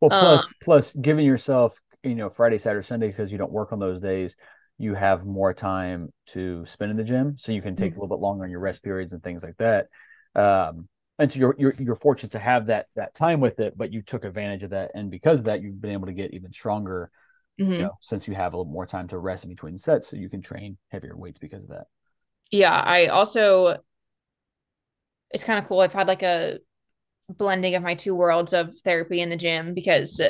Well, 0.00 0.10
plus 0.10 0.44
um, 0.44 0.52
plus 0.62 0.92
giving 0.92 1.26
yourself, 1.26 1.78
you 2.02 2.14
know, 2.14 2.30
Friday, 2.30 2.58
Saturday, 2.58 2.84
Sunday 2.84 3.08
because 3.08 3.30
you 3.30 3.38
don't 3.38 3.52
work 3.52 3.72
on 3.72 3.78
those 3.78 4.00
days, 4.00 4.36
you 4.78 4.94
have 4.94 5.24
more 5.24 5.54
time 5.54 6.12
to 6.28 6.64
spend 6.66 6.90
in 6.90 6.96
the 6.96 7.04
gym, 7.04 7.36
so 7.38 7.52
you 7.52 7.62
can 7.62 7.76
take 7.76 7.92
mm-hmm. 7.92 8.00
a 8.00 8.02
little 8.02 8.16
bit 8.16 8.22
longer 8.22 8.44
on 8.44 8.50
your 8.50 8.60
rest 8.60 8.82
periods 8.82 9.12
and 9.12 9.22
things 9.22 9.42
like 9.42 9.56
that. 9.58 9.88
Um, 10.34 10.88
and 11.22 11.30
so 11.30 11.38
you're, 11.38 11.54
you're 11.56 11.74
you're 11.78 11.94
fortunate 11.94 12.32
to 12.32 12.40
have 12.40 12.66
that 12.66 12.86
that 12.96 13.14
time 13.14 13.38
with 13.38 13.60
it, 13.60 13.78
but 13.78 13.92
you 13.92 14.02
took 14.02 14.24
advantage 14.24 14.64
of 14.64 14.70
that, 14.70 14.90
and 14.94 15.08
because 15.08 15.38
of 15.38 15.44
that, 15.44 15.62
you've 15.62 15.80
been 15.80 15.92
able 15.92 16.06
to 16.06 16.12
get 16.12 16.34
even 16.34 16.52
stronger. 16.52 17.10
Mm-hmm. 17.60 17.72
You 17.72 17.78
know, 17.78 17.98
since 18.00 18.26
you 18.26 18.34
have 18.34 18.54
a 18.54 18.56
little 18.56 18.72
more 18.72 18.86
time 18.86 19.06
to 19.08 19.18
rest 19.18 19.44
in 19.44 19.50
between 19.50 19.78
sets, 19.78 20.08
so 20.08 20.16
you 20.16 20.28
can 20.28 20.42
train 20.42 20.78
heavier 20.88 21.16
weights 21.16 21.38
because 21.38 21.62
of 21.62 21.70
that. 21.70 21.84
Yeah, 22.50 22.72
I 22.72 23.06
also 23.06 23.76
it's 25.30 25.44
kind 25.44 25.60
of 25.60 25.66
cool. 25.66 25.80
I've 25.80 25.92
had 25.92 26.08
like 26.08 26.24
a 26.24 26.58
blending 27.28 27.76
of 27.76 27.84
my 27.84 27.94
two 27.94 28.16
worlds 28.16 28.52
of 28.52 28.76
therapy 28.80 29.20
and 29.20 29.30
the 29.30 29.36
gym 29.36 29.74
because 29.74 30.20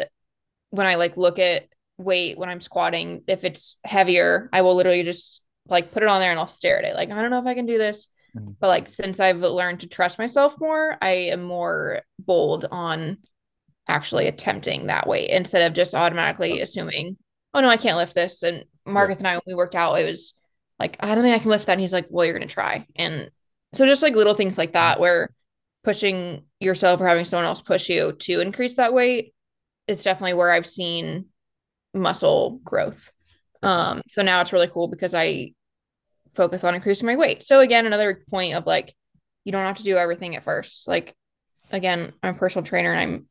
when 0.71 0.87
I 0.87 0.97
like 0.97 1.17
look 1.17 1.39
at 1.39 1.65
weight 1.97 2.39
when 2.39 2.51
I'm 2.51 2.61
squatting, 2.61 3.23
if 3.27 3.45
it's 3.45 3.79
heavier, 3.83 4.51
I 4.53 4.61
will 4.61 4.75
literally 4.75 5.05
just 5.05 5.43
like 5.69 5.93
put 5.93 6.03
it 6.03 6.09
on 6.09 6.21
there 6.21 6.31
and 6.31 6.39
I'll 6.39 6.47
stare 6.47 6.79
at 6.79 6.85
it. 6.85 6.95
Like, 6.95 7.11
I 7.11 7.21
don't 7.23 7.31
know 7.31 7.39
if 7.39 7.47
I 7.47 7.55
can 7.55 7.67
do 7.67 7.79
this. 7.79 8.09
Mm-hmm. 8.37 8.53
But 8.61 8.69
like 8.69 8.89
since 8.89 9.21
I've 9.21 9.39
learned 9.39 9.81
to 9.81 9.89
trust 9.89 10.19
myself 10.19 10.55
more, 10.59 10.97
I 11.01 11.11
am 11.11 11.43
more 11.43 12.01
bold 12.19 12.67
on 12.71 13.19
actually 13.89 14.27
attempting 14.27 14.87
that 14.87 15.07
weight 15.07 15.31
instead 15.31 15.63
of 15.63 15.75
just 15.75 15.95
automatically 15.95 16.61
assuming, 16.61 17.17
oh 17.55 17.61
no, 17.61 17.69
I 17.69 17.77
can't 17.77 17.99
lift 17.99 18.15
this. 18.15 18.43
And 18.43 18.65
Marcus 18.87 19.21
yeah. 19.21 19.21
and 19.21 19.29
I, 19.29 19.35
when 19.35 19.43
we 19.47 19.55
worked 19.55 19.75
out, 19.75 19.99
it 19.99 20.05
was 20.05 20.35
like, 20.79 20.97
I 21.01 21.15
don't 21.15 21.23
think 21.23 21.37
I 21.37 21.43
can 21.43 21.51
lift 21.51 21.67
that. 21.67 21.73
And 21.73 21.81
he's 21.81 21.93
like, 21.93 22.07
well, 22.09 22.25
you're 22.25 22.35
gonna 22.39 22.47
try. 22.47 22.87
And 22.97 23.31
so 23.75 23.87
just 23.87 24.03
like 24.03 24.15
little 24.15 24.35
things 24.35 24.59
like 24.59 24.73
that 24.73 25.01
where 25.01 25.35
pushing 25.85 26.45
yourself 26.61 27.01
or 27.01 27.07
having 27.07 27.25
someone 27.25 27.47
else 27.47 27.61
push 27.61 27.89
you 27.89 28.13
to 28.13 28.41
increase 28.41 28.77
that 28.77 28.95
weight 28.95 29.33
it's 29.87 30.03
definitely 30.03 30.35
where 30.35 30.51
I've 30.51 30.67
seen 30.67 31.27
muscle 31.95 32.61
growth. 32.65 33.11
Um, 33.63 34.03
so 34.09 34.23
now 34.23 34.41
it's 34.41 34.53
really 34.53 34.69
cool 34.69 34.89
because 34.89 35.15
I 35.15 35.55
focus 36.35 36.65
on 36.65 36.75
increasing 36.75 37.07
my 37.07 37.17
weight. 37.17 37.43
So 37.43 37.61
again, 37.61 37.87
another 37.87 38.23
point 38.31 38.55
of 38.55 38.67
like, 38.67 38.95
you 39.45 39.53
don't 39.53 39.67
have 39.67 39.79
to 39.79 39.85
do 39.85 39.97
everything 39.97 40.37
at 40.37 40.45
first. 40.45 40.87
Like 40.89 41.15
again, 41.71 42.13
I'm 42.23 42.35
a 42.35 42.39
personal 42.39 42.65
trainer 42.65 42.93
and 42.93 43.01
I'm 43.01 43.27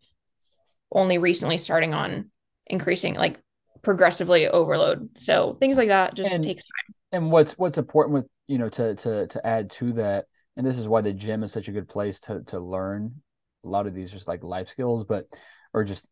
only 0.91 1.17
recently 1.17 1.57
starting 1.57 1.93
on 1.93 2.31
increasing 2.67 3.15
like 3.15 3.39
progressively 3.81 4.47
overload. 4.47 5.17
So 5.17 5.55
things 5.59 5.77
like 5.77 5.87
that 5.89 6.13
just 6.15 6.33
And 6.33 6.43
takes 6.43 6.63
time. 6.63 6.95
and 7.11 7.31
what's 7.31 7.57
what's 7.57 7.77
important 7.77 8.13
with 8.13 8.25
you 8.47 8.57
know 8.57 8.69
to 8.69 8.95
to 8.95 9.27
to 9.27 9.47
add 9.47 9.69
to 9.71 9.93
that, 9.93 10.25
and 10.57 10.65
this 10.65 10.77
is 10.77 10.87
why 10.87 11.01
the 11.01 11.13
gym 11.13 11.43
is 11.43 11.51
such 11.51 11.67
a 11.67 11.71
good 11.71 11.87
place 11.87 12.19
to 12.21 12.43
to 12.47 12.59
learn 12.59 13.21
a 13.63 13.67
lot 13.69 13.87
of 13.87 13.93
these 13.93 14.11
just 14.11 14.27
like 14.27 14.43
life 14.43 14.67
skills, 14.67 15.03
but 15.05 15.25
or 15.73 15.83
just 15.83 16.07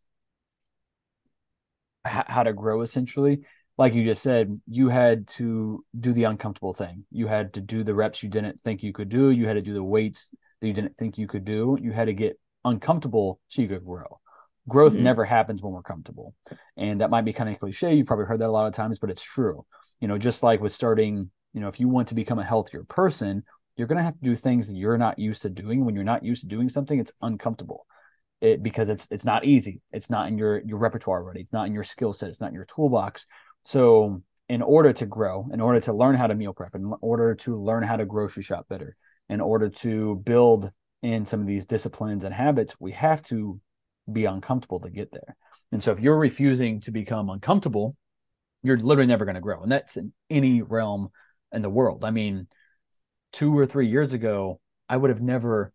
h- 2.05 2.25
how 2.27 2.43
to 2.43 2.53
grow 2.53 2.81
essentially. 2.81 3.41
Like 3.79 3.93
you 3.93 4.03
just 4.03 4.21
said, 4.21 4.57
you 4.67 4.89
had 4.89 5.25
to 5.39 5.85
do 5.97 6.11
the 6.11 6.25
uncomfortable 6.25 6.73
thing. 6.73 7.05
You 7.11 7.27
had 7.27 7.53
to 7.53 7.61
do 7.61 7.85
the 7.85 7.95
reps 7.95 8.21
you 8.21 8.27
didn't 8.27 8.61
think 8.61 8.83
you 8.83 8.91
could 8.91 9.07
do. 9.07 9.29
You 9.29 9.47
had 9.47 9.53
to 9.53 9.61
do 9.61 9.73
the 9.73 9.81
weights 9.81 10.35
that 10.59 10.67
you 10.67 10.73
didn't 10.73 10.97
think 10.97 11.17
you 11.17 11.27
could 11.27 11.45
do. 11.45 11.77
You 11.81 11.93
had 11.93 12.07
to 12.07 12.13
get 12.13 12.37
uncomfortable 12.65 13.39
so 13.47 13.61
you 13.61 13.69
could 13.69 13.85
grow. 13.85 14.19
Growth 14.67 14.95
Mhm. 14.95 15.03
never 15.03 15.23
happens 15.23 15.63
when 15.63 15.71
we're 15.71 15.81
comfortable. 15.81 16.35
And 16.75 16.99
that 16.99 17.09
might 17.09 17.23
be 17.23 17.31
kind 17.31 17.49
of 17.49 17.57
cliche. 17.57 17.95
You've 17.95 18.05
probably 18.05 18.25
heard 18.25 18.41
that 18.41 18.49
a 18.49 18.51
lot 18.51 18.67
of 18.67 18.73
times, 18.73 18.99
but 18.99 19.09
it's 19.09 19.23
true. 19.23 19.65
You 20.01 20.09
know, 20.09 20.17
just 20.17 20.43
like 20.43 20.59
with 20.59 20.73
starting, 20.73 21.31
you 21.53 21.61
know, 21.61 21.69
if 21.69 21.79
you 21.79 21.87
want 21.87 22.09
to 22.09 22.15
become 22.15 22.37
a 22.37 22.43
healthier 22.43 22.83
person, 22.83 23.45
you're 23.77 23.87
going 23.87 23.97
to 23.97 24.03
have 24.03 24.19
to 24.19 24.29
do 24.29 24.35
things 24.35 24.67
that 24.67 24.75
you're 24.75 24.97
not 24.97 25.19
used 25.19 25.43
to 25.43 25.49
doing. 25.49 25.85
When 25.85 25.95
you're 25.95 26.03
not 26.03 26.25
used 26.25 26.41
to 26.41 26.47
doing 26.49 26.67
something, 26.67 26.99
it's 26.99 27.13
uncomfortable 27.21 27.85
it 28.41 28.63
because 28.63 28.89
it's 28.89 29.07
it's 29.11 29.25
not 29.25 29.43
easy. 29.45 29.81
It's 29.91 30.09
not 30.09 30.27
in 30.27 30.37
your 30.37 30.59
your 30.59 30.77
repertoire 30.77 31.21
already. 31.21 31.41
It's 31.41 31.53
not 31.53 31.67
in 31.67 31.73
your 31.73 31.83
skill 31.83 32.13
set. 32.13 32.29
It's 32.29 32.41
not 32.41 32.49
in 32.49 32.53
your 32.55 32.65
toolbox. 32.65 33.25
So 33.63 34.23
in 34.47 34.61
order 34.61 34.91
to 34.93 35.05
grow, 35.05 35.47
in 35.53 35.61
order 35.61 35.79
to 35.81 35.93
learn 35.93 36.15
how 36.15 36.27
to 36.27 36.35
meal 36.35 36.53
prep, 36.53 36.75
in 36.75 36.93
order 37.01 37.35
to 37.35 37.61
learn 37.61 37.83
how 37.83 37.97
to 37.97 38.05
grocery 38.05 38.43
shop 38.43 38.67
better, 38.67 38.95
in 39.29 39.41
order 39.41 39.69
to 39.69 40.15
build 40.25 40.71
in 41.01 41.25
some 41.25 41.39
of 41.41 41.47
these 41.47 41.65
disciplines 41.65 42.23
and 42.23 42.33
habits, 42.33 42.75
we 42.79 42.91
have 42.93 43.21
to 43.23 43.59
be 44.11 44.25
uncomfortable 44.25 44.79
to 44.79 44.89
get 44.89 45.11
there. 45.11 45.35
And 45.71 45.83
so 45.83 45.91
if 45.91 45.99
you're 45.99 46.17
refusing 46.17 46.81
to 46.81 46.91
become 46.91 47.29
uncomfortable, 47.29 47.95
you're 48.63 48.77
literally 48.77 49.07
never 49.07 49.25
going 49.25 49.35
to 49.35 49.41
grow. 49.41 49.61
And 49.61 49.71
that's 49.71 49.97
in 49.97 50.13
any 50.29 50.61
realm 50.61 51.09
in 51.51 51.61
the 51.61 51.69
world. 51.69 52.03
I 52.03 52.11
mean, 52.11 52.47
two 53.31 53.57
or 53.57 53.65
three 53.65 53.87
years 53.87 54.13
ago, 54.13 54.59
I 54.89 54.97
would 54.97 55.11
have 55.11 55.21
never 55.21 55.71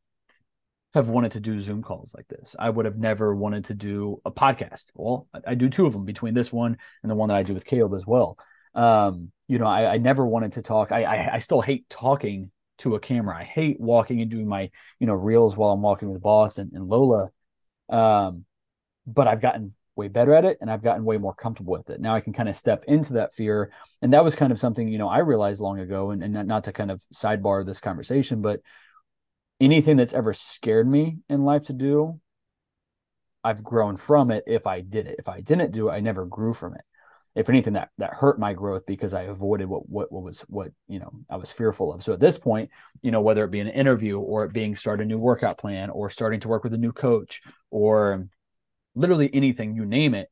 have 0.94 1.08
wanted 1.08 1.32
to 1.32 1.40
do 1.40 1.58
Zoom 1.58 1.82
calls 1.82 2.14
like 2.16 2.28
this. 2.28 2.54
I 2.58 2.70
would 2.70 2.84
have 2.84 2.96
never 2.96 3.34
wanted 3.34 3.66
to 3.66 3.74
do 3.74 4.22
a 4.24 4.30
podcast. 4.30 4.90
Well, 4.94 5.28
I, 5.34 5.40
I 5.48 5.54
do 5.54 5.68
two 5.68 5.86
of 5.86 5.92
them 5.92 6.04
between 6.04 6.34
this 6.34 6.52
one 6.52 6.78
and 7.02 7.10
the 7.10 7.16
one 7.16 7.28
that 7.28 7.38
I 7.38 7.42
do 7.42 7.52
with 7.52 7.66
Caleb 7.66 7.94
as 7.94 8.06
well. 8.06 8.38
Um, 8.74 9.32
you 9.48 9.58
know, 9.58 9.66
I, 9.66 9.94
I 9.94 9.98
never 9.98 10.24
wanted 10.24 10.52
to 10.52 10.62
talk. 10.62 10.92
I, 10.92 11.02
I 11.04 11.34
I 11.34 11.38
still 11.40 11.60
hate 11.60 11.88
talking 11.88 12.50
to 12.78 12.94
a 12.94 13.00
camera. 13.00 13.36
I 13.36 13.44
hate 13.44 13.80
walking 13.80 14.20
and 14.20 14.30
doing 14.30 14.48
my 14.48 14.70
you 14.98 15.06
know 15.06 15.14
reels 15.14 15.56
while 15.56 15.70
I'm 15.70 15.82
walking 15.82 16.10
with 16.10 16.22
boss 16.22 16.58
and, 16.58 16.72
and 16.72 16.88
Lola. 16.88 17.30
Um, 17.88 18.44
but 19.06 19.28
I've 19.28 19.40
gotten 19.42 19.74
way 19.96 20.08
better 20.08 20.34
at 20.34 20.44
it 20.44 20.58
and 20.60 20.70
I've 20.70 20.82
gotten 20.82 21.04
way 21.04 21.18
more 21.18 21.34
comfortable 21.34 21.72
with 21.72 21.90
it. 21.90 22.00
Now 22.00 22.14
I 22.14 22.20
can 22.20 22.32
kind 22.32 22.48
of 22.48 22.56
step 22.56 22.84
into 22.88 23.14
that 23.14 23.34
fear. 23.34 23.70
And 24.02 24.12
that 24.12 24.24
was 24.24 24.34
kind 24.34 24.50
of 24.50 24.58
something, 24.58 24.88
you 24.88 24.98
know, 24.98 25.08
I 25.08 25.18
realized 25.18 25.60
long 25.60 25.78
ago 25.78 26.10
and, 26.10 26.22
and 26.22 26.34
not, 26.34 26.46
not 26.46 26.64
to 26.64 26.72
kind 26.72 26.90
of 26.90 27.02
sidebar 27.14 27.64
this 27.64 27.80
conversation, 27.80 28.42
but 28.42 28.60
anything 29.60 29.96
that's 29.96 30.14
ever 30.14 30.32
scared 30.32 30.88
me 30.88 31.18
in 31.28 31.44
life 31.44 31.66
to 31.66 31.72
do, 31.72 32.20
I've 33.42 33.62
grown 33.62 33.96
from 33.96 34.30
it 34.30 34.44
if 34.46 34.66
I 34.66 34.80
did 34.80 35.06
it. 35.06 35.16
If 35.18 35.28
I 35.28 35.40
didn't 35.40 35.72
do 35.72 35.88
it, 35.88 35.92
I 35.92 36.00
never 36.00 36.24
grew 36.24 36.54
from 36.54 36.74
it. 36.74 36.80
If 37.34 37.48
anything, 37.48 37.72
that 37.72 37.90
that 37.98 38.14
hurt 38.14 38.38
my 38.38 38.52
growth 38.52 38.86
because 38.86 39.12
I 39.12 39.22
avoided 39.22 39.68
what 39.68 39.88
what 39.88 40.12
what 40.12 40.22
was 40.22 40.42
what 40.42 40.70
you 40.86 41.00
know 41.00 41.12
I 41.28 41.36
was 41.36 41.50
fearful 41.50 41.92
of. 41.92 42.02
So 42.02 42.12
at 42.12 42.20
this 42.20 42.38
point, 42.38 42.70
you 43.02 43.10
know, 43.10 43.20
whether 43.20 43.44
it 43.44 43.50
be 43.50 43.60
an 43.60 43.68
interview 43.68 44.18
or 44.18 44.44
it 44.44 44.52
being 44.52 44.76
start 44.76 45.00
a 45.00 45.04
new 45.04 45.18
workout 45.18 45.58
plan 45.58 45.90
or 45.90 46.10
starting 46.10 46.40
to 46.40 46.48
work 46.48 46.62
with 46.62 46.74
a 46.74 46.78
new 46.78 46.92
coach 46.92 47.42
or 47.70 48.28
literally 48.94 49.28
anything, 49.34 49.74
you 49.74 49.84
name 49.84 50.14
it. 50.14 50.30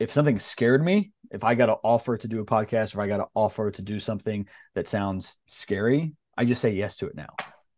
If 0.00 0.12
something 0.12 0.40
scared 0.40 0.84
me, 0.84 1.12
if 1.30 1.44
I 1.44 1.54
got 1.54 1.68
an 1.68 1.76
offer 1.84 2.18
to 2.18 2.26
do 2.26 2.40
a 2.40 2.44
podcast, 2.44 2.96
or 2.96 3.02
I 3.02 3.06
got 3.06 3.20
an 3.20 3.26
offer 3.34 3.70
to 3.70 3.82
do 3.82 4.00
something 4.00 4.48
that 4.74 4.88
sounds 4.88 5.36
scary, 5.46 6.14
I 6.36 6.44
just 6.44 6.60
say 6.60 6.72
yes 6.72 6.96
to 6.96 7.06
it 7.06 7.14
now 7.14 7.36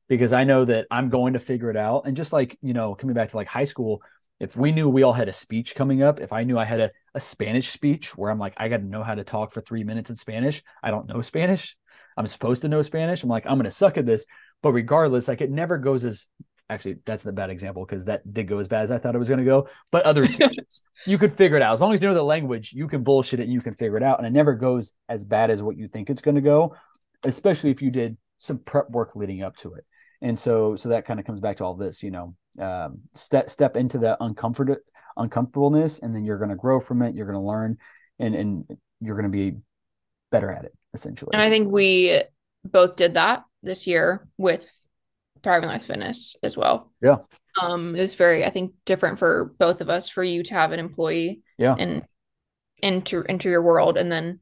because 0.08 0.32
I 0.32 0.44
know 0.44 0.64
that 0.64 0.86
I'm 0.90 1.08
going 1.08 1.32
to 1.32 1.38
figure 1.38 1.70
it 1.70 1.76
out. 1.76 2.02
And 2.06 2.16
just 2.16 2.32
like, 2.32 2.58
you 2.62 2.74
know, 2.74 2.94
coming 2.94 3.14
back 3.14 3.30
to 3.30 3.36
like 3.36 3.48
high 3.48 3.64
school, 3.64 4.02
if 4.40 4.56
we 4.56 4.72
knew 4.72 4.88
we 4.88 5.02
all 5.02 5.12
had 5.12 5.28
a 5.28 5.32
speech 5.32 5.74
coming 5.74 6.02
up, 6.02 6.20
if 6.20 6.32
I 6.32 6.44
knew 6.44 6.58
I 6.58 6.64
had 6.64 6.80
a, 6.80 6.90
a 7.14 7.20
Spanish 7.20 7.70
speech 7.70 8.16
where 8.16 8.30
I'm 8.30 8.38
like, 8.38 8.54
I 8.56 8.68
got 8.68 8.78
to 8.78 8.84
know 8.84 9.02
how 9.02 9.14
to 9.14 9.24
talk 9.24 9.52
for 9.52 9.60
three 9.60 9.84
minutes 9.84 10.10
in 10.10 10.16
Spanish, 10.16 10.62
I 10.82 10.90
don't 10.90 11.08
know 11.08 11.22
Spanish. 11.22 11.76
I'm 12.16 12.26
supposed 12.26 12.62
to 12.62 12.68
know 12.68 12.82
Spanish. 12.82 13.22
I'm 13.22 13.28
like, 13.28 13.46
I'm 13.46 13.54
going 13.54 13.64
to 13.64 13.70
suck 13.70 13.96
at 13.96 14.06
this. 14.06 14.24
But 14.62 14.72
regardless, 14.72 15.26
like 15.26 15.40
it 15.40 15.50
never 15.50 15.78
goes 15.78 16.04
as 16.04 16.26
actually, 16.70 16.96
that's 17.04 17.22
the 17.22 17.32
bad 17.32 17.50
example 17.50 17.84
because 17.84 18.04
that 18.04 18.30
did 18.32 18.48
go 18.48 18.58
as 18.58 18.68
bad 18.68 18.84
as 18.84 18.90
I 18.90 18.98
thought 18.98 19.14
it 19.14 19.18
was 19.18 19.28
going 19.28 19.38
to 19.38 19.44
go. 19.44 19.68
But 19.90 20.04
other 20.04 20.26
speeches, 20.28 20.82
you 21.06 21.18
could 21.18 21.32
figure 21.32 21.56
it 21.56 21.62
out. 21.62 21.72
As 21.72 21.80
long 21.80 21.92
as 21.92 22.00
you 22.00 22.08
know 22.08 22.14
the 22.14 22.22
language, 22.22 22.72
you 22.72 22.86
can 22.88 23.02
bullshit 23.02 23.40
it 23.40 23.44
and 23.44 23.52
you 23.52 23.60
can 23.60 23.74
figure 23.74 23.96
it 23.96 24.02
out. 24.02 24.18
And 24.18 24.26
it 24.26 24.32
never 24.32 24.54
goes 24.54 24.92
as 25.08 25.24
bad 25.24 25.50
as 25.50 25.62
what 25.62 25.76
you 25.76 25.88
think 25.88 26.08
it's 26.08 26.22
going 26.22 26.36
to 26.36 26.40
go, 26.40 26.76
especially 27.24 27.70
if 27.70 27.82
you 27.82 27.90
did 27.90 28.16
some 28.38 28.58
prep 28.58 28.90
work 28.90 29.16
leading 29.16 29.42
up 29.42 29.56
to 29.56 29.74
it 29.74 29.84
and 30.24 30.38
so 30.38 30.74
so 30.74 30.88
that 30.88 31.06
kind 31.06 31.20
of 31.20 31.26
comes 31.26 31.40
back 31.40 31.58
to 31.58 31.64
all 31.64 31.74
this 31.74 32.02
you 32.02 32.10
know 32.10 32.34
um, 32.58 33.00
step 33.14 33.48
step 33.50 33.76
into 33.76 33.98
that 33.98 34.18
uncomfort 34.20 34.76
uncomfortableness 35.16 36.00
and 36.00 36.14
then 36.14 36.24
you're 36.24 36.38
going 36.38 36.50
to 36.50 36.56
grow 36.56 36.80
from 36.80 37.02
it 37.02 37.14
you're 37.14 37.26
going 37.26 37.38
to 37.38 37.46
learn 37.46 37.78
and 38.18 38.34
and 38.34 38.64
you're 39.00 39.16
going 39.16 39.30
to 39.30 39.36
be 39.36 39.56
better 40.32 40.50
at 40.50 40.64
it 40.64 40.72
essentially 40.92 41.30
And 41.32 41.42
I 41.42 41.50
think 41.50 41.70
we 41.70 42.20
both 42.64 42.96
did 42.96 43.14
that 43.14 43.44
this 43.62 43.86
year 43.86 44.26
with 44.38 44.76
Thriving 45.42 45.68
Lives 45.68 45.86
Fitness 45.86 46.36
as 46.42 46.56
well. 46.56 46.90
yeah 47.02 47.18
Um, 47.60 47.94
it 47.94 48.00
was 48.00 48.14
very, 48.14 48.44
I 48.44 48.50
think, 48.50 48.72
different 48.84 49.18
for 49.18 49.54
both 49.58 49.80
of 49.80 49.88
us, 49.90 50.08
for 50.08 50.24
you 50.24 50.42
to 50.44 50.54
have 50.54 50.72
an 50.72 50.80
employee 50.80 51.42
yeah 51.58 51.76
and 51.78 52.02
enter 52.82 53.24
enter 53.28 53.48
your 53.48 53.62
world, 53.62 53.96
and 53.96 54.10
then 54.10 54.40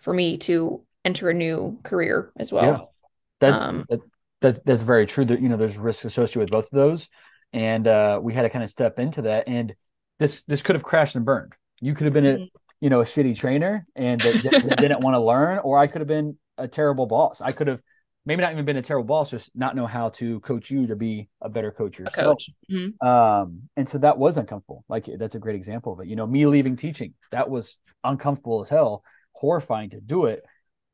for 0.00 0.12
me 0.12 0.38
to 0.38 0.84
enter 1.04 1.30
a 1.30 1.34
new 1.34 1.78
career 1.82 2.32
as 2.36 2.50
yeah 2.50 2.62
well. 2.62 2.92
that, 3.40 3.60
Um, 3.60 3.84
that 3.88 4.00
that's 4.40 4.60
that's 4.60 4.82
very 4.82 5.06
true. 5.06 5.24
That 5.24 5.40
you 5.40 5.48
know 5.48 5.56
there's 5.56 5.76
risks 5.76 6.04
associated 6.04 6.40
with 6.40 6.50
both 6.50 6.64
of 6.66 6.70
those. 6.72 7.08
And 7.52 7.86
uh 7.88 8.20
we 8.22 8.32
had 8.34 8.42
to 8.42 8.50
kind 8.50 8.64
of 8.64 8.70
step 8.70 8.98
into 8.98 9.22
that. 9.22 9.44
And 9.48 9.74
this 10.18 10.42
this 10.46 10.62
could 10.62 10.76
have 10.76 10.82
crashed 10.82 11.16
and 11.16 11.24
burned. 11.24 11.54
You 11.80 11.94
could 11.94 12.04
have 12.04 12.14
been 12.14 12.26
a 12.26 12.36
Mhm. 12.38 12.48
you 12.80 12.90
know 12.90 13.00
a 13.00 13.04
shitty 13.04 13.36
trainer 13.36 13.86
and 13.94 14.20
that, 14.20 14.42
that 14.42 14.78
didn't 14.78 15.00
want 15.00 15.14
to 15.14 15.20
learn 15.20 15.58
or 15.58 15.76
i 15.78 15.86
could 15.86 16.00
have 16.00 16.08
been 16.08 16.38
a 16.58 16.68
terrible 16.68 17.06
boss. 17.06 17.40
I 17.40 17.52
could 17.52 17.66
have 17.66 17.82
maybe 18.26 18.42
not 18.42 18.52
even 18.52 18.64
been 18.66 18.76
a 18.76 18.82
terrible 18.82 19.06
boss 19.06 19.30
just 19.30 19.50
not 19.54 19.74
know 19.76 19.86
how 19.86 20.10
to 20.10 20.40
coach 20.40 20.70
you 20.70 20.86
to 20.88 20.96
be 20.96 21.28
a 21.40 21.48
better 21.48 21.70
coach 21.72 21.98
yourself. 21.98 22.38
coach. 22.38 22.50
Mhm. 22.70 23.02
um 23.04 23.68
and 23.76 23.88
so 23.88 23.98
that 23.98 24.16
was 24.18 24.38
uncomfortable. 24.38 24.84
Like 24.88 25.06
that's 25.18 25.34
a 25.34 25.38
great 25.38 25.56
example 25.56 25.92
of 25.94 26.00
it. 26.00 26.06
You 26.08 26.16
know 26.16 26.26
me 26.26 26.46
leaving 26.46 26.76
teaching 26.76 27.14
that 27.30 27.50
was 27.50 27.78
uncomfortable 28.04 28.62
as 28.62 28.68
hell 28.68 29.04
horrifying 29.32 29.90
to 29.90 30.00
do 30.00 30.26
it 30.26 30.42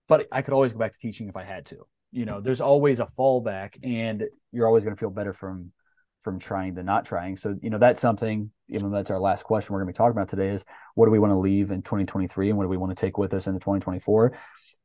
but 0.09 0.27
i 0.31 0.43
could 0.43 0.53
always 0.55 0.73
go 0.73 0.79
back 0.79 0.93
to 0.93 0.99
teaching 0.99 1.29
if 1.29 1.37
i 1.37 1.43
had 1.45 1.65
to 1.67 1.79
you 2.13 2.25
know 2.25 2.41
there's 2.41 2.61
always 2.61 3.01
a 3.01 3.07
fallback 3.07 3.75
and 3.83 4.25
you're 4.53 4.67
always 4.67 4.85
going 4.85 4.95
to 4.95 5.01
feel 5.01 5.11
better 5.11 5.33
from 5.33 5.73
from 6.23 6.39
trying 6.39 6.75
than 6.75 6.87
not 6.87 7.05
trying. 7.05 7.37
So 7.37 7.57
you 7.61 7.71
know 7.71 7.79
that's 7.79 8.01
something 8.01 8.51
even 8.69 8.91
though 8.91 8.97
that's 8.97 9.11
our 9.11 9.21
last 9.21 9.45
question 9.45 9.73
we're 9.73 9.81
going 9.81 9.93
to 9.93 9.93
be 9.93 9.97
talking 9.97 10.17
about 10.17 10.29
today 10.29 10.49
is 10.49 10.65
what 10.95 11.07
do 11.07 11.13
we 11.13 11.19
want 11.19 11.31
to 11.31 11.39
leave 11.39 11.71
in 11.71 11.83
2023 11.83 12.49
and 12.49 12.59
what 12.59 12.65
do 12.65 12.69
we 12.69 12.77
want 12.77 12.97
to 12.97 13.01
take 13.01 13.19
with 13.19 13.33
us 13.33 13.47
into 13.47 13.61
2024 13.61 14.33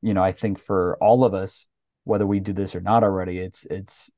you 0.02 0.14
know 0.14 0.24
i 0.24 0.32
think 0.32 0.60
for 0.60 0.98
all 1.02 1.24
of 1.24 1.34
us 1.34 1.66
whether 2.04 2.28
we 2.28 2.40
do 2.40 2.54
this 2.54 2.76
or 2.76 2.82
not 2.82 3.04
already 3.04 3.40
it's 3.40 3.66
it's 3.66 4.12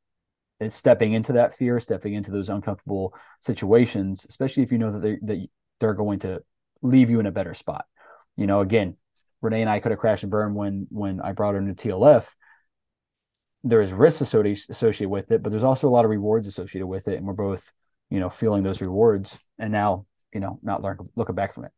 it's 0.59 0.75
stepping 0.75 1.13
into 1.13 1.33
that 1.33 1.55
fear 1.55 1.79
stepping 1.79 2.13
into 2.13 2.31
those 2.31 2.49
uncomfortable 2.49 3.13
situations 3.41 4.25
especially 4.27 4.63
if 4.63 4.71
you 4.71 4.77
know 4.77 4.91
that 4.91 5.01
they 5.01 5.17
that 5.21 5.47
they're 5.79 5.93
going 5.93 6.19
to 6.19 6.41
leave 6.81 7.09
you 7.09 7.19
in 7.19 7.25
a 7.25 7.31
better 7.31 7.53
spot. 7.53 7.85
You 8.35 8.47
know 8.47 8.59
again 8.61 8.97
renee 9.41 9.61
and 9.61 9.69
i 9.69 9.79
could 9.79 9.91
have 9.91 9.99
crashed 9.99 10.23
and 10.23 10.31
burned 10.31 10.55
when 10.55 10.87
when 10.89 11.21
i 11.21 11.31
brought 11.31 11.53
her 11.53 11.59
into 11.59 11.89
tlf 11.89 12.29
there's 13.63 13.93
risks 13.93 14.21
associated 14.21 14.69
associated 14.69 15.09
with 15.09 15.31
it, 15.31 15.41
but 15.41 15.49
there's 15.51 15.63
also 15.63 15.87
a 15.87 15.91
lot 15.91 16.05
of 16.05 16.11
rewards 16.11 16.47
associated 16.47 16.87
with 16.87 17.07
it, 17.07 17.17
and 17.17 17.25
we're 17.25 17.33
both, 17.33 17.71
you 18.09 18.19
know, 18.19 18.29
feeling 18.29 18.63
those 18.63 18.81
rewards, 18.81 19.39
and 19.57 19.71
now, 19.71 20.05
you 20.33 20.39
know, 20.39 20.59
not 20.61 20.81
learn 20.81 20.97
looking 21.15 21.35
back 21.35 21.53
from 21.53 21.65
it. 21.65 21.71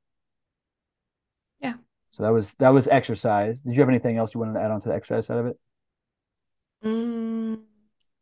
Yeah. 1.59 1.75
So 2.09 2.23
that 2.23 2.31
was 2.31 2.53
that 2.55 2.73
was 2.73 2.87
exercise. 2.87 3.61
Did 3.61 3.75
you 3.75 3.81
have 3.81 3.89
anything 3.89 4.17
else 4.17 4.33
you 4.33 4.39
wanted 4.39 4.53
to 4.53 4.61
add 4.61 4.71
on 4.71 4.81
to 4.81 4.89
the 4.89 4.95
exercise 4.95 5.27
side 5.27 5.37
of 5.37 5.45
it? 5.47 5.59
Mm, 6.83 7.59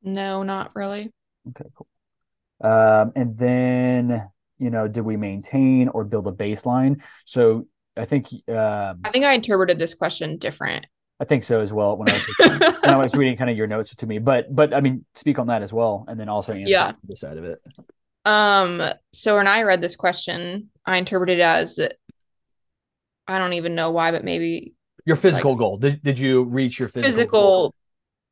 no, 0.03 0.43
not 0.43 0.75
really. 0.75 1.11
Okay, 1.49 1.69
cool. 1.75 1.87
Um, 2.61 3.11
and 3.15 3.37
then 3.37 4.29
you 4.59 4.69
know, 4.69 4.87
did 4.87 5.01
we 5.01 5.17
maintain 5.17 5.89
or 5.89 6.03
build 6.03 6.27
a 6.27 6.31
baseline? 6.31 7.01
So 7.25 7.67
I 7.97 8.05
think 8.05 8.27
um, 8.49 8.99
I 9.03 9.09
think 9.11 9.25
I 9.25 9.33
interpreted 9.33 9.79
this 9.79 9.93
question 9.93 10.37
different. 10.37 10.85
I 11.23 11.25
think 11.25 11.45
so 11.45 11.61
as 11.61 11.71
well 11.71 11.95
when 11.95 12.09
I 12.09 12.13
was 12.15 12.81
when 12.81 12.93
I 12.93 12.97
was 12.97 13.15
reading 13.15 13.37
kind 13.37 13.49
of 13.49 13.55
your 13.55 13.65
notes 13.65 13.95
to 13.95 14.05
me. 14.05 14.19
But 14.19 14.53
but 14.53 14.73
I 14.73 14.81
mean, 14.81 15.05
speak 15.15 15.39
on 15.39 15.47
that 15.47 15.61
as 15.61 15.71
well, 15.71 16.03
and 16.09 16.19
then 16.19 16.27
also 16.27 16.51
answer 16.51 16.67
Yeah. 16.67 16.91
the 17.07 17.15
side 17.15 17.37
of 17.37 17.45
it. 17.45 17.61
Um, 18.25 18.81
so 19.13 19.37
when 19.37 19.47
I 19.47 19.61
read 19.61 19.79
this 19.79 19.95
question, 19.95 20.69
I 20.85 20.97
interpreted 20.97 21.39
it 21.39 21.43
as 21.43 21.79
I 23.25 23.37
don't 23.37 23.53
even 23.53 23.73
know 23.73 23.91
why, 23.91 24.11
but 24.11 24.25
maybe 24.25 24.73
Your 25.05 25.15
physical 25.15 25.55
goal. 25.55 25.77
Did 25.77 26.03
did 26.03 26.19
you 26.19 26.43
reach 26.43 26.77
your 26.77 26.89
physical? 26.89 27.39
goal? 27.39 27.75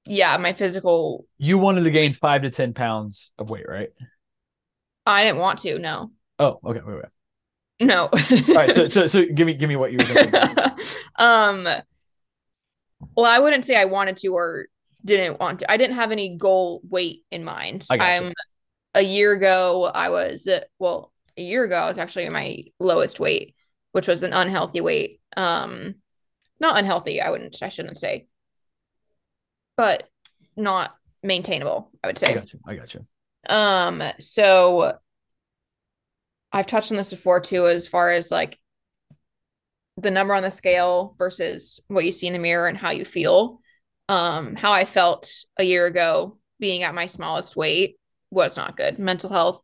yeah, 0.05 0.35
my 0.35 0.51
physical, 0.51 1.25
You 1.37 1.59
wanted 1.59 1.85
to 1.85 1.91
gain 1.91 2.11
five 2.11 2.41
to 2.41 2.49
ten 2.49 2.73
pounds 2.73 3.31
of 3.39 3.49
weight, 3.49 3.69
right? 3.69 3.91
I 5.05 5.23
didn't 5.23 5.39
want 5.39 5.59
to. 5.59 5.79
No. 5.79 6.11
Oh, 6.39 6.59
okay. 6.65 6.81
Wait, 6.85 6.95
wait. 6.95 7.05
No. 7.87 8.09
All 8.11 8.55
right. 8.55 8.75
So, 8.75 8.87
so, 8.95 9.07
so 9.07 9.23
give 9.33 9.47
me, 9.47 9.53
give 9.53 9.69
me 9.69 9.77
what 9.77 9.93
you 9.93 9.99
were 9.99 10.03
thinking. 10.03 10.41
um, 11.15 11.67
well, 13.15 13.25
I 13.25 13.39
wouldn't 13.39 13.65
say 13.65 13.75
I 13.75 13.85
wanted 13.85 14.17
to 14.17 14.29
or 14.29 14.67
didn't 15.03 15.39
want 15.39 15.59
to. 15.59 15.71
I 15.71 15.77
didn't 15.77 15.95
have 15.95 16.11
any 16.11 16.37
goal 16.37 16.81
weight 16.89 17.23
in 17.31 17.43
mind. 17.43 17.85
I 17.89 17.97
gotcha. 17.97 18.25
I'm 18.25 18.33
a 18.93 19.01
year 19.01 19.31
ago, 19.33 19.85
I 19.85 20.09
was, 20.09 20.47
well, 20.79 21.11
a 21.37 21.41
year 21.41 21.63
ago, 21.63 21.77
I 21.77 21.87
was 21.87 21.97
actually 21.97 22.29
my 22.29 22.63
lowest 22.79 23.19
weight, 23.19 23.55
which 23.93 24.07
was 24.07 24.23
an 24.23 24.33
unhealthy 24.33 24.81
weight. 24.81 25.21
Um, 25.37 25.95
not 26.59 26.77
unhealthy, 26.77 27.21
I 27.21 27.31
wouldn't, 27.31 27.61
I 27.61 27.69
shouldn't 27.69 27.97
say, 27.97 28.27
but 29.77 30.07
not 30.55 30.95
maintainable, 31.23 31.89
I 32.03 32.07
would 32.07 32.17
say. 32.17 32.27
I 32.27 32.33
got 32.33 32.53
you. 32.53 32.59
I 32.65 32.75
got 32.75 32.93
you. 32.93 33.05
Um, 33.49 34.03
so 34.19 34.97
I've 36.51 36.67
touched 36.67 36.91
on 36.91 36.97
this 36.97 37.11
before 37.11 37.39
too, 37.39 37.67
as 37.67 37.87
far 37.87 38.11
as 38.11 38.29
like 38.29 38.59
the 39.97 40.11
number 40.11 40.33
on 40.33 40.43
the 40.43 40.51
scale 40.51 41.15
versus 41.17 41.79
what 41.87 42.05
you 42.05 42.11
see 42.11 42.27
in 42.27 42.33
the 42.33 42.39
mirror 42.39 42.67
and 42.67 42.77
how 42.77 42.91
you 42.91 43.05
feel. 43.05 43.59
Um, 44.09 44.55
how 44.55 44.71
I 44.73 44.85
felt 44.85 45.31
a 45.57 45.63
year 45.63 45.85
ago 45.85 46.37
being 46.59 46.83
at 46.83 46.95
my 46.95 47.05
smallest 47.05 47.55
weight 47.55 47.97
was 48.29 48.57
not 48.57 48.77
good. 48.77 48.99
Mental 48.99 49.29
health, 49.29 49.61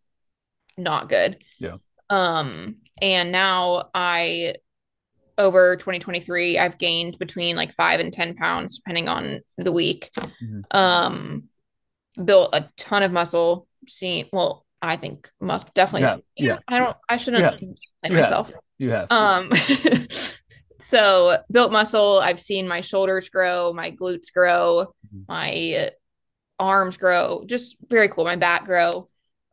not 0.77 1.09
good. 1.09 1.43
Yeah. 1.59 1.77
Um, 2.09 2.77
and 3.01 3.31
now 3.31 3.89
I 3.93 4.55
over 5.37 5.75
2023, 5.75 6.57
I've 6.57 6.77
gained 6.79 7.19
between 7.19 7.55
like 7.55 7.71
five 7.73 7.99
and 7.99 8.11
10 8.11 8.35
pounds, 8.35 8.77
depending 8.77 9.07
on 9.07 9.41
the 9.57 9.71
week. 9.71 10.09
Mhm. 10.17 10.63
Um, 10.71 11.43
built 12.23 12.55
a 12.55 12.69
ton 12.75 13.03
of 13.03 13.11
muscle. 13.11 13.67
Seen, 13.87 14.27
well, 14.33 14.65
I 14.81 14.95
think 14.95 15.29
must 15.39 15.73
definitely. 15.73 16.23
Yeah, 16.35 16.53
yeah. 16.53 16.59
I 16.67 16.79
don't. 16.79 16.97
I 17.07 17.17
shouldn't 17.17 17.61
Yeah. 18.03 18.09
myself. 18.09 18.51
You 18.77 18.91
have. 18.91 19.11
Um, 19.11 19.51
so 20.79 21.37
built 21.51 21.71
muscle. 21.71 22.19
I've 22.19 22.39
seen 22.39 22.67
my 22.67 22.81
shoulders 22.81 23.29
grow, 23.29 23.73
my 23.73 23.91
glutes 23.91 24.31
grow, 24.33 24.93
Mhm. 25.13 25.25
my 25.27 25.89
arms 26.59 26.97
grow. 26.97 27.43
Just 27.45 27.77
very 27.89 28.09
cool. 28.09 28.23
My 28.25 28.35
back 28.35 28.65
grow. 28.65 29.09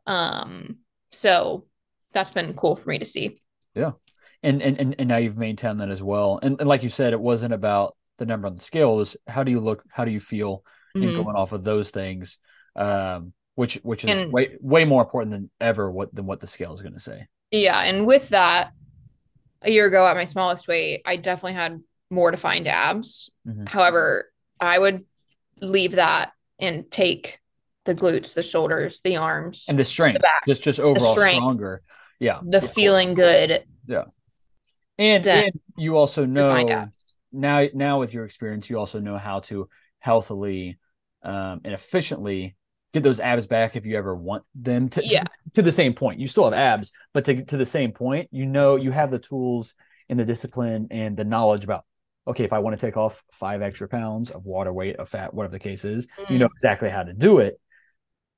Um, 0.07 0.79
so 1.13 1.67
that's 2.13 2.31
been 2.31 2.55
cool 2.55 2.77
for 2.77 2.89
me 2.91 2.99
to 2.99 3.05
see. 3.05 3.37
and, 3.77 4.61
and 4.61 4.79
and 4.79 4.95
and 4.99 5.09
now 5.09 5.17
you've 5.17 5.39
maintained 5.39 5.81
that 5.81 5.91
as 5.91 6.03
well. 6.03 6.39
And, 6.43 6.61
and 6.61 6.69
like 6.69 6.83
you 6.83 6.91
said, 6.91 7.13
it 7.15 7.21
wasn't 7.21 7.55
about 7.55 7.97
the 8.19 8.27
number 8.27 8.47
on 8.47 8.55
the 8.57 8.61
scale. 8.63 8.95
Was 8.97 9.17
how 9.27 9.43
do 9.43 9.51
you 9.51 9.61
look? 9.61 9.83
How 9.93 10.05
do 10.05 10.11
you 10.11 10.21
feel? 10.21 10.63
And 10.95 11.03
Mhm. 11.05 11.25
going 11.25 11.35
off 11.37 11.53
of 11.53 11.65
those 11.65 11.91
things, 11.91 12.39
um, 12.77 13.33
which 13.55 13.77
which 13.83 14.05
is 14.05 14.11
And- 14.19 14.33
way 14.33 14.57
way 14.61 14.85
more 14.85 15.03
important 15.03 15.33
than 15.33 15.51
ever 15.61 15.91
what 15.91 16.15
than 16.15 16.27
what 16.27 16.41
the 16.41 16.47
scale 16.47 16.75
is 16.75 16.83
going 16.83 16.93
to 16.95 17.01
say. 17.01 17.27
Yeah, 17.51 17.81
and 17.81 18.07
with 18.07 18.29
that, 18.29 18.73
a 19.65 19.71
year 19.71 19.87
ago 19.87 20.07
at 20.07 20.17
my 20.17 20.25
smallest 20.25 20.69
weight, 20.69 21.03
I 21.05 21.17
definitely 21.17 21.55
had 21.55 21.83
more 22.11 22.31
defined 22.31 22.69
abs. 22.69 23.31
Mhm. 23.47 23.69
However, 23.69 24.31
I 24.61 24.79
would 24.79 25.05
leave 25.61 25.93
that 25.93 26.33
and 26.59 26.91
take 26.91 27.41
the 27.85 27.95
glutes, 27.95 28.35
the 28.35 28.43
shoulders, 28.43 29.01
the 29.03 29.17
arms, 29.17 29.67
And 29.69 29.79
the 29.79 29.85
strength, 29.85 30.21
back, 30.23 30.47
just 30.47 30.63
just 30.63 30.81
overall 30.81 31.13
strength. 31.13 31.39
stronger. 31.39 31.83
Yeah. 32.21 32.41
the 32.43 32.61
Yeah. 32.61 32.69
feeling 32.69 33.15
good. 33.15 33.65
Yeah, 33.87 34.05
and 34.99 35.27
and 35.27 35.61
you 35.77 35.97
also 35.97 36.25
know 36.25 36.91
now 37.33 37.67
now 37.75 38.01
with 38.01 38.15
your 38.15 38.25
experience, 38.25 38.71
you 38.71 38.79
also 38.79 39.01
know 39.01 39.19
how 39.19 39.41
to 39.41 39.69
healthily 39.99 40.79
um, 41.23 41.61
and 41.65 41.75
efficiently 41.75 42.57
get 42.95 43.03
those 43.03 43.21
abs 43.21 43.47
back 43.47 43.77
if 43.77 43.85
you 43.85 43.97
ever 43.99 44.15
want 44.15 44.45
them 44.55 44.89
to 44.89 45.03
Yeah. 45.05 45.25
to 45.53 45.61
the 45.63 45.73
same 45.73 45.93
point. 45.93 46.19
You 46.21 46.29
still 46.29 46.45
have 46.45 46.55
abs, 46.55 46.93
but 47.13 47.27
to 47.27 47.45
to 47.45 47.57
the 47.59 47.67
same 47.67 47.93
point, 47.93 48.29
you 48.33 48.47
know 48.47 48.77
you 48.77 48.91
have 48.93 49.11
the 49.11 49.19
tools 49.19 49.75
and 50.09 50.19
the 50.19 50.25
discipline 50.25 50.89
and 50.91 51.17
the 51.17 51.25
knowledge 51.25 51.65
about 51.65 51.85
okay, 52.27 52.45
if 52.45 52.55
I 52.55 52.59
want 52.61 52.79
to 52.79 52.87
take 52.87 52.97
off 52.97 53.23
five 53.33 53.61
extra 53.61 53.87
pounds 53.87 54.31
of 54.31 54.47
water 54.47 54.73
weight, 54.73 54.97
of 54.97 55.11
fat, 55.11 55.35
whatever 55.35 55.53
the 55.53 55.59
case 55.59 55.85
is, 55.85 56.09
you 56.31 56.37
Mm. 56.37 56.41
know 56.41 56.49
exactly 56.55 56.89
how 56.89 57.03
to 57.03 57.13
do 57.13 57.39
it. 57.41 57.61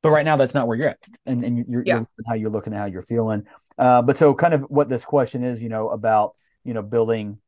But 0.02 0.10
right 0.10 0.24
now, 0.24 0.36
that's 0.36 0.54
not 0.54 0.66
where 0.66 0.76
you're 0.76 0.88
at, 0.88 0.98
and 1.26 1.44
and 1.44 1.64
you're, 1.68 1.84
Yeah. 1.86 1.98
you're 1.98 2.08
how 2.26 2.34
you're 2.34 2.50
looking 2.50 2.72
at 2.72 2.78
how 2.80 2.86
you're 2.86 3.02
feeling. 3.02 3.44
Uh, 3.78 4.02
but 4.02 4.16
so 4.16 4.34
kind 4.34 4.54
of 4.54 4.62
what 4.62 4.88
this 4.88 5.04
question 5.04 5.44
is, 5.44 5.62
you 5.62 5.68
know, 5.68 5.90
about 5.90 6.34
you 6.64 6.74
know 6.74 6.82
building 6.82 7.38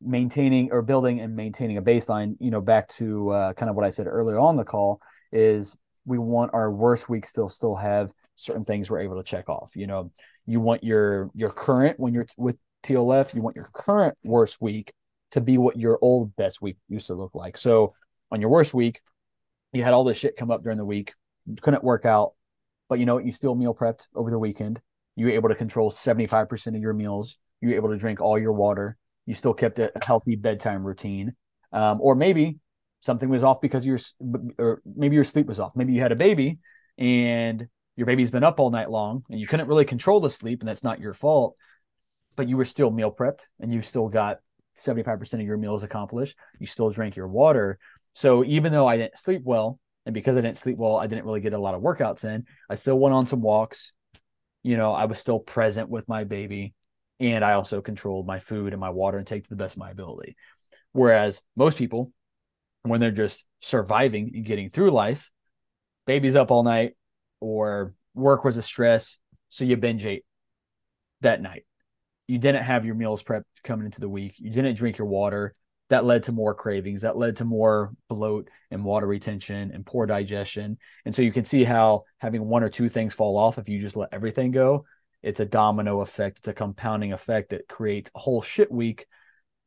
maintaining 0.00 0.72
or 0.72 0.82
building 0.82 1.20
and 1.20 1.34
maintaining 1.36 1.78
a 1.78 1.82
baseline 1.82 2.36
you 2.38 2.50
know 2.50 2.60
back 2.60 2.86
to 2.88 3.30
uh, 3.30 3.52
kind 3.54 3.70
of 3.70 3.76
what 3.76 3.84
i 3.86 3.88
said 3.88 4.06
earlier 4.06 4.38
on 4.38 4.58
the 4.58 4.64
call 4.64 5.00
is 5.32 5.74
we 6.06 6.18
want 6.18 6.54
our 6.54 6.70
worst 6.70 7.08
week 7.08 7.26
still 7.26 7.48
still 7.48 7.74
have 7.74 8.12
certain 8.36 8.64
things 8.64 8.90
we're 8.90 9.00
able 9.00 9.16
to 9.16 9.24
check 9.24 9.48
off 9.48 9.76
you 9.76 9.86
know? 9.86 10.10
You 10.46 10.60
want 10.60 10.84
your 10.84 11.30
your 11.34 11.50
current 11.50 11.98
when 11.98 12.14
you're 12.14 12.26
with 12.36 12.56
tlf 12.82 13.34
you 13.34 13.42
want 13.42 13.56
your 13.56 13.68
current 13.72 14.16
worst 14.24 14.60
week 14.60 14.92
to 15.32 15.40
be 15.40 15.58
what 15.58 15.76
your 15.76 15.98
old 16.00 16.34
best 16.36 16.62
week 16.62 16.76
used 16.88 17.08
to 17.08 17.14
look 17.14 17.34
like. 17.34 17.58
So 17.58 17.94
on 18.30 18.40
your 18.40 18.50
worst 18.50 18.72
week 18.72 19.00
you 19.72 19.82
had 19.82 19.92
all 19.92 20.04
this 20.04 20.18
shit 20.18 20.36
come 20.36 20.50
up 20.50 20.62
during 20.62 20.78
the 20.78 20.84
week 20.84 21.12
couldn't 21.60 21.84
work 21.84 22.06
out 22.06 22.32
but 22.88 22.98
you 22.98 23.06
know 23.06 23.16
what? 23.16 23.26
You 23.26 23.32
still 23.32 23.54
meal 23.54 23.74
prepped 23.74 24.06
over 24.14 24.30
the 24.30 24.38
weekend. 24.38 24.80
You 25.16 25.26
were 25.26 25.32
able 25.32 25.48
to 25.48 25.54
control 25.54 25.90
75% 25.90 26.66
of 26.68 26.80
your 26.80 26.92
meals. 26.92 27.38
You 27.60 27.70
were 27.70 27.74
able 27.74 27.88
to 27.90 27.96
drink 27.96 28.20
all 28.20 28.38
your 28.38 28.52
water. 28.52 28.96
You 29.24 29.34
still 29.34 29.54
kept 29.54 29.78
a 29.78 29.90
healthy 30.02 30.36
bedtime 30.36 30.84
routine. 30.84 31.34
Um, 31.72 32.00
or 32.00 32.14
maybe 32.14 32.58
something 33.00 33.28
was 33.28 33.44
off 33.44 33.60
because 33.60 33.86
your 33.86 33.98
or 34.58 34.82
maybe 34.84 35.14
your 35.14 35.24
sleep 35.24 35.46
was 35.46 35.60
off. 35.60 35.76
Maybe 35.76 35.92
you 35.92 36.00
had 36.00 36.12
a 36.12 36.16
baby 36.16 36.58
and 36.98 37.66
your 37.96 38.06
baby's 38.06 38.30
been 38.30 38.44
up 38.44 38.60
all 38.60 38.70
night 38.70 38.90
long 38.90 39.24
and 39.30 39.40
you 39.40 39.46
couldn't 39.46 39.68
really 39.68 39.84
control 39.84 40.20
the 40.20 40.30
sleep 40.30 40.60
and 40.60 40.68
that's 40.68 40.84
not 40.84 41.00
your 41.00 41.14
fault 41.14 41.56
but 42.36 42.48
you 42.48 42.56
were 42.56 42.64
still 42.66 42.90
meal 42.90 43.10
prepped 43.10 43.46
and 43.60 43.72
you 43.72 43.80
still 43.80 44.08
got 44.08 44.40
75% 44.76 45.32
of 45.34 45.40
your 45.40 45.56
meals 45.56 45.82
accomplished. 45.82 46.36
You 46.60 46.66
still 46.66 46.90
drank 46.90 47.16
your 47.16 47.28
water. 47.28 47.78
So 48.12 48.44
even 48.44 48.72
though 48.72 48.86
i 48.86 48.96
didn't 48.96 49.18
sleep 49.18 49.42
well 49.44 49.78
and 50.04 50.14
because 50.14 50.36
i 50.36 50.42
didn't 50.42 50.58
sleep 50.58 50.76
well 50.76 50.96
i 50.96 51.06
didn't 51.06 51.24
really 51.24 51.40
get 51.40 51.54
a 51.54 51.58
lot 51.58 51.74
of 51.74 51.82
workouts 51.82 52.24
in 52.24 52.44
i 52.68 52.74
still 52.74 52.98
went 52.98 53.14
on 53.14 53.26
some 53.26 53.40
walks. 53.40 53.92
You 54.62 54.76
know 54.76 54.92
i 54.92 55.06
was 55.06 55.18
still 55.18 55.38
present 55.38 55.88
with 55.88 56.08
my 56.08 56.24
baby 56.24 56.74
and 57.20 57.44
I 57.44 57.52
also 57.52 57.80
controlled 57.80 58.26
my 58.26 58.38
food 58.38 58.72
and 58.72 58.80
my 58.80 58.90
water 58.90 59.18
intake 59.18 59.44
to 59.44 59.50
the 59.50 59.56
best 59.56 59.74
of 59.74 59.80
my 59.80 59.90
ability. 59.90 60.36
Whereas 60.92 61.40
most 61.56 61.78
people, 61.78 62.12
when 62.88 63.00
they're 63.00 63.10
just 63.10 63.44
surviving 63.60 64.32
and 64.34 64.44
getting 64.44 64.68
through 64.68 64.90
life, 64.90 65.30
baby's 66.06 66.36
up 66.36 66.50
all 66.50 66.62
night 66.62 66.94
or 67.40 67.94
work 68.14 68.44
was 68.44 68.56
a 68.56 68.62
stress, 68.62 69.18
so 69.48 69.64
you 69.64 69.76
binge 69.76 70.06
ate 70.06 70.24
that 71.20 71.40
night. 71.40 71.64
You 72.26 72.38
didn't 72.38 72.64
have 72.64 72.84
your 72.84 72.94
meals 72.94 73.22
prepped 73.22 73.44
coming 73.62 73.86
into 73.86 74.00
the 74.00 74.08
week. 74.08 74.34
You 74.38 74.50
didn't 74.50 74.76
drink 74.76 74.98
your 74.98 75.06
water. 75.06 75.54
That 75.88 76.04
led 76.04 76.24
to 76.24 76.32
more 76.32 76.54
cravings. 76.54 77.02
That 77.02 77.16
led 77.16 77.36
to 77.36 77.44
more 77.44 77.92
bloat 78.08 78.48
and 78.72 78.84
water 78.84 79.06
retention 79.06 79.70
and 79.72 79.86
poor 79.86 80.06
digestion. 80.06 80.78
And 81.04 81.14
so 81.14 81.22
you 81.22 81.30
can 81.30 81.44
see 81.44 81.62
how 81.62 82.04
having 82.18 82.44
one 82.44 82.64
or 82.64 82.68
two 82.68 82.88
things 82.88 83.14
fall 83.14 83.36
off 83.36 83.58
if 83.58 83.68
you 83.68 83.80
just 83.80 83.96
let 83.96 84.12
everything 84.12 84.50
go 84.50 84.84
it's 85.26 85.40
a 85.40 85.44
domino 85.44 86.02
effect. 86.02 86.38
It's 86.38 86.48
a 86.48 86.54
compounding 86.54 87.12
effect 87.12 87.50
that 87.50 87.66
creates 87.66 88.12
a 88.14 88.18
whole 88.20 88.42
shit 88.42 88.70
week. 88.70 89.06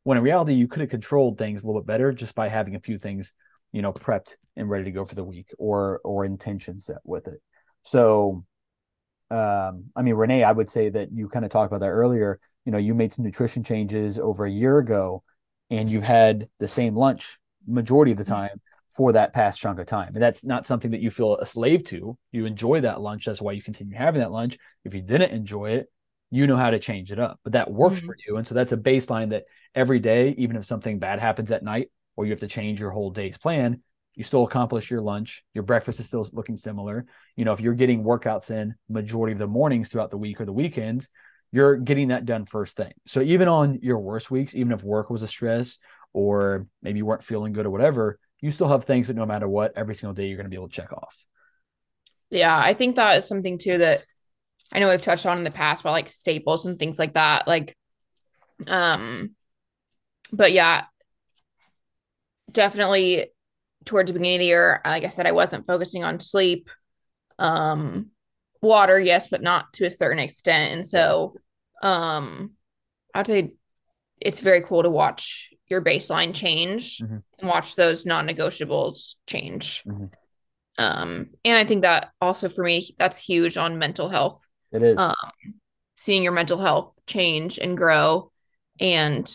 When 0.04 0.18
in 0.18 0.24
reality, 0.24 0.54
you 0.54 0.68
could 0.68 0.80
have 0.80 0.90
controlled 0.90 1.38
things 1.38 1.62
a 1.62 1.66
little 1.66 1.82
bit 1.82 1.86
better 1.86 2.12
just 2.12 2.34
by 2.34 2.48
having 2.48 2.74
a 2.74 2.80
few 2.80 2.98
things, 2.98 3.32
you 3.72 3.82
know, 3.82 3.92
prepped 3.92 4.36
and 4.56 4.68
ready 4.68 4.84
to 4.84 4.90
go 4.90 5.04
for 5.04 5.14
the 5.14 5.24
week 5.24 5.48
or 5.58 6.00
or 6.04 6.24
intention 6.24 6.78
set 6.78 6.98
with 7.04 7.28
it. 7.28 7.40
So, 7.82 8.44
um, 9.30 9.84
I 9.94 10.02
mean, 10.02 10.14
Renee, 10.14 10.42
I 10.42 10.52
would 10.52 10.68
say 10.70 10.88
that 10.90 11.12
you 11.12 11.28
kind 11.28 11.44
of 11.44 11.50
talked 11.50 11.70
about 11.70 11.80
that 11.80 11.90
earlier. 11.90 12.40
You 12.64 12.72
know, 12.72 12.78
you 12.78 12.94
made 12.94 13.12
some 13.12 13.24
nutrition 13.24 13.62
changes 13.62 14.18
over 14.18 14.44
a 14.44 14.50
year 14.50 14.78
ago, 14.78 15.22
and 15.70 15.88
you 15.88 16.00
had 16.00 16.48
the 16.58 16.68
same 16.68 16.96
lunch 16.96 17.38
majority 17.66 18.12
of 18.12 18.18
the 18.18 18.24
time 18.24 18.60
for 18.90 19.12
that 19.12 19.32
past 19.32 19.60
chunk 19.60 19.78
of 19.78 19.86
time. 19.86 20.14
And 20.14 20.22
that's 20.22 20.44
not 20.44 20.66
something 20.66 20.90
that 20.90 21.00
you 21.00 21.10
feel 21.10 21.36
a 21.36 21.46
slave 21.46 21.84
to. 21.84 22.18
You 22.32 22.46
enjoy 22.46 22.80
that 22.80 23.00
lunch. 23.00 23.24
That's 23.24 23.40
why 23.40 23.52
you 23.52 23.62
continue 23.62 23.94
having 23.96 24.20
that 24.20 24.32
lunch. 24.32 24.58
If 24.84 24.94
you 24.94 25.02
didn't 25.02 25.30
enjoy 25.30 25.72
it, 25.72 25.86
you 26.30 26.46
know 26.46 26.56
how 26.56 26.70
to 26.70 26.78
change 26.80 27.12
it 27.12 27.20
up. 27.20 27.38
But 27.44 27.52
that 27.52 27.70
works 27.70 28.00
Mhm. 28.00 28.06
for 28.06 28.16
you. 28.26 28.36
And 28.36 28.46
so 28.46 28.54
that's 28.54 28.72
a 28.72 28.76
baseline 28.76 29.30
that 29.30 29.44
every 29.74 29.98
day, 29.98 30.34
even 30.38 30.56
if 30.56 30.64
something 30.64 30.98
bad 30.98 31.20
happens 31.20 31.50
at 31.50 31.62
night 31.62 31.90
or 32.16 32.24
you 32.24 32.32
have 32.32 32.40
to 32.40 32.48
change 32.48 32.80
your 32.80 32.90
whole 32.90 33.10
day's 33.10 33.38
plan, 33.38 33.82
you 34.14 34.24
still 34.24 34.44
accomplish 34.44 34.90
your 34.90 35.00
lunch. 35.00 35.44
Your 35.54 35.64
breakfast 35.64 36.00
is 36.00 36.06
still 36.06 36.28
looking 36.32 36.56
similar. 36.56 37.06
You 37.36 37.44
know, 37.44 37.52
if 37.52 37.60
you're 37.60 37.74
getting 37.74 38.02
workouts 38.02 38.50
in 38.50 38.74
majority 38.88 39.32
of 39.32 39.38
the 39.38 39.46
mornings 39.46 39.88
throughout 39.88 40.10
the 40.10 40.18
week 40.18 40.40
or 40.40 40.44
the 40.44 40.52
weekends, 40.52 41.08
you're 41.52 41.76
getting 41.76 42.08
that 42.08 42.26
done 42.26 42.44
first 42.44 42.76
thing. 42.76 42.92
So 43.06 43.20
even 43.20 43.48
on 43.48 43.80
your 43.82 43.98
worst 43.98 44.30
weeks, 44.30 44.54
even 44.54 44.72
if 44.72 44.82
work 44.82 45.10
was 45.10 45.22
a 45.22 45.28
stress 45.28 45.78
or 46.12 46.66
maybe 46.82 46.98
you 46.98 47.06
weren't 47.06 47.24
feeling 47.24 47.52
good 47.52 47.66
or 47.66 47.70
whatever, 47.70 48.18
you 48.40 48.50
still 48.50 48.68
have 48.68 48.84
things 48.84 49.08
that 49.08 49.16
no 49.16 49.26
matter 49.26 49.48
what, 49.48 49.72
every 49.76 49.94
single 49.94 50.14
day 50.14 50.26
you're 50.26 50.36
going 50.36 50.44
to 50.44 50.50
be 50.50 50.56
able 50.56 50.68
to 50.68 50.74
check 50.74 50.92
off. 50.92 51.26
Yeah, 52.30 52.56
I 52.56 52.74
think 52.74 52.96
that 52.96 53.16
is 53.16 53.26
something 53.26 53.58
too 53.58 53.78
that 53.78 54.00
I 54.72 54.78
know 54.78 54.88
we've 54.88 55.02
touched 55.02 55.26
on 55.26 55.38
in 55.38 55.44
the 55.44 55.50
past 55.50 55.82
about 55.82 55.92
like 55.92 56.08
staples 56.08 56.66
and 56.66 56.78
things 56.78 56.98
like 56.98 57.14
that. 57.14 57.48
Like, 57.48 57.76
um, 58.66 59.34
but 60.32 60.52
yeah, 60.52 60.84
definitely 62.50 63.30
towards 63.84 64.08
the 64.08 64.12
beginning 64.12 64.36
of 64.36 64.40
the 64.40 64.46
year, 64.46 64.80
like 64.84 65.04
I 65.04 65.08
said, 65.08 65.26
I 65.26 65.32
wasn't 65.32 65.66
focusing 65.66 66.04
on 66.04 66.18
sleep. 66.20 66.70
Um, 67.38 68.10
water, 68.60 69.00
yes, 69.00 69.28
but 69.28 69.42
not 69.42 69.72
to 69.74 69.86
a 69.86 69.90
certain 69.90 70.18
extent. 70.18 70.74
And 70.74 70.86
so 70.86 71.34
um 71.82 72.52
I'd 73.14 73.26
say 73.26 73.54
it's 74.20 74.40
very 74.40 74.60
cool 74.60 74.82
to 74.82 74.90
watch 74.90 75.50
your 75.68 75.80
baseline 75.80 76.34
change 76.34 76.98
mm-hmm. 76.98 77.18
and 77.38 77.48
watch 77.48 77.76
those 77.76 78.04
non-negotiables 78.04 79.14
change. 79.26 79.82
Mm-hmm. 79.86 80.06
Um, 80.78 81.30
and 81.44 81.56
I 81.56 81.64
think 81.64 81.82
that 81.82 82.10
also 82.20 82.48
for 82.48 82.64
me, 82.64 82.94
that's 82.98 83.18
huge 83.18 83.56
on 83.56 83.78
mental 83.78 84.08
health. 84.08 84.46
It 84.72 84.82
is. 84.82 84.98
Um, 84.98 85.14
seeing 85.96 86.22
your 86.22 86.32
mental 86.32 86.58
health 86.58 86.94
change 87.06 87.58
and 87.58 87.76
grow 87.76 88.30
and 88.78 89.30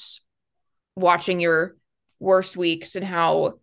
watching 0.96 1.39
your 1.39 1.76
worst 2.20 2.56
weeks 2.58 2.96
and 2.96 3.06
how 3.06 3.56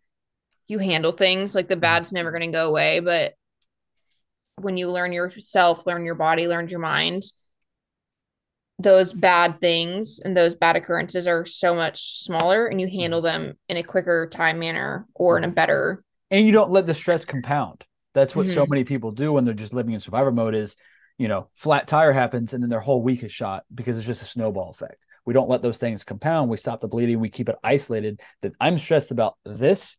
you 0.67 0.79
handle 0.79 1.13
things. 1.13 1.55
Like 1.55 1.69
the 1.69 1.75
Mm-hmm. 1.75 1.81
bad's 1.81 2.13
never 2.13 2.31
going 2.31 2.43
to 2.43 2.49
go 2.49 2.69
away, 2.69 3.01
but 3.01 3.35
when 4.57 4.77
you 4.77 4.91
learn 4.91 5.13
yourself, 5.13 5.87
learn 5.87 6.05
your 6.05 6.15
body, 6.15 6.47
learn 6.47 6.69
your 6.69 6.81
mind, 6.81 7.23
those 8.79 9.13
bad 9.13 9.61
things 9.61 10.19
and 10.25 10.37
those 10.37 10.55
bad 10.55 10.77
occurrences 10.77 11.27
are 11.29 11.45
so 11.45 11.75
much 11.75 12.19
smaller 12.21 12.67
and 12.67 12.81
you 12.81 12.89
handle 12.89 13.21
them 13.21 13.55
in 13.69 13.77
a 13.77 13.83
quicker 13.83 14.27
time 14.27 14.59
manner 14.59 15.07
or 15.15 15.39
in 15.39 15.45
a 15.45 15.49
better 15.49 16.03
and 16.31 16.47
you 16.47 16.53
don't 16.53 16.71
let 16.71 16.87
the 16.87 16.95
stress 16.95 17.25
compound. 17.25 17.85
That's 18.15 18.35
what 18.35 18.49
so 18.49 18.65
Mhm. 18.65 18.71
many 18.71 18.85
people 18.85 19.13
do 19.13 19.33
when 19.35 19.45
they're 19.45 19.55
just 19.55 19.75
living 19.75 19.93
in 19.93 20.01
survivor 20.01 20.33
mode 20.33 20.55
is, 20.55 20.77
you 21.19 21.29
know, 21.29 21.49
flat 21.55 21.87
tire 21.87 22.13
happens 22.13 22.55
and 22.55 22.63
then 22.63 22.71
their 22.71 22.81
whole 22.81 23.03
week 23.03 23.23
is 23.23 23.31
shot 23.31 23.65
because 23.73 23.99
it's 23.99 24.07
just 24.07 24.23
a 24.23 24.27
snowball 24.27 24.71
effect. 24.71 25.07
We 25.25 25.35
don't 25.35 25.49
let 25.49 25.63
those 25.63 25.79
things 25.79 26.05
compound. 26.05 26.51
We 26.51 26.57
stop 26.57 26.81
the 26.81 26.89
bleeding. 26.89 27.21
We 27.21 27.31
keep 27.31 27.49
it 27.49 27.57
isolated 27.63 28.21
that 28.41 28.55
I'm 28.61 28.79
stressed 28.79 29.11
about 29.11 29.37
this. 29.45 29.97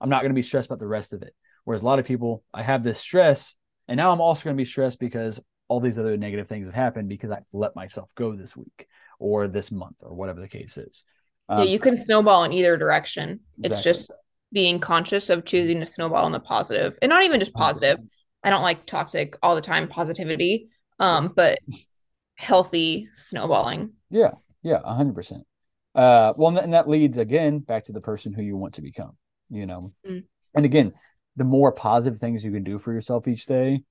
I'm 0.00 0.08
not 0.08 0.22
going 0.22 0.30
to 0.30 0.34
be 0.34 0.42
stressed 0.42 0.68
about 0.68 0.78
the 0.78 0.86
rest 0.86 1.12
of 1.12 1.22
it. 1.22 1.34
Whereas 1.64 1.82
a 1.82 1.86
lot 1.86 1.98
of 1.98 2.06
people, 2.06 2.42
I 2.52 2.62
have 2.62 2.82
this 2.82 2.98
stress 2.98 3.54
and 3.88 3.96
now 3.96 4.10
I'm 4.10 4.20
also 4.20 4.44
going 4.44 4.56
to 4.56 4.60
be 4.60 4.64
stressed 4.64 5.00
because 5.00 5.40
all 5.68 5.80
these 5.80 5.98
other 5.98 6.16
negative 6.16 6.48
things 6.48 6.66
have 6.66 6.74
happened 6.74 7.08
because 7.08 7.30
I 7.30 7.40
let 7.52 7.76
myself 7.76 8.14
go 8.14 8.34
this 8.34 8.56
week 8.56 8.86
or 9.18 9.48
this 9.48 9.70
month 9.70 9.96
or 10.00 10.14
whatever 10.14 10.40
the 10.40 10.48
case 10.48 10.76
is. 10.76 11.04
yeah 11.48 11.56
Um, 11.56 11.68
you 11.68 11.78
can 11.78 11.96
snowball 11.96 12.44
in 12.44 12.52
either 12.52 12.76
direction 12.76 13.40
it's 13.62 13.82
just 13.82 14.10
being 14.52 14.80
conscious 14.80 15.30
of 15.30 15.44
choosing 15.44 15.80
to 15.80 15.86
snowball 15.86 16.26
in 16.26 16.32
the 16.32 16.40
positive 16.40 16.98
and 17.00 17.10
not 17.10 17.22
even 17.24 17.40
just 17.40 17.54
positive 17.54 17.98
i 18.44 18.50
don't 18.50 18.62
like 18.62 18.84
toxic 18.84 19.36
all 19.42 19.54
the 19.54 19.62
time 19.62 19.88
positivity 19.88 20.68
um 20.98 21.32
but 21.34 21.58
healthy 22.34 23.08
snowballing 23.14 23.92
Yeah, 24.10 24.32
yeah, 24.62 24.80
a 24.84 24.94
hundred 24.94 25.14
percent. 25.14 25.44
Uh, 25.94 26.32
well, 26.36 26.56
and 26.56 26.72
that- 26.72 26.88
leads 26.88 27.18
again 27.18 27.58
back 27.58 27.84
to 27.84 27.92
the 27.92 28.00
person 28.00 28.32
who 28.32 28.42
you 28.42 28.56
want 28.56 28.74
to 28.74 28.82
become. 28.82 29.16
You 29.50 29.66
know, 29.66 29.92
Mm. 30.08 30.24
and 30.54 30.64
again, 30.64 30.94
the 31.36 31.44
more 31.44 31.72
positive 31.72 32.18
things 32.18 32.44
you 32.44 32.52
can 32.52 32.64
do 32.64 32.78
for 32.78 32.92
yourself 32.92 33.28
each 33.28 33.44
day, 33.46 33.82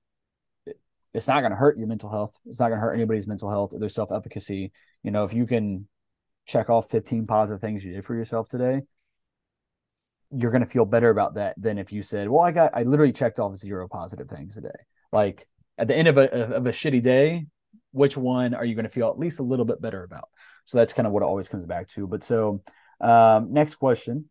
it's 1.14 1.28
not 1.28 1.40
going 1.40 1.50
to 1.52 1.56
hurt 1.56 1.78
your 1.78 1.86
mental 1.86 2.10
health. 2.10 2.38
It's 2.46 2.58
not 2.58 2.68
going 2.68 2.78
to 2.78 2.84
hurt 2.86 2.94
anybody's 2.94 3.28
mental 3.28 3.50
health 3.50 3.74
or 3.74 3.78
their 3.78 3.88
self 3.88 4.10
efficacy. 4.10 4.72
You 5.02 5.10
know, 5.10 5.24
if 5.24 5.32
you 5.32 5.46
can 5.46 5.86
check 6.46 6.68
off 6.70 6.90
fifteen 6.90 7.26
positive 7.26 7.60
things 7.60 7.84
you 7.84 7.92
did 7.92 8.04
for 8.04 8.14
yourself 8.16 8.48
today, 8.48 8.82
you're 10.30 10.50
going 10.50 10.64
to 10.64 10.70
feel 10.70 10.84
better 10.86 11.10
about 11.10 11.34
that 11.34 11.54
than 11.60 11.78
if 11.78 11.92
you 11.92 12.02
said, 12.02 12.28
"Well, 12.28 12.40
I 12.40 12.52
got, 12.52 12.74
I 12.74 12.82
literally 12.84 13.12
checked 13.12 13.38
off 13.38 13.56
zero 13.56 13.86
positive 13.88 14.28
things 14.28 14.54
today." 14.54 14.70
Like 15.12 15.46
at 15.78 15.88
the 15.88 15.96
end 15.96 16.08
of 16.08 16.16
a 16.18 16.54
of 16.56 16.66
a 16.66 16.70
shitty 16.72 17.02
day, 17.02 17.46
which 17.92 18.16
one 18.16 18.54
are 18.54 18.64
you 18.64 18.74
going 18.74 18.84
to 18.84 18.90
feel 18.90 19.08
at 19.10 19.18
least 19.18 19.38
a 19.40 19.42
little 19.44 19.66
bit 19.66 19.80
better 19.82 20.02
about? 20.02 20.28
So 20.64 20.78
that's 20.78 20.92
kind 20.92 21.06
of 21.06 21.12
what 21.12 21.22
it 21.22 21.26
always 21.26 21.48
comes 21.48 21.66
back 21.66 21.88
to. 21.88 22.06
But 22.06 22.22
so, 22.22 22.62
um, 23.00 23.52
next 23.52 23.76
question. 23.76 24.28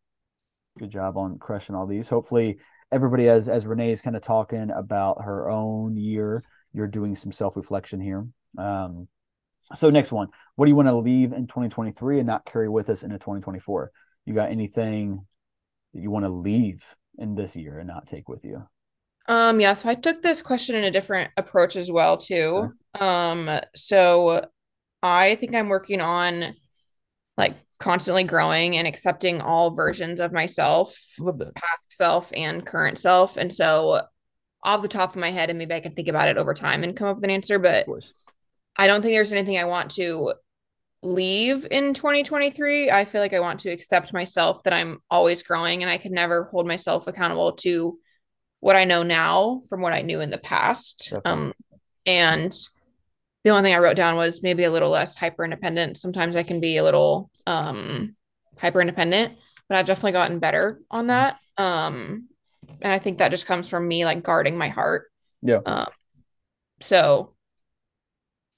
Good 0.79 0.91
job 0.91 1.17
on 1.17 1.37
crushing 1.39 1.75
all 1.75 1.87
these. 1.87 2.07
Hopefully, 2.07 2.59
everybody, 2.91 3.27
as 3.27 3.49
as 3.49 3.67
Renee 3.67 3.91
is 3.91 4.01
kind 4.01 4.15
of 4.15 4.21
talking 4.21 4.71
about 4.71 5.23
her 5.23 5.49
own 5.49 5.97
year, 5.97 6.43
you're 6.73 6.87
doing 6.87 7.15
some 7.15 7.31
self 7.31 7.55
reflection 7.57 7.99
here. 7.99 8.27
Um, 8.57 9.07
so 9.73 9.89
next 9.89 10.11
one, 10.11 10.27
what 10.55 10.65
do 10.65 10.69
you 10.69 10.75
want 10.75 10.87
to 10.87 10.95
leave 10.95 11.33
in 11.33 11.47
2023 11.47 12.19
and 12.19 12.27
not 12.27 12.45
carry 12.45 12.67
with 12.67 12.89
us 12.89 13.03
into 13.03 13.17
2024? 13.17 13.91
You 14.25 14.33
got 14.33 14.49
anything 14.49 15.25
that 15.93 16.01
you 16.01 16.11
want 16.11 16.25
to 16.25 16.31
leave 16.31 16.83
in 17.17 17.35
this 17.35 17.55
year 17.55 17.79
and 17.79 17.87
not 17.87 18.07
take 18.07 18.27
with 18.27 18.43
you? 18.43 18.65
Um, 19.27 19.59
yeah, 19.59 19.73
so 19.73 19.87
I 19.87 19.95
took 19.95 20.21
this 20.21 20.41
question 20.41 20.75
in 20.75 20.83
a 20.83 20.91
different 20.91 21.31
approach 21.37 21.75
as 21.75 21.91
well 21.91 22.17
too. 22.17 22.69
Um, 22.99 23.49
so 23.75 24.45
I 25.03 25.35
think 25.35 25.55
I'm 25.55 25.69
working 25.69 26.01
on 26.01 26.55
like 27.37 27.55
constantly 27.79 28.23
growing 28.23 28.77
and 28.77 28.87
accepting 28.87 29.41
all 29.41 29.71
versions 29.71 30.19
of 30.19 30.31
myself, 30.31 30.95
A 31.19 31.23
little 31.23 31.37
bit. 31.37 31.55
past 31.55 31.91
self 31.91 32.31
and 32.35 32.65
current 32.65 32.97
self. 32.97 33.37
And 33.37 33.53
so 33.53 34.01
off 34.63 34.81
the 34.83 34.87
top 34.87 35.11
of 35.11 35.19
my 35.19 35.31
head, 35.31 35.49
and 35.49 35.57
maybe 35.57 35.73
I 35.73 35.79
can 35.79 35.95
think 35.95 36.07
about 36.07 36.27
it 36.27 36.37
over 36.37 36.53
time 36.53 36.83
and 36.83 36.95
come 36.95 37.07
up 37.07 37.15
with 37.15 37.23
an 37.23 37.31
answer, 37.31 37.57
but 37.57 37.87
I 38.77 38.85
don't 38.85 39.01
think 39.01 39.13
there's 39.13 39.31
anything 39.31 39.57
I 39.57 39.65
want 39.65 39.91
to 39.91 40.33
leave 41.01 41.65
in 41.71 41.95
2023. 41.95 42.91
I 42.91 43.05
feel 43.05 43.21
like 43.21 43.33
I 43.33 43.39
want 43.39 43.61
to 43.61 43.71
accept 43.71 44.13
myself 44.13 44.61
that 44.63 44.73
I'm 44.73 44.99
always 45.09 45.41
growing 45.41 45.81
and 45.81 45.89
I 45.91 45.97
can 45.97 46.11
never 46.13 46.43
hold 46.43 46.67
myself 46.67 47.07
accountable 47.07 47.53
to 47.53 47.97
what 48.59 48.75
I 48.75 48.85
know 48.85 49.01
now 49.01 49.61
from 49.67 49.81
what 49.81 49.93
I 49.93 50.03
knew 50.03 50.21
in 50.21 50.29
the 50.29 50.37
past. 50.37 51.11
Um, 51.25 51.53
and 52.05 52.55
the 53.43 53.49
only 53.49 53.63
thing 53.63 53.73
I 53.73 53.79
wrote 53.79 53.95
down 53.95 54.15
was 54.15 54.43
maybe 54.43 54.63
a 54.63 54.71
little 54.71 54.89
less 54.89 55.15
hyper 55.15 55.43
independent. 55.43 55.97
Sometimes 55.97 56.35
I 56.35 56.43
can 56.43 56.59
be 56.59 56.77
a 56.77 56.83
little 56.83 57.29
um 57.47 58.15
hyper 58.57 58.81
independent, 58.81 59.37
but 59.67 59.77
I've 59.77 59.87
definitely 59.87 60.11
gotten 60.11 60.39
better 60.39 60.79
on 60.91 61.07
that. 61.07 61.37
Um, 61.57 62.27
and 62.81 62.91
I 62.91 62.99
think 62.99 63.17
that 63.17 63.31
just 63.31 63.45
comes 63.45 63.69
from 63.69 63.87
me 63.87 64.05
like 64.05 64.23
guarding 64.23 64.57
my 64.57 64.69
heart. 64.69 65.11
Yeah. 65.41 65.59
Um, 65.65 65.87
so 66.81 67.33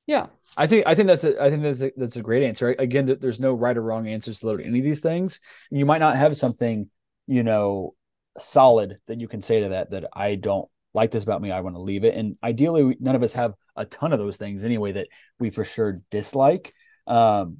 yeah. 0.05 0.27
I 0.55 0.67
think 0.67 0.85
I 0.85 0.95
think 0.95 1.07
that's 1.07 1.23
a 1.23 1.41
I 1.41 1.49
think 1.49 1.63
that's 1.63 1.81
a, 1.81 1.91
that's 1.97 2.15
a 2.15 2.21
great 2.21 2.43
answer. 2.43 2.75
Again, 2.77 3.05
th- 3.07 3.19
there's 3.19 3.39
no 3.39 3.53
right 3.53 3.75
or 3.75 3.81
wrong 3.81 4.07
answers 4.07 4.39
to 4.39 4.49
any 4.51 4.79
of 4.79 4.85
these 4.85 4.99
things. 5.01 5.39
You 5.71 5.85
might 5.85 5.99
not 5.99 6.15
have 6.15 6.37
something, 6.37 6.89
you 7.25 7.43
know, 7.43 7.95
solid 8.37 8.99
that 9.07 9.19
you 9.19 9.27
can 9.27 9.41
say 9.41 9.61
to 9.61 9.69
that 9.69 9.91
that 9.91 10.05
I 10.13 10.35
don't 10.35 10.69
like 10.93 11.11
this 11.11 11.23
about 11.23 11.41
me. 11.41 11.51
I 11.51 11.61
want 11.61 11.75
to 11.75 11.81
leave 11.81 12.03
it. 12.03 12.13
And 12.13 12.37
ideally, 12.43 12.97
none 12.99 13.15
of 13.15 13.23
us 13.23 13.33
have 13.33 13.53
a 13.75 13.85
ton 13.85 14.13
of 14.13 14.19
those 14.19 14.37
things 14.37 14.63
anyway 14.63 14.93
that 14.93 15.07
we 15.39 15.49
for 15.49 15.65
sure 15.65 16.01
dislike. 16.11 16.73
Um, 17.07 17.57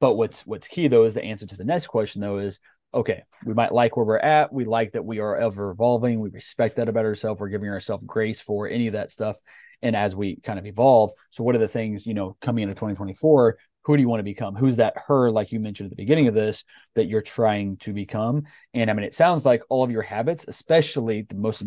but 0.00 0.14
what's 0.14 0.46
what's 0.46 0.68
key 0.68 0.88
though 0.88 1.04
is 1.04 1.14
the 1.14 1.24
answer 1.24 1.46
to 1.46 1.56
the 1.56 1.64
next 1.64 1.88
question 1.88 2.20
though 2.20 2.38
is 2.38 2.60
okay. 2.92 3.22
We 3.44 3.54
might 3.54 3.72
like 3.72 3.96
where 3.96 4.06
we're 4.06 4.18
at. 4.18 4.52
We 4.52 4.64
like 4.64 4.92
that 4.92 5.04
we 5.04 5.20
are 5.20 5.36
ever 5.36 5.70
evolving. 5.70 6.20
We 6.20 6.30
respect 6.30 6.76
that 6.76 6.88
about 6.88 7.04
ourselves. 7.04 7.40
We're 7.40 7.48
giving 7.48 7.68
ourselves 7.68 8.04
grace 8.04 8.40
for 8.40 8.68
any 8.68 8.86
of 8.86 8.94
that 8.94 9.10
stuff 9.10 9.36
and 9.82 9.96
as 9.96 10.14
we 10.14 10.36
kind 10.36 10.58
of 10.58 10.66
evolve 10.66 11.12
so 11.30 11.44
what 11.44 11.54
are 11.54 11.58
the 11.58 11.68
things 11.68 12.06
you 12.06 12.14
know 12.14 12.36
coming 12.40 12.62
into 12.62 12.74
2024 12.74 13.58
who 13.84 13.96
do 13.96 14.02
you 14.02 14.08
want 14.08 14.20
to 14.20 14.24
become 14.24 14.54
who's 14.54 14.76
that 14.76 14.94
her 15.06 15.30
like 15.30 15.52
you 15.52 15.60
mentioned 15.60 15.86
at 15.86 15.90
the 15.90 16.02
beginning 16.02 16.26
of 16.26 16.34
this 16.34 16.64
that 16.94 17.06
you're 17.06 17.22
trying 17.22 17.76
to 17.78 17.92
become 17.92 18.42
and 18.74 18.90
i 18.90 18.92
mean 18.92 19.04
it 19.04 19.14
sounds 19.14 19.44
like 19.44 19.62
all 19.68 19.84
of 19.84 19.90
your 19.90 20.02
habits 20.02 20.44
especially 20.48 21.22
the 21.22 21.34
most 21.34 21.62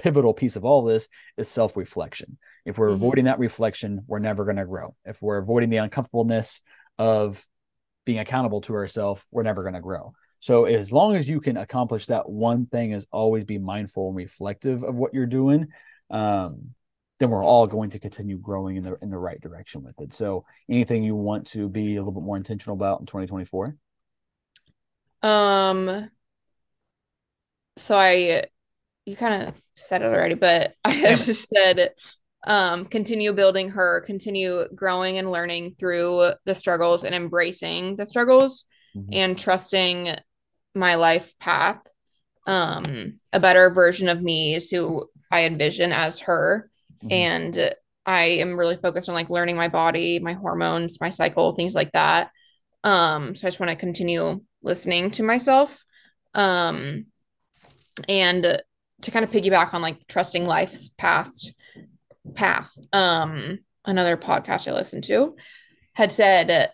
pivotal 0.00 0.34
piece 0.34 0.56
of 0.56 0.64
all 0.64 0.80
of 0.80 0.92
this 0.92 1.08
is 1.36 1.48
self-reflection 1.48 2.38
if 2.64 2.78
we're 2.78 2.88
Mhm. 2.90 2.94
avoiding 2.94 3.24
that 3.26 3.38
reflection 3.38 4.02
we're 4.06 4.18
never 4.18 4.44
going 4.44 4.56
to 4.56 4.66
grow 4.66 4.94
if 5.04 5.20
we're 5.22 5.38
avoiding 5.38 5.70
the 5.70 5.76
uncomfortableness 5.76 6.62
of 6.98 7.46
being 8.04 8.18
accountable 8.18 8.60
to 8.62 8.74
ourselves 8.74 9.24
we're 9.30 9.42
never 9.42 9.62
going 9.62 9.74
to 9.74 9.80
grow 9.80 10.12
so 10.40 10.64
as 10.64 10.90
long 10.90 11.14
as 11.16 11.28
you 11.28 11.40
can 11.40 11.56
accomplish 11.56 12.06
that 12.06 12.28
one 12.28 12.66
thing 12.66 12.92
is 12.92 13.06
always 13.12 13.44
be 13.44 13.58
mindful 13.58 14.08
and 14.08 14.16
reflective 14.16 14.82
of 14.82 14.96
what 14.96 15.12
you're 15.12 15.26
doing 15.26 15.68
um, 16.10 16.74
then 17.18 17.28
we're 17.28 17.44
all 17.44 17.66
going 17.66 17.90
to 17.90 17.98
continue 17.98 18.38
growing 18.38 18.76
in 18.76 18.82
the 18.84 18.96
in 19.02 19.10
the 19.10 19.18
right 19.18 19.40
direction 19.42 19.82
with 19.82 20.00
it. 20.00 20.14
So 20.14 20.46
anything 20.70 21.04
you 21.04 21.14
want 21.14 21.46
to 21.48 21.68
be 21.68 21.96
a 21.96 22.00
little 22.00 22.18
bit 22.18 22.22
more 22.22 22.38
intentional 22.38 22.74
about 22.74 23.00
in 23.00 23.06
2024? 23.06 23.76
Um, 25.22 26.10
so 27.76 27.96
I, 27.96 28.44
you 29.10 29.16
kind 29.16 29.42
of 29.48 29.60
said 29.74 30.02
it 30.02 30.06
already, 30.06 30.34
but 30.34 30.74
I 30.84 31.16
just 31.16 31.48
said, 31.48 31.90
um, 32.46 32.84
continue 32.84 33.32
building 33.32 33.70
her, 33.70 34.02
continue 34.06 34.66
growing 34.74 35.18
and 35.18 35.32
learning 35.32 35.74
through 35.78 36.32
the 36.46 36.54
struggles 36.54 37.02
and 37.02 37.14
embracing 37.14 37.96
the 37.96 38.06
struggles 38.06 38.64
Mhm. 38.96 39.08
and 39.12 39.38
trusting 39.38 40.16
my 40.74 40.94
life 40.94 41.38
path. 41.38 41.80
Um, 42.46 43.20
a 43.32 43.40
better 43.40 43.70
version 43.70 44.08
of 44.08 44.22
me 44.22 44.54
is 44.54 44.70
who 44.70 45.08
I 45.30 45.44
envision 45.44 45.92
as 45.92 46.20
her. 46.20 46.70
Mhm. 47.04 47.12
And 47.12 47.74
I 48.06 48.24
am 48.24 48.58
really 48.58 48.76
focused 48.76 49.08
on 49.08 49.14
like 49.14 49.30
learning 49.30 49.56
my 49.56 49.68
body, 49.68 50.18
my 50.18 50.32
hormones, 50.32 51.00
my 51.00 51.10
cycle, 51.10 51.54
things 51.54 51.74
like 51.74 51.92
that. 51.92 52.30
Um, 52.82 53.34
so 53.34 53.46
I 53.46 53.50
just 53.50 53.60
want 53.60 53.70
to 53.70 53.76
continue 53.76 54.40
listening 54.62 55.10
to 55.12 55.22
myself. 55.22 55.78
Um, 56.34 57.06
and 58.08 58.60
to 59.02 59.10
kind 59.10 59.24
of 59.24 59.30
piggyback 59.30 59.74
on 59.74 59.82
like 59.82 60.06
trusting 60.06 60.44
life's 60.44 60.88
past 60.96 61.54
path. 62.34 62.70
Um, 62.92 63.60
another 63.84 64.16
podcast 64.16 64.68
I 64.68 64.74
listened 64.74 65.04
to 65.04 65.36
had 65.94 66.12
said 66.12 66.70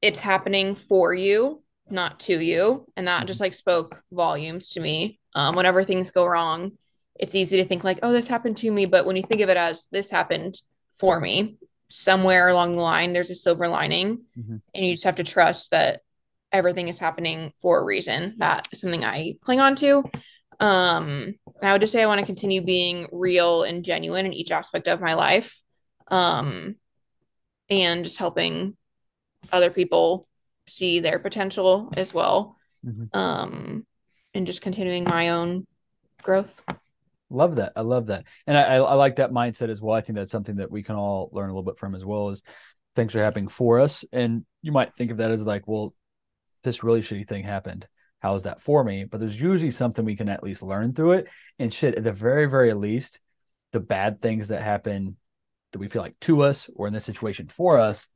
it's 0.00 0.20
happening 0.20 0.74
for 0.74 1.14
you, 1.14 1.62
not 1.90 2.20
to 2.20 2.38
you. 2.38 2.86
And 2.96 3.08
that 3.08 3.26
just 3.26 3.40
like 3.40 3.54
spoke 3.54 4.02
volumes 4.12 4.70
to 4.70 4.80
me. 4.80 5.18
Um, 5.34 5.56
whenever 5.56 5.82
things 5.82 6.10
go 6.10 6.26
wrong 6.26 6.72
it's 7.18 7.34
easy 7.34 7.56
to 7.58 7.64
think 7.64 7.84
like, 7.84 8.00
oh, 8.02 8.12
this 8.12 8.26
happened 8.26 8.56
to 8.58 8.70
me. 8.70 8.86
But 8.86 9.06
when 9.06 9.16
you 9.16 9.22
think 9.22 9.40
of 9.40 9.48
it 9.48 9.56
as 9.56 9.86
this 9.90 10.10
happened 10.10 10.60
for 10.94 11.20
me, 11.20 11.56
somewhere 11.88 12.48
along 12.48 12.72
the 12.72 12.80
line, 12.80 13.12
there's 13.12 13.30
a 13.30 13.34
silver 13.34 13.68
lining. 13.68 14.24
Mm-hmm. 14.38 14.56
And 14.74 14.84
you 14.84 14.94
just 14.94 15.04
have 15.04 15.16
to 15.16 15.24
trust 15.24 15.70
that 15.70 16.00
everything 16.52 16.88
is 16.88 16.98
happening 16.98 17.52
for 17.58 17.80
a 17.80 17.84
reason. 17.84 18.34
That 18.38 18.68
is 18.72 18.80
something 18.80 19.04
I 19.04 19.36
cling 19.42 19.60
on 19.60 19.76
to. 19.76 20.04
Um, 20.64 21.34
I 21.62 21.72
would 21.72 21.82
just 21.82 21.92
say 21.92 22.02
I 22.02 22.06
want 22.06 22.20
to 22.20 22.26
continue 22.26 22.62
being 22.62 23.06
real 23.12 23.64
and 23.64 23.84
genuine 23.84 24.24
in 24.24 24.32
each 24.32 24.50
aspect 24.50 24.88
of 24.88 25.00
my 25.00 25.12
life. 25.12 25.60
Um, 26.08 26.76
and 27.68 28.04
just 28.04 28.18
helping 28.18 28.76
other 29.52 29.70
people 29.70 30.26
see 30.66 31.00
their 31.00 31.18
potential 31.18 31.92
as 31.96 32.14
well. 32.14 32.56
Mm-hmm. 32.84 33.16
Um, 33.16 33.86
and 34.32 34.46
just 34.46 34.62
continuing 34.62 35.04
my 35.04 35.30
own 35.30 35.66
growth. 36.22 36.62
Love 37.28 37.56
that. 37.56 37.72
I 37.76 37.82
love 37.82 38.06
that. 38.06 38.24
And 38.46 38.56
I, 38.56 38.76
I 38.76 38.94
like 38.94 39.16
that 39.16 39.32
mindset 39.32 39.68
as 39.68 39.82
well. 39.82 39.94
I 39.94 40.00
think 40.00 40.16
that's 40.16 40.32
something 40.32 40.56
that 40.56 40.70
we 40.70 40.82
can 40.82 40.96
all 40.96 41.28
learn 41.32 41.50
a 41.50 41.52
little 41.52 41.62
bit 41.62 41.78
from 41.78 41.94
as 41.94 42.04
well 42.04 42.30
as 42.30 42.42
things 42.94 43.14
are 43.14 43.22
happening 43.22 43.48
for 43.48 43.80
us. 43.80 44.04
And 44.12 44.46
you 44.62 44.72
might 44.72 44.96
think 44.96 45.10
of 45.10 45.18
that 45.18 45.30
as 45.30 45.46
like, 45.46 45.68
well, 45.68 45.94
this 46.62 46.82
really 46.82 47.02
shitty 47.02 47.28
thing 47.28 47.44
happened. 47.44 47.86
How 48.24 48.34
is 48.36 48.44
that 48.44 48.62
for 48.62 48.82
me? 48.82 49.04
But 49.04 49.20
there's 49.20 49.38
usually 49.38 49.70
something 49.70 50.02
we 50.02 50.16
can 50.16 50.30
at 50.30 50.42
least 50.42 50.62
learn 50.62 50.94
through 50.94 51.12
it. 51.12 51.28
And 51.58 51.70
shit, 51.70 51.94
at 51.94 52.04
the 52.04 52.12
very, 52.12 52.46
very 52.46 52.72
least, 52.72 53.20
the 53.72 53.80
bad 53.80 54.22
things 54.22 54.48
that 54.48 54.62
happen 54.62 55.18
that 55.72 55.78
we 55.78 55.88
feel 55.88 56.00
like 56.00 56.18
to 56.20 56.40
us 56.40 56.70
or 56.74 56.86
in 56.86 56.94
this 56.94 57.04
situation 57.04 57.48
for 57.48 57.78
us, 57.78 58.08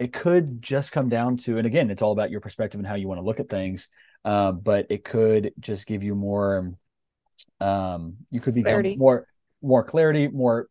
it 0.00 0.12
could 0.12 0.60
just 0.60 0.90
come 0.90 1.08
down 1.08 1.36
to, 1.36 1.56
and 1.56 1.68
again, 1.68 1.88
it's 1.88 2.02
all 2.02 2.10
about 2.10 2.32
your 2.32 2.40
perspective 2.40 2.80
and 2.80 2.86
how 2.88 2.96
you 2.96 3.06
want 3.06 3.18
to 3.18 3.24
look 3.24 3.38
at 3.38 3.48
things. 3.48 3.88
Uh, 4.24 4.50
but 4.50 4.86
it 4.90 5.04
could 5.04 5.52
just 5.60 5.86
give 5.86 6.02
you 6.02 6.16
more 6.16 6.74
um, 7.60 8.16
you 8.32 8.40
could 8.40 8.54
become 8.54 8.70
clarity. 8.70 8.96
more 8.96 9.28
more 9.62 9.84
clarity, 9.84 10.26
more 10.26 10.66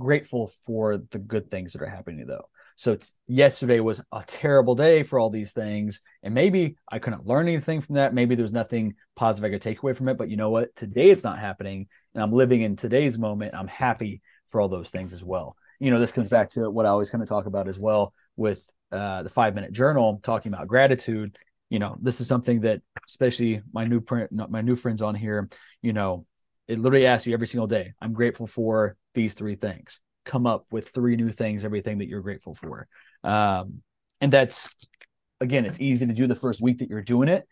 grateful 0.00 0.50
for 0.64 0.96
the 0.96 1.18
good 1.18 1.50
things 1.50 1.74
that 1.74 1.82
are 1.82 1.86
happening 1.86 2.24
though. 2.26 2.48
So 2.76 2.98
yesterday 3.26 3.80
was 3.80 4.02
a 4.12 4.22
terrible 4.26 4.74
day 4.74 5.02
for 5.02 5.18
all 5.18 5.30
these 5.30 5.52
things, 5.52 6.00
and 6.22 6.34
maybe 6.34 6.76
I 6.90 6.98
couldn't 6.98 7.26
learn 7.26 7.48
anything 7.48 7.80
from 7.80 7.96
that. 7.96 8.14
Maybe 8.14 8.34
there's 8.34 8.52
nothing 8.52 8.94
positive 9.16 9.48
I 9.48 9.52
could 9.52 9.62
take 9.62 9.82
away 9.82 9.92
from 9.92 10.08
it. 10.08 10.16
But 10.16 10.30
you 10.30 10.36
know 10.36 10.50
what? 10.50 10.74
Today 10.76 11.10
it's 11.10 11.24
not 11.24 11.38
happening, 11.38 11.88
and 12.14 12.22
I'm 12.22 12.32
living 12.32 12.62
in 12.62 12.76
today's 12.76 13.18
moment. 13.18 13.54
I'm 13.54 13.68
happy 13.68 14.22
for 14.48 14.60
all 14.60 14.68
those 14.68 14.90
things 14.90 15.12
as 15.12 15.24
well. 15.24 15.56
You 15.80 15.90
know, 15.90 15.98
this 15.98 16.12
comes 16.12 16.30
back 16.30 16.48
to 16.50 16.70
what 16.70 16.86
I 16.86 16.90
always 16.90 17.10
kind 17.10 17.22
of 17.22 17.28
talk 17.28 17.46
about 17.46 17.68
as 17.68 17.78
well 17.78 18.14
with 18.36 18.64
uh, 18.90 19.22
the 19.22 19.28
five 19.28 19.54
minute 19.54 19.72
journal, 19.72 20.20
talking 20.22 20.52
about 20.52 20.68
gratitude 20.68 21.36
you 21.72 21.78
know, 21.78 21.96
this 22.02 22.20
is 22.20 22.28
something 22.28 22.60
that 22.60 22.82
especially 23.08 23.62
my 23.72 23.86
new 23.86 24.02
print, 24.02 24.30
my 24.30 24.60
new 24.60 24.76
friends 24.76 25.00
on 25.00 25.14
here, 25.14 25.48
you 25.80 25.94
know, 25.94 26.26
it 26.68 26.78
literally 26.78 27.06
asks 27.06 27.26
you 27.26 27.32
every 27.32 27.46
single 27.46 27.66
day. 27.66 27.94
I'm 27.98 28.12
grateful 28.12 28.46
for 28.46 28.98
these 29.14 29.32
three 29.32 29.54
things. 29.54 29.98
Come 30.24 30.46
up 30.46 30.66
with 30.70 30.88
three 30.88 31.16
new 31.16 31.30
things, 31.30 31.64
everything 31.64 31.98
that 31.98 32.08
you're 32.08 32.20
grateful 32.20 32.54
for. 32.54 32.86
Um, 33.24 33.82
and 34.20 34.32
that's 34.32 34.74
again, 35.40 35.66
it's 35.66 35.80
easy 35.80 36.06
to 36.06 36.12
do 36.12 36.26
the 36.26 36.34
first 36.34 36.62
week 36.62 36.78
that 36.78 36.88
you're 36.88 37.02
doing 37.02 37.28
it, 37.28 37.46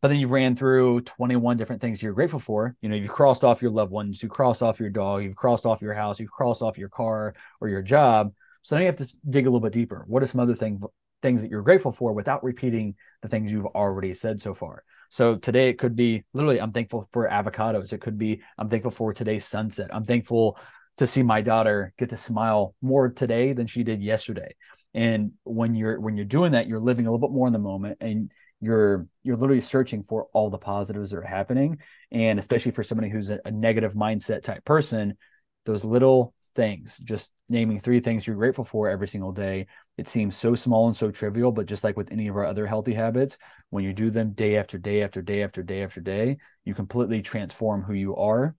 but 0.00 0.08
then 0.08 0.20
you've 0.20 0.30
ran 0.30 0.54
through 0.54 1.00
21 1.02 1.56
different 1.56 1.82
things 1.82 2.02
you're 2.02 2.12
grateful 2.12 2.38
for. 2.38 2.76
You 2.80 2.88
know, 2.88 2.94
you've 2.94 3.10
crossed 3.10 3.44
off 3.44 3.60
your 3.60 3.72
loved 3.72 3.90
ones, 3.90 4.22
you've 4.22 4.30
crossed 4.30 4.62
off 4.62 4.78
your 4.78 4.90
dog, 4.90 5.24
you've 5.24 5.36
crossed 5.36 5.66
off 5.66 5.82
your 5.82 5.94
house, 5.94 6.20
you've 6.20 6.30
crossed 6.30 6.62
off 6.62 6.78
your 6.78 6.88
car 6.88 7.34
or 7.60 7.68
your 7.68 7.82
job. 7.82 8.32
So 8.62 8.76
now 8.76 8.80
you 8.80 8.86
have 8.86 8.96
to 8.96 9.16
dig 9.28 9.46
a 9.46 9.50
little 9.50 9.60
bit 9.60 9.72
deeper. 9.72 10.04
What 10.06 10.22
are 10.22 10.26
some 10.26 10.40
other 10.40 10.54
things 10.54 10.82
things 11.22 11.42
that 11.42 11.50
you're 11.50 11.62
grateful 11.62 11.92
for 11.92 12.12
without 12.12 12.42
repeating 12.42 12.94
the 13.22 13.28
things 13.28 13.52
you've 13.52 13.66
already 13.66 14.14
said 14.14 14.40
so 14.40 14.54
far. 14.54 14.84
So 15.10 15.36
today 15.36 15.68
it 15.68 15.78
could 15.78 15.96
be 15.96 16.24
literally, 16.32 16.60
I'm 16.60 16.72
thankful 16.72 17.08
for 17.12 17.28
avocados. 17.28 17.92
It 17.92 18.00
could 18.00 18.16
be, 18.16 18.42
I'm 18.56 18.68
thankful 18.68 18.90
for 18.90 19.12
today's 19.12 19.44
sunset. 19.44 19.90
I'm 19.92 20.04
thankful 20.04 20.58
to 21.00 21.06
see 21.06 21.22
my 21.22 21.40
daughter 21.40 21.94
get 21.98 22.10
to 22.10 22.16
smile 22.16 22.74
more 22.82 23.08
today 23.08 23.54
than 23.54 23.66
she 23.66 23.82
did 23.82 24.02
yesterday. 24.02 24.54
And 24.92 25.32
when 25.44 25.74
you're 25.74 25.98
when 25.98 26.14
you're 26.14 26.26
doing 26.26 26.52
that, 26.52 26.66
you're 26.66 26.78
living 26.78 27.06
a 27.06 27.10
little 27.10 27.26
bit 27.26 27.34
more 27.34 27.46
in 27.46 27.54
the 27.54 27.58
moment 27.58 27.96
and 28.02 28.30
you're 28.60 29.06
you're 29.22 29.38
literally 29.38 29.62
searching 29.62 30.02
for 30.02 30.26
all 30.34 30.50
the 30.50 30.58
positives 30.58 31.10
that 31.10 31.16
are 31.16 31.22
happening. 31.22 31.78
And 32.10 32.38
especially 32.38 32.72
for 32.72 32.82
somebody 32.82 33.08
who's 33.08 33.30
a, 33.30 33.40
a 33.46 33.50
negative 33.50 33.94
mindset 33.94 34.42
type 34.42 34.62
person, 34.66 35.16
those 35.64 35.84
little 35.84 36.34
things, 36.54 36.98
just 36.98 37.32
naming 37.48 37.78
three 37.78 38.00
things 38.00 38.26
you're 38.26 38.36
grateful 38.36 38.64
for 38.64 38.90
every 38.90 39.08
single 39.08 39.32
day. 39.32 39.68
It 39.96 40.06
seems 40.06 40.36
so 40.36 40.54
small 40.54 40.86
and 40.86 40.94
so 40.94 41.10
trivial, 41.10 41.50
but 41.50 41.64
just 41.64 41.82
like 41.82 41.96
with 41.96 42.12
any 42.12 42.28
of 42.28 42.36
our 42.36 42.44
other 42.44 42.66
healthy 42.66 42.92
habits, 42.92 43.38
when 43.70 43.84
you 43.84 43.94
do 43.94 44.10
them 44.10 44.32
day 44.32 44.56
after 44.58 44.76
day 44.76 45.02
after 45.02 45.22
day 45.22 45.42
after 45.42 45.62
day 45.62 45.82
after 45.82 46.02
day, 46.02 46.36
you 46.66 46.74
completely 46.74 47.22
transform 47.22 47.82
who 47.84 47.94
you 47.94 48.16
are. 48.16 48.54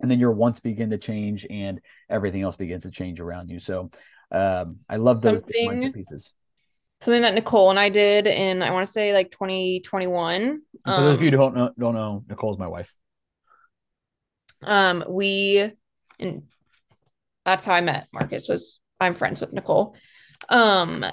And 0.00 0.10
then 0.10 0.20
your 0.20 0.32
wants 0.32 0.60
begin 0.60 0.90
to 0.90 0.98
change 0.98 1.46
and 1.48 1.80
everything 2.08 2.42
else 2.42 2.56
begins 2.56 2.84
to 2.84 2.90
change 2.90 3.20
around 3.20 3.50
you. 3.50 3.58
So 3.58 3.90
um, 4.30 4.80
I 4.88 4.96
love 4.96 5.22
those 5.22 5.42
mindset 5.42 5.94
pieces. 5.94 6.34
Something 7.00 7.22
that 7.22 7.34
Nicole 7.34 7.70
and 7.70 7.78
I 7.78 7.88
did 7.88 8.26
in, 8.26 8.62
I 8.62 8.70
want 8.70 8.86
to 8.86 8.92
say 8.92 9.12
like 9.12 9.30
2021. 9.30 10.60
For 10.84 10.90
um, 10.90 11.04
those 11.04 11.16
of 11.16 11.22
you 11.22 11.30
who 11.30 11.36
don't 11.36 11.54
know, 11.54 11.70
don't 11.78 11.94
know, 11.94 12.24
Nicole's 12.28 12.58
my 12.58 12.68
wife. 12.68 12.94
Um, 14.62 15.04
we, 15.08 15.72
and 16.18 16.42
that's 17.46 17.64
how 17.64 17.74
I 17.74 17.80
met 17.80 18.08
Marcus 18.12 18.48
was 18.48 18.80
I'm 19.00 19.14
friends 19.14 19.40
with 19.40 19.52
Nicole. 19.52 19.96
Um 20.50 21.04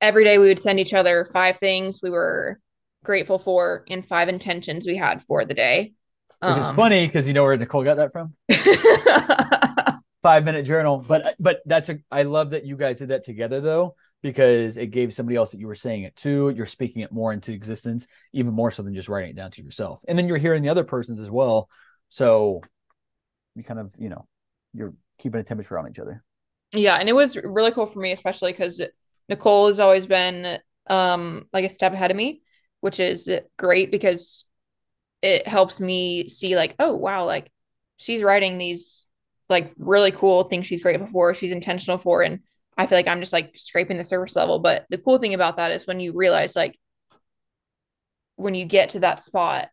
every 0.00 0.24
day 0.24 0.38
we 0.38 0.48
would 0.48 0.60
send 0.60 0.80
each 0.80 0.92
other 0.92 1.24
five 1.24 1.58
things 1.58 2.00
we 2.02 2.10
were 2.10 2.58
grateful 3.04 3.38
for 3.38 3.84
and 3.88 4.04
five 4.04 4.28
intentions 4.28 4.86
we 4.86 4.96
had 4.96 5.22
for 5.22 5.44
the 5.44 5.54
day. 5.54 5.92
Which 6.40 6.52
um, 6.52 6.62
is 6.62 6.70
funny 6.76 7.06
because 7.06 7.26
you 7.28 7.34
know 7.34 7.42
where 7.42 7.56
Nicole 7.56 7.84
got 7.84 7.96
that 7.96 8.12
from? 8.12 8.34
five 10.24 10.44
minute 10.44 10.64
journal. 10.64 11.04
But 11.06 11.34
but 11.38 11.60
that's 11.66 11.90
a 11.90 11.98
I 12.10 12.22
love 12.22 12.50
that 12.50 12.64
you 12.64 12.76
guys 12.76 12.98
did 12.98 13.08
that 13.08 13.24
together 13.24 13.60
though, 13.60 13.94
because 14.22 14.76
it 14.76 14.86
gave 14.86 15.14
somebody 15.14 15.36
else 15.36 15.52
that 15.52 15.60
you 15.60 15.68
were 15.68 15.74
saying 15.74 16.02
it 16.02 16.16
to. 16.16 16.48
You're 16.48 16.66
speaking 16.66 17.02
it 17.02 17.12
more 17.12 17.32
into 17.32 17.52
existence, 17.52 18.08
even 18.32 18.54
more 18.54 18.70
so 18.70 18.82
than 18.82 18.94
just 18.94 19.08
writing 19.08 19.30
it 19.30 19.36
down 19.36 19.52
to 19.52 19.62
yourself. 19.62 20.02
And 20.08 20.18
then 20.18 20.26
you're 20.26 20.38
hearing 20.38 20.62
the 20.62 20.70
other 20.70 20.82
person's 20.82 21.20
as 21.20 21.30
well. 21.30 21.68
So 22.08 22.62
you 23.54 23.62
kind 23.62 23.78
of, 23.78 23.94
you 23.98 24.08
know, 24.08 24.26
you're 24.72 24.94
keeping 25.18 25.40
a 25.40 25.44
temperature 25.44 25.78
on 25.78 25.88
each 25.88 25.98
other. 25.98 26.24
Yeah, 26.72 26.96
and 26.96 27.08
it 27.08 27.14
was 27.14 27.36
really 27.36 27.70
cool 27.70 27.86
for 27.86 28.00
me, 28.00 28.10
especially 28.10 28.52
because 28.52 28.82
Nicole 29.28 29.66
has 29.66 29.78
always 29.78 30.06
been 30.06 30.58
um 30.88 31.46
like 31.52 31.64
a 31.66 31.70
step 31.70 31.92
ahead 31.92 32.10
of 32.10 32.16
me, 32.16 32.40
which 32.80 32.98
is 32.98 33.30
great 33.58 33.90
because 33.90 34.46
it 35.24 35.48
helps 35.48 35.80
me 35.80 36.28
see 36.28 36.54
like, 36.54 36.74
oh 36.78 36.94
wow, 36.94 37.24
like 37.24 37.50
she's 37.96 38.22
writing 38.22 38.58
these 38.58 39.06
like 39.48 39.72
really 39.78 40.10
cool 40.10 40.44
things 40.44 40.66
she's 40.66 40.82
grateful 40.82 41.06
for, 41.06 41.32
she's 41.32 41.50
intentional 41.50 41.96
for, 41.96 42.22
and 42.22 42.40
I 42.76 42.84
feel 42.84 42.98
like 42.98 43.08
I'm 43.08 43.20
just 43.20 43.32
like 43.32 43.52
scraping 43.56 43.96
the 43.96 44.04
surface 44.04 44.36
level. 44.36 44.58
But 44.58 44.84
the 44.90 44.98
cool 44.98 45.18
thing 45.18 45.32
about 45.32 45.56
that 45.56 45.70
is 45.70 45.86
when 45.86 45.98
you 45.98 46.12
realize 46.12 46.54
like 46.54 46.78
when 48.36 48.54
you 48.54 48.66
get 48.66 48.90
to 48.90 49.00
that 49.00 49.24
spot 49.24 49.70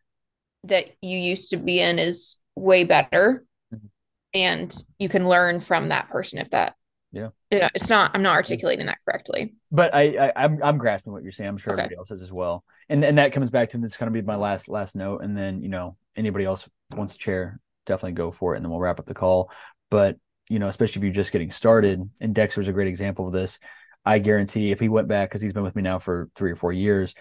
that 0.64 0.88
you 1.02 1.18
used 1.18 1.50
to 1.50 1.58
be 1.58 1.80
in 1.80 1.98
is 1.98 2.36
way 2.56 2.84
better 2.84 3.44
mm-hmm. 3.74 3.86
and 4.32 4.74
you 4.98 5.10
can 5.10 5.28
learn 5.28 5.60
from 5.60 5.90
that 5.90 6.08
person 6.08 6.38
if 6.38 6.48
that 6.50 6.76
yeah. 7.12 7.28
Yeah 7.50 7.68
it's 7.74 7.88
not 7.88 8.10
i'm 8.14 8.22
not 8.22 8.34
articulating 8.34 8.86
that 8.86 8.98
correctly. 9.04 9.54
But 9.70 9.94
i, 9.94 10.02
I 10.16 10.44
am 10.44 10.54
I'm, 10.54 10.62
I'm 10.62 10.78
grasping 10.78 11.12
what 11.12 11.22
you're 11.22 11.32
saying. 11.32 11.48
I'm 11.48 11.58
sure 11.58 11.74
okay. 11.74 11.82
everybody 11.82 11.98
else 11.98 12.10
is 12.10 12.22
as 12.22 12.32
well. 12.32 12.64
And 12.88 13.04
and 13.04 13.18
that 13.18 13.32
comes 13.32 13.50
back 13.50 13.70
to 13.70 13.78
this 13.78 13.96
kind 13.96 14.08
of 14.08 14.14
be 14.14 14.22
my 14.22 14.36
last 14.36 14.68
last 14.68 14.96
note. 14.96 15.22
And 15.22 15.36
then 15.36 15.62
you 15.62 15.68
know 15.68 15.96
anybody 16.16 16.44
else 16.44 16.68
wants 16.90 17.14
to 17.14 17.18
chair 17.18 17.60
definitely 17.86 18.12
go 18.12 18.30
for 18.30 18.54
it 18.54 18.56
and 18.58 18.64
then 18.64 18.70
we'll 18.70 18.80
wrap 18.80 19.00
up 19.00 19.06
the 19.06 19.14
call. 19.14 19.50
But 19.90 20.16
you 20.48 20.58
know 20.58 20.68
especially 20.68 21.00
if 21.00 21.04
you're 21.04 21.12
just 21.12 21.32
getting 21.32 21.50
started 21.50 22.08
and 22.20 22.34
dexter's 22.34 22.68
a 22.68 22.72
great 22.72 22.88
example 22.88 23.26
of 23.26 23.32
this 23.32 23.58
i 24.04 24.18
guarantee 24.18 24.70
if 24.70 24.80
he 24.80 24.88
went 24.88 25.08
back 25.08 25.30
because 25.30 25.40
he's 25.40 25.52
been 25.52 25.62
with 25.62 25.76
me 25.76 25.82
now 25.82 25.98
for 25.98 26.28
three 26.34 26.52
or 26.52 26.56
four 26.56 26.72
years 26.72 27.14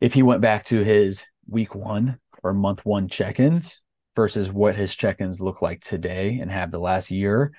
if 0.00 0.12
he 0.12 0.22
went 0.22 0.42
back 0.42 0.64
to 0.64 0.82
his 0.82 1.24
week 1.48 1.74
one 1.74 2.18
or 2.42 2.52
month 2.52 2.84
one 2.84 3.08
check-ins 3.08 3.82
versus 4.14 4.52
what 4.52 4.76
his 4.76 4.94
check-ins 4.94 5.40
look 5.40 5.62
like 5.62 5.82
today 5.82 6.38
and 6.40 6.50
have 6.50 6.70
the 6.70 6.78
last 6.78 7.10
year 7.10 7.52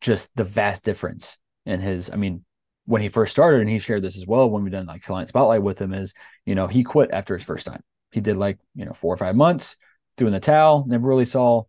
just 0.00 0.34
the 0.36 0.44
vast 0.44 0.84
difference 0.84 1.38
in 1.66 1.80
his 1.80 2.10
i 2.10 2.16
mean 2.16 2.44
when 2.86 3.02
he 3.02 3.08
first 3.08 3.32
started 3.32 3.60
and 3.60 3.68
he 3.68 3.78
shared 3.78 4.02
this 4.02 4.16
as 4.16 4.26
well 4.26 4.48
when 4.48 4.64
we 4.64 4.70
done 4.70 4.86
like 4.86 5.02
client 5.02 5.28
spotlight 5.28 5.62
with 5.62 5.80
him 5.80 5.92
is 5.92 6.14
you 6.46 6.54
know 6.54 6.66
he 6.66 6.82
quit 6.82 7.10
after 7.12 7.34
his 7.34 7.44
first 7.44 7.66
time 7.66 7.82
he 8.10 8.20
did 8.20 8.36
like 8.36 8.58
you 8.74 8.84
know 8.84 8.92
four 8.92 9.12
or 9.12 9.16
five 9.16 9.36
months 9.36 9.76
threw 10.16 10.26
in 10.26 10.32
the 10.32 10.40
towel 10.40 10.84
never 10.86 11.08
really 11.08 11.24
saw 11.24 11.62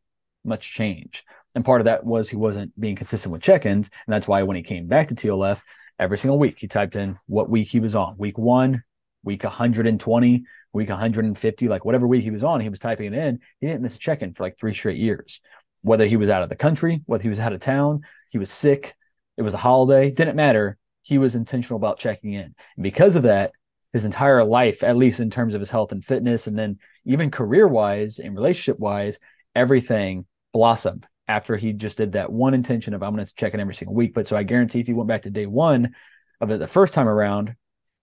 much 0.43 0.71
change 0.71 1.23
and 1.55 1.65
part 1.65 1.82
of 1.82 1.86
that 1.86 2.05
was 2.05 2.30
he 2.30 2.36
wasn't 2.36 2.77
being 2.80 2.95
consistent 2.95 3.32
with 3.32 3.41
check-ins 3.41 3.89
and 4.05 4.13
that's 4.13 4.27
why 4.27 4.43
when 4.43 4.55
he 4.57 4.63
came 4.63 4.88
back 4.88 5.07
to 5.07 5.15
tlf 5.15 5.61
every 5.97 6.17
single 6.17 6.39
week 6.39 6.57
he 6.59 6.67
typed 6.67 6.95
in 6.95 7.17
what 7.27 7.49
week 7.49 7.67
he 7.67 7.80
was 7.80 7.95
on 7.95 8.15
week 8.17 8.38
one 8.38 8.84
week 9.23 9.43
120 9.43 10.45
week 10.73 10.89
150, 10.89 11.67
like 11.67 11.86
whatever 11.86 12.07
week 12.07 12.23
he 12.23 12.32
was 12.32 12.43
on, 12.43 12.61
he 12.61 12.69
was 12.69 12.80
typing 12.80 13.13
it 13.13 13.17
in. 13.17 13.39
He 13.59 13.67
didn't 13.67 13.82
miss 13.82 13.95
a 13.95 13.99
check 13.99 14.21
in 14.21 14.34
for 14.34 14.43
like 14.43 14.57
three 14.57 14.73
straight 14.73 14.97
years. 14.97 15.41
Whether 15.82 16.05
he 16.05 16.17
was 16.17 16.30
out 16.30 16.43
of 16.43 16.49
the 16.49 16.55
country, 16.55 17.01
whether 17.05 17.23
he 17.23 17.30
was 17.30 17.39
out 17.39 17.53
of 17.53 17.59
town, 17.59 18.01
he 18.30 18.38
was 18.38 18.51
sick, 18.51 18.95
it 19.38 19.41
was 19.41 19.53
a 19.53 19.57
holiday, 19.57 20.11
didn't 20.11 20.36
matter. 20.36 20.77
He 21.01 21.17
was 21.17 21.36
intentional 21.36 21.77
about 21.77 21.99
checking 21.99 22.34
in. 22.34 22.53
And 22.75 22.84
because 22.84 23.15
of 23.15 23.23
that, 23.23 23.53
his 23.93 24.05
entire 24.05 24.43
life, 24.43 24.84
at 24.84 24.97
least 24.97 25.19
in 25.19 25.30
terms 25.30 25.53
of 25.55 25.61
his 25.61 25.71
health 25.71 25.91
and 25.91 26.03
fitness, 26.03 26.45
and 26.45 26.57
then 26.57 26.77
even 27.05 27.32
career 27.32 27.67
wise 27.67 28.19
and 28.19 28.36
relationship 28.36 28.80
wise, 28.80 29.19
everything 29.55 30.25
blossomed 30.53 31.07
after 31.27 31.55
he 31.55 31.73
just 31.73 31.97
did 31.97 32.13
that 32.13 32.32
one 32.32 32.53
intention 32.53 32.93
of 32.93 33.01
I'm 33.01 33.13
going 33.13 33.25
to 33.25 33.36
check 33.36 33.53
in 33.53 33.59
every 33.59 33.73
single 33.73 33.95
week. 33.95 34.13
But 34.13 34.27
so 34.27 34.36
I 34.36 34.43
guarantee 34.43 34.80
if 34.80 34.88
he 34.88 34.93
went 34.93 35.07
back 35.07 35.23
to 35.23 35.30
day 35.30 35.45
one 35.45 35.95
of 36.41 36.51
it 36.51 36.57
the 36.57 36.67
first 36.67 36.93
time 36.93 37.07
around, 37.07 37.55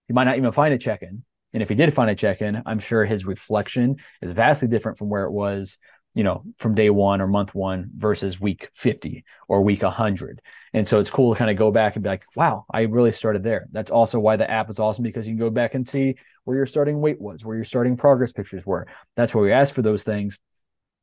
he 0.07 0.13
might 0.13 0.23
not 0.23 0.37
even 0.37 0.51
find 0.51 0.73
a 0.73 0.77
check 0.77 1.01
in. 1.01 1.23
And 1.53 1.63
if 1.63 1.69
he 1.69 1.75
did 1.75 1.93
find 1.93 2.09
a 2.09 2.15
check 2.15 2.41
in, 2.41 2.61
I'm 2.65 2.79
sure 2.79 3.05
his 3.05 3.25
reflection 3.25 3.97
is 4.21 4.31
vastly 4.31 4.67
different 4.67 4.97
from 4.97 5.09
where 5.09 5.25
it 5.25 5.31
was, 5.31 5.77
you 6.17 6.23
know, 6.23 6.41
from 6.57 6.73
day 6.73 6.89
one 6.89 7.21
or 7.21 7.27
month 7.27 7.53
one 7.53 7.91
versus 7.95 8.41
week 8.41 8.71
50 8.73 9.23
or 9.47 9.61
week 9.61 9.83
100. 9.83 10.41
And 10.73 10.87
so 10.87 10.99
it's 10.99 11.11
cool 11.11 11.31
to 11.31 11.37
kind 11.37 11.51
of 11.51 11.57
go 11.57 11.69
back 11.69 11.95
and 11.95 12.01
be 12.01 12.09
like, 12.09 12.25
wow, 12.35 12.65
I 12.71 12.81
really 12.81 13.11
started 13.11 13.43
there. 13.43 13.67
That's 13.71 13.91
also 13.91 14.19
why 14.19 14.35
the 14.35 14.49
app 14.49 14.67
is 14.71 14.79
awesome 14.79 15.03
because 15.03 15.27
you 15.27 15.33
can 15.33 15.39
go 15.39 15.51
back 15.51 15.75
and 15.75 15.87
see 15.87 16.15
where 16.43 16.57
your 16.57 16.65
starting 16.65 17.01
weight 17.01 17.21
was, 17.21 17.45
where 17.45 17.55
your 17.55 17.63
starting 17.63 17.97
progress 17.97 18.31
pictures 18.31 18.65
were. 18.65 18.87
That's 19.15 19.31
why 19.35 19.41
we 19.41 19.51
ask 19.51 19.75
for 19.75 19.83
those 19.83 20.01
things 20.01 20.39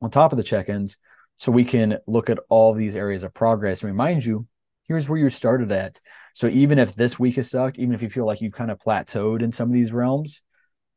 on 0.01 0.11
top 0.11 0.33
of 0.33 0.37
the 0.37 0.43
check 0.43 0.67
ins 0.67 0.97
so 1.37 1.49
we 1.49 1.63
can 1.63 1.97
look 2.07 2.29
at 2.29 2.39
all 2.49 2.73
these 2.73 2.97
areas 2.97 3.23
of 3.23 3.33
progress 3.33 3.83
and 3.83 3.91
remind 3.93 4.25
you 4.25 4.47
here's 4.89 5.07
where 5.07 5.17
you 5.17 5.29
started 5.29 5.71
at. 5.71 6.01
So 6.33 6.47
even 6.47 6.77
if 6.77 6.93
this 6.93 7.17
week 7.17 7.37
has 7.37 7.49
sucked, 7.49 7.79
even 7.79 7.95
if 7.95 8.01
you 8.01 8.09
feel 8.09 8.25
like 8.25 8.41
you've 8.41 8.51
kind 8.51 8.69
of 8.69 8.79
plateaued 8.79 9.41
in 9.41 9.53
some 9.53 9.69
of 9.69 9.73
these 9.73 9.93
realms, 9.93 10.41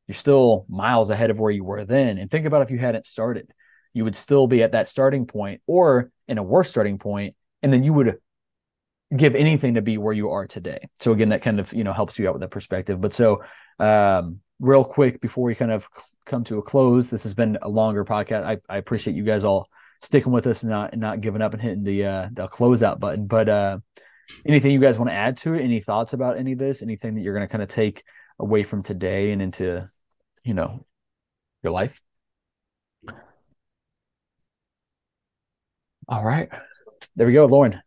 you're 0.09 0.17
still 0.17 0.67
miles 0.69 1.11
ahead 1.11 1.31
of 1.31 1.39
where 1.39 1.53
you 1.53 1.63
were 1.63 1.85
then. 1.85 2.19
And 2.19 2.29
think 2.29 2.47
about 2.47 2.63
if 2.63 2.73
you 2.73 2.79
hadn't 2.79 3.07
started, 3.07 3.53
you 3.93 4.05
would 4.05 4.17
still 4.17 4.47
be 4.47 4.63
at 4.63 4.73
that 4.73 4.89
starting 4.89 5.27
point 5.27 5.61
or 5.67 6.11
in 6.27 6.39
a 6.39 6.43
worse 6.43 6.71
starting 6.71 6.99
point, 6.99 7.35
and 7.63 7.73
then 7.73 7.83
you 7.83 7.93
would 7.93 8.19
give 9.17 9.35
anything 9.35 9.75
to 9.75 9.83
be 9.83 9.97
where 9.97 10.13
you 10.13 10.31
are 10.31 10.47
today. 10.47 10.79
So 11.01 11.13
again, 11.13 11.31
that 11.31 11.43
kind 11.43 11.61
of 11.61 11.73
you 11.73 11.85
know 11.85 11.93
helps 11.93 12.19
you 12.19 12.29
out 12.29 12.35
with 12.35 12.43
that 12.43 12.51
perspective. 12.51 13.01
But 13.01 13.15
so 13.15 13.43
um, 13.79 14.41
real 14.61 14.85
quick 14.85 15.21
before 15.21 15.45
we 15.45 15.55
kind 15.55 15.73
of 15.73 15.89
come 16.27 16.45
to 16.45 16.59
a 16.59 16.63
close, 16.63 17.11
this 17.11 17.23
has 17.23 17.35
been 17.35 17.59
a 17.63 17.69
longer 17.69 18.05
podcast. 18.05 18.45
I, 18.45 18.59
I 18.69 18.77
appreciate 18.77 19.17
you 19.17 19.25
guys 19.25 19.45
all 19.45 19.69
sticking 20.01 20.33
with 20.33 20.47
us 20.47 20.63
and 20.63 20.71
not 20.71 20.97
not 20.97 21.21
giving 21.21 21.43
up 21.43 21.55
and 21.55 21.63
hitting 21.63 21.85
the 21.85 22.05
uh 22.05 22.29
the 22.33 22.49
closeout 22.49 23.01
button. 23.01 23.27
But 23.27 23.49
uh 23.49 23.79
anything 24.47 24.73
you 24.73 24.81
guys 24.81 24.99
want 24.99 25.11
to 25.11 25.15
add 25.15 25.39
to 25.39 25.55
it? 25.55 25.63
Any 25.63 25.81
thoughts 25.81 26.13
about 26.13 26.37
any 26.37 26.53
of 26.53 26.59
this? 26.59 26.83
Anything 26.83 27.15
that 27.15 27.23
you're 27.23 27.35
gonna 27.35 27.49
kind 27.49 27.63
of 27.63 27.69
take 27.69 28.05
away 28.39 28.63
from 28.63 28.83
today 28.83 29.33
and 29.33 29.43
into, 29.43 29.89
you 30.45 30.55
know, 30.55 30.87
your 31.63 31.73
life? 31.73 32.01
All 36.09 36.25
right. 36.25 36.49
There 37.17 37.27
we 37.27 37.33
go, 37.33 37.47
Lauren. 37.47 37.81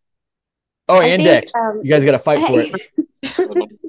Oh, 0.88 1.00
I 1.00 1.08
and 1.08 1.22
think, 1.22 1.46
Um, 1.56 1.82
you 1.84 1.92
guys 1.92 2.06
got 2.06 2.12
to 2.12 2.20
fight 2.20 2.46
for 2.46 2.62
it. 2.62 2.82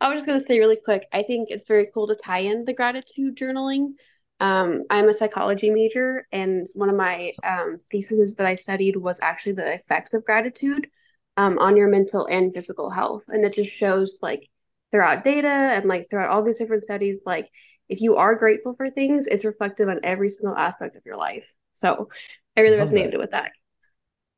I 0.00 0.08
was 0.08 0.16
just 0.16 0.26
going 0.26 0.40
to 0.40 0.46
say 0.46 0.58
really 0.58 0.78
quick 0.84 1.06
I 1.12 1.22
think 1.22 1.50
it's 1.50 1.64
very 1.64 1.88
cool 1.94 2.08
to 2.08 2.16
tie 2.16 2.40
in 2.40 2.64
the 2.64 2.72
gratitude 2.72 3.36
journaling 3.36 3.94
um, 4.42 4.82
I'm 4.90 5.08
a 5.08 5.14
psychology 5.14 5.70
major, 5.70 6.26
and 6.32 6.66
one 6.74 6.88
of 6.88 6.96
my 6.96 7.30
um, 7.44 7.78
theses 7.92 8.34
that 8.34 8.46
I 8.46 8.56
studied 8.56 8.96
was 8.96 9.20
actually 9.22 9.52
the 9.52 9.74
effects 9.74 10.14
of 10.14 10.24
gratitude 10.24 10.88
um, 11.36 11.58
on 11.60 11.76
your 11.76 11.86
mental 11.86 12.26
and 12.26 12.52
physical 12.52 12.90
health. 12.90 13.22
And 13.28 13.44
it 13.44 13.52
just 13.52 13.70
shows, 13.70 14.18
like, 14.20 14.48
throughout 14.90 15.22
data 15.22 15.46
and 15.46 15.84
like 15.84 16.10
throughout 16.10 16.28
all 16.30 16.42
these 16.42 16.58
different 16.58 16.82
studies, 16.82 17.20
like, 17.24 17.48
if 17.88 18.00
you 18.00 18.16
are 18.16 18.34
grateful 18.34 18.74
for 18.74 18.90
things, 18.90 19.28
it's 19.28 19.44
reflective 19.44 19.88
on 19.88 20.00
every 20.02 20.28
single 20.28 20.56
aspect 20.56 20.96
of 20.96 21.06
your 21.06 21.16
life. 21.16 21.54
So 21.72 22.08
I 22.56 22.60
really 22.60 22.76
resonated 22.76 23.12
that. 23.12 23.20
with 23.20 23.30
that. 23.32 23.52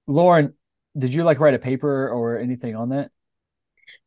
Lauren, 0.07 0.55
did 0.97 1.13
you 1.13 1.25
like 1.25 1.41
write 1.41 1.55
a 1.55 1.59
paper 1.59 2.09
or 2.09 2.39
anything 2.39 2.77
on 2.77 2.91
that? 2.91 3.11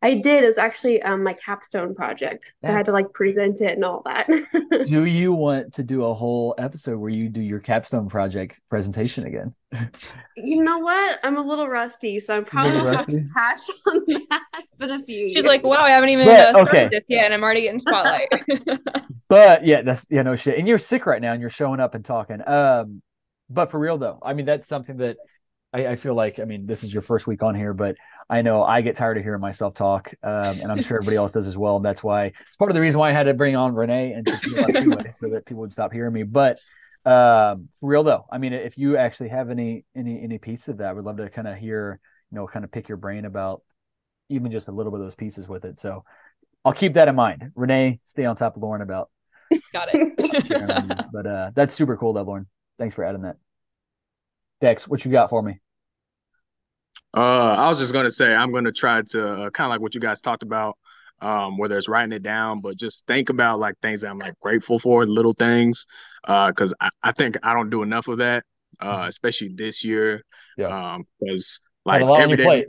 I 0.02 0.16
did. 0.16 0.44
It 0.44 0.48
was 0.48 0.58
actually 0.58 1.02
um, 1.02 1.24
my 1.24 1.34
capstone 1.34 1.96
project. 1.96 2.46
So 2.64 2.70
I 2.70 2.74
had 2.74 2.86
to 2.86 2.92
like 2.92 3.12
present 3.14 3.62
it 3.62 3.74
and 3.74 3.84
all 3.84 4.02
that. 4.06 4.28
do 4.86 5.06
you 5.06 5.34
want 5.34 5.74
to 5.74 5.84
do 5.84 6.04
a 6.04 6.14
whole 6.14 6.56
episode 6.58 6.98
where 6.98 7.10
you 7.10 7.30
do 7.30 7.42
your 7.42 7.60
capstone 7.60 8.08
project 8.08 8.60
presentation 8.70 9.26
again? 9.26 9.54
you 10.36 10.64
know 10.64 10.80
what? 10.80 11.20
I'm 11.24 11.38
a 11.38 11.42
little 11.42 11.68
rusty, 11.68 12.20
so 12.20 12.36
I'm 12.36 12.46
probably 12.46 12.80
rusty? 12.80 13.24
pass 13.34 13.60
on 13.88 14.04
that. 14.08 14.44
It's 14.60 14.74
been 14.76 14.92
a 14.92 15.04
few. 15.04 15.28
She's 15.28 15.36
years. 15.36 15.46
like, 15.46 15.64
"Wow, 15.64 15.84
I 15.84 15.90
haven't 15.90 16.10
even 16.10 16.28
but, 16.28 16.36
uh, 16.36 16.50
started 16.52 16.70
okay. 16.70 16.88
this 16.90 17.06
yet, 17.10 17.26
and 17.26 17.34
I'm 17.34 17.44
already 17.44 17.62
getting 17.62 17.80
spotlight." 17.80 18.30
but 19.28 19.66
yeah, 19.66 19.82
that's 19.82 20.08
yeah, 20.10 20.22
no 20.22 20.36
shit. 20.36 20.58
And 20.58 20.68
you're 20.68 20.78
sick 20.78 21.06
right 21.06 21.22
now, 21.22 21.34
and 21.34 21.42
you're 21.42 21.50
showing 21.50 21.80
up 21.80 21.96
and 21.96 22.06
talking. 22.06 22.48
Um, 22.48 23.02
but 23.50 23.72
for 23.72 23.80
real 23.80 23.98
though, 23.98 24.20
I 24.22 24.34
mean, 24.34 24.46
that's 24.46 24.68
something 24.68 24.98
that 24.98 25.18
I, 25.74 25.88
I 25.88 25.96
feel 25.96 26.16
like. 26.16 26.40
I 26.40 26.46
mean, 26.46 26.66
this 26.66 26.84
is 26.84 26.94
your 26.94 27.02
first 27.02 27.28
week 27.28 27.44
on 27.44 27.56
here, 27.56 27.74
but 27.74 27.98
I 28.30 28.42
know 28.42 28.64
I 28.64 28.82
get 28.82 28.96
tired 28.96 29.18
of 29.18 29.24
hearing 29.24 29.42
myself 29.42 29.74
talk, 29.74 30.14
um, 30.24 30.60
and 30.60 30.72
I'm 30.72 30.82
sure 30.82 30.98
everybody 30.98 31.18
else 31.18 31.34
does 31.34 31.48
as 31.48 31.58
well. 31.58 31.78
And 31.78 31.86
That's 31.86 32.04
why 32.04 32.26
it's 32.26 32.58
part 32.58 32.72
of 32.72 32.76
the 32.76 32.82
reason 32.82 33.00
why 33.00 33.10
I 33.10 33.14
had 33.14 33.24
to 33.24 33.34
bring 33.34 33.56
on 33.56 33.74
Renee 33.74 34.14
and 34.14 34.28
anyway, 34.76 35.12
so 35.12 35.30
that 35.30 35.46
people 35.46 35.62
would 35.62 35.74
stop 35.74 35.94
hearing 35.94 36.14
me. 36.14 36.24
But 36.24 36.60
um, 37.06 37.70
for 37.80 37.90
real 37.90 38.04
though, 38.04 38.26
I 38.32 38.38
mean, 38.38 38.54
if 38.54 38.78
you 38.78 38.98
actually 38.98 39.30
have 39.30 39.50
any 39.50 39.86
any 39.96 40.22
any 40.22 40.38
piece 40.38 40.68
of 40.68 40.78
that, 40.78 40.90
I 40.90 40.94
would 40.94 41.06
love 41.06 41.18
to 41.18 41.30
kind 41.30 41.48
of 41.48 41.58
hear, 41.58 42.00
you 42.32 42.36
know, 42.36 42.48
kind 42.48 42.66
of 42.66 42.72
pick 42.72 42.90
your 42.90 42.98
brain 42.98 43.26
about 43.26 43.62
even 44.30 44.52
just 44.52 44.68
a 44.68 44.72
little 44.72 44.92
bit 44.92 45.00
of 45.00 45.06
those 45.06 45.16
pieces 45.16 45.48
with 45.48 45.64
it. 45.64 45.80
So 45.80 46.04
I'll 46.66 46.74
keep 46.74 46.94
that 46.94 47.08
in 47.08 47.16
mind. 47.16 47.52
Renee, 47.56 48.02
stay 48.04 48.26
on 48.26 48.36
top 48.36 48.58
of 48.58 48.62
Lauren 48.62 48.82
about. 48.82 49.10
Got 49.72 49.90
it. 49.94 51.08
but 51.14 51.26
uh, 51.26 51.52
that's 51.56 51.74
super 51.74 51.96
cool, 51.96 52.12
though, 52.12 52.24
Lauren. 52.24 52.48
Thanks 52.78 52.96
for 52.96 53.04
adding 53.04 53.24
that. 53.24 53.38
Dex, 54.62 54.88
what 54.88 55.06
you 55.06 55.12
got 55.12 55.30
for 55.30 55.42
me? 55.42 55.60
Uh, 57.16 57.56
I 57.58 57.70
was 57.70 57.80
just 57.80 57.94
gonna 57.94 58.12
say 58.12 58.34
I'm 58.34 58.52
gonna 58.52 58.72
try 58.72 59.02
to 59.02 59.28
uh, 59.28 59.50
kind 59.50 59.68
of 59.68 59.72
like 59.72 59.82
what 59.82 59.96
you 59.96 60.02
guys 60.02 60.22
talked 60.22 60.44
about, 60.44 60.78
um, 61.22 61.58
whether 61.58 61.78
it's 61.78 61.88
writing 61.88 62.12
it 62.12 62.24
down, 62.24 62.62
but 62.62 62.76
just 62.76 63.06
think 63.08 63.30
about 63.30 63.60
like 63.60 63.76
things 63.82 64.02
that 64.02 64.10
I'm 64.10 64.20
like 64.20 64.40
grateful 64.40 64.78
for, 64.78 65.06
little 65.06 65.34
things, 65.34 65.86
because 66.24 66.74
uh, 66.74 66.90
I, 67.04 67.10
I 67.10 67.12
think 67.14 67.38
I 67.44 67.54
don't 67.54 67.70
do 67.70 67.82
enough 67.82 68.08
of 68.08 68.18
that, 68.18 68.44
uh, 68.80 68.86
mm-hmm. 68.86 69.08
especially 69.08 69.54
this 69.56 69.84
year. 69.84 70.24
Yeah. 70.58 70.68
Um, 70.68 71.08
because 71.20 71.62
like 71.86 72.04
every 72.04 72.36
day, 72.36 72.44
plate. 72.44 72.68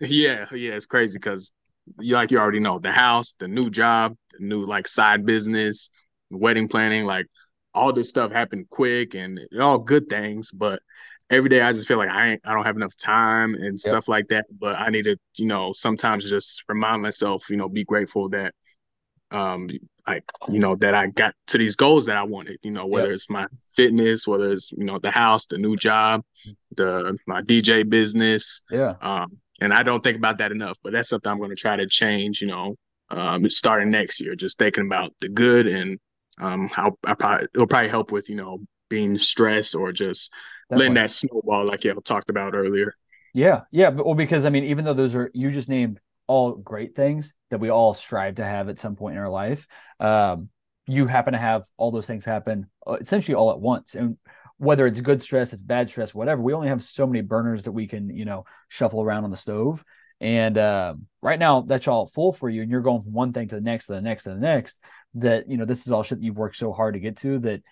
yeah, 0.00 0.46
yeah, 0.52 0.72
it's 0.72 0.86
crazy 0.86 1.18
because 1.18 1.52
you 1.98 2.14
like 2.14 2.30
you 2.30 2.38
already 2.38 2.60
know 2.60 2.78
the 2.78 2.92
house, 2.92 3.34
the 3.38 3.48
new 3.48 3.70
job, 3.70 4.16
the 4.32 4.44
new 4.44 4.64
like 4.64 4.88
side 4.88 5.24
business, 5.24 5.90
wedding 6.30 6.68
planning, 6.68 7.04
like 7.04 7.26
all 7.74 7.92
this 7.92 8.08
stuff 8.08 8.32
happened 8.32 8.68
quick 8.70 9.14
and 9.14 9.40
all 9.60 9.78
good 9.78 10.08
things, 10.08 10.50
but 10.50 10.80
every 11.30 11.48
day 11.48 11.60
I 11.60 11.72
just 11.72 11.86
feel 11.86 11.98
like 11.98 12.08
I 12.08 12.32
ain't, 12.32 12.40
I 12.44 12.54
don't 12.54 12.64
have 12.64 12.76
enough 12.76 12.96
time 12.96 13.54
and 13.54 13.72
yep. 13.72 13.78
stuff 13.78 14.08
like 14.08 14.28
that. 14.28 14.46
But 14.58 14.76
I 14.76 14.90
need 14.90 15.04
to, 15.04 15.16
you 15.36 15.46
know, 15.46 15.72
sometimes 15.72 16.28
just 16.28 16.64
remind 16.68 17.02
myself, 17.02 17.48
you 17.48 17.56
know, 17.56 17.68
be 17.68 17.84
grateful 17.84 18.28
that, 18.30 18.54
um, 19.30 19.68
like 20.06 20.24
you 20.48 20.58
know 20.58 20.74
that 20.76 20.94
I 20.94 21.06
got 21.08 21.34
to 21.48 21.58
these 21.58 21.76
goals 21.76 22.06
that 22.06 22.16
I 22.16 22.22
wanted. 22.22 22.58
You 22.62 22.72
know, 22.72 22.86
whether 22.86 23.08
yep. 23.08 23.14
it's 23.14 23.30
my 23.30 23.46
fitness, 23.76 24.26
whether 24.26 24.50
it's 24.50 24.72
you 24.72 24.84
know 24.84 24.98
the 24.98 25.10
house, 25.10 25.46
the 25.46 25.58
new 25.58 25.76
job, 25.76 26.22
the 26.76 27.16
my 27.26 27.42
DJ 27.42 27.88
business. 27.88 28.60
Yeah. 28.70 28.94
Um, 29.00 29.38
and 29.60 29.72
I 29.72 29.82
don't 29.82 30.02
think 30.02 30.16
about 30.16 30.38
that 30.38 30.52
enough, 30.52 30.78
but 30.82 30.92
that's 30.92 31.10
something 31.10 31.30
I'm 31.30 31.38
going 31.38 31.50
to 31.50 31.56
try 31.56 31.76
to 31.76 31.86
change. 31.86 32.40
You 32.40 32.48
know, 32.48 32.76
um, 33.10 33.48
starting 33.50 33.90
next 33.90 34.20
year, 34.20 34.34
just 34.34 34.58
thinking 34.58 34.86
about 34.86 35.12
the 35.20 35.28
good 35.28 35.66
and 35.66 35.98
um, 36.40 36.68
how 36.68 36.96
I 37.04 37.14
probably 37.14 37.48
it'll 37.54 37.66
probably 37.66 37.90
help 37.90 38.12
with 38.12 38.28
you 38.28 38.36
know 38.36 38.60
being 38.88 39.18
stressed 39.18 39.74
or 39.74 39.92
just 39.92 40.32
Definitely. 40.68 40.88
letting 40.88 40.94
that 41.02 41.10
snowball 41.10 41.64
like 41.64 41.84
you 41.84 41.94
talked 42.04 42.30
about 42.30 42.54
earlier. 42.54 42.94
Yeah, 43.32 43.62
yeah, 43.70 43.90
but 43.90 44.04
well, 44.04 44.14
because 44.14 44.44
I 44.44 44.50
mean, 44.50 44.64
even 44.64 44.84
though 44.84 44.94
those 44.94 45.14
are 45.14 45.30
you 45.34 45.50
just 45.50 45.68
named 45.68 46.00
all 46.26 46.52
great 46.52 46.94
things 46.94 47.34
that 47.50 47.60
we 47.60 47.70
all 47.70 47.94
strive 47.94 48.36
to 48.36 48.44
have 48.44 48.68
at 48.68 48.78
some 48.78 48.96
point 48.96 49.16
in 49.16 49.22
our 49.22 49.28
life, 49.28 49.66
um, 49.98 50.48
you 50.86 51.06
happen 51.06 51.32
to 51.32 51.38
have 51.38 51.64
all 51.76 51.90
those 51.90 52.06
things 52.06 52.24
happen 52.24 52.68
uh, 52.86 52.98
essentially 53.00 53.34
all 53.34 53.50
at 53.50 53.60
once, 53.60 53.94
and 53.94 54.16
whether 54.60 54.86
it's 54.86 55.00
good 55.00 55.22
stress, 55.22 55.54
it's 55.54 55.62
bad 55.62 55.88
stress, 55.88 56.14
whatever. 56.14 56.42
We 56.42 56.52
only 56.52 56.68
have 56.68 56.82
so 56.82 57.06
many 57.06 57.22
burners 57.22 57.64
that 57.64 57.72
we 57.72 57.86
can, 57.86 58.14
you 58.14 58.26
know, 58.26 58.44
shuffle 58.68 59.00
around 59.00 59.24
on 59.24 59.30
the 59.30 59.36
stove. 59.38 59.82
And 60.20 60.58
um, 60.58 61.06
right 61.22 61.38
now, 61.38 61.62
that's 61.62 61.88
all 61.88 62.06
full 62.06 62.34
for 62.34 62.50
you, 62.50 62.60
and 62.60 62.70
you're 62.70 62.82
going 62.82 63.00
from 63.00 63.14
one 63.14 63.32
thing 63.32 63.48
to 63.48 63.54
the 63.54 63.60
next, 63.62 63.86
to 63.86 63.94
the 63.94 64.02
next, 64.02 64.24
to 64.24 64.30
the 64.30 64.36
next. 64.36 64.78
That 65.14 65.50
you 65.50 65.56
know, 65.56 65.64
this 65.64 65.86
is 65.86 65.92
all 65.92 66.02
shit 66.02 66.18
that 66.18 66.24
you've 66.24 66.38
worked 66.38 66.56
so 66.56 66.72
hard 66.72 66.94
to 66.94 67.00
get 67.00 67.16
to. 67.18 67.38
That 67.40 67.62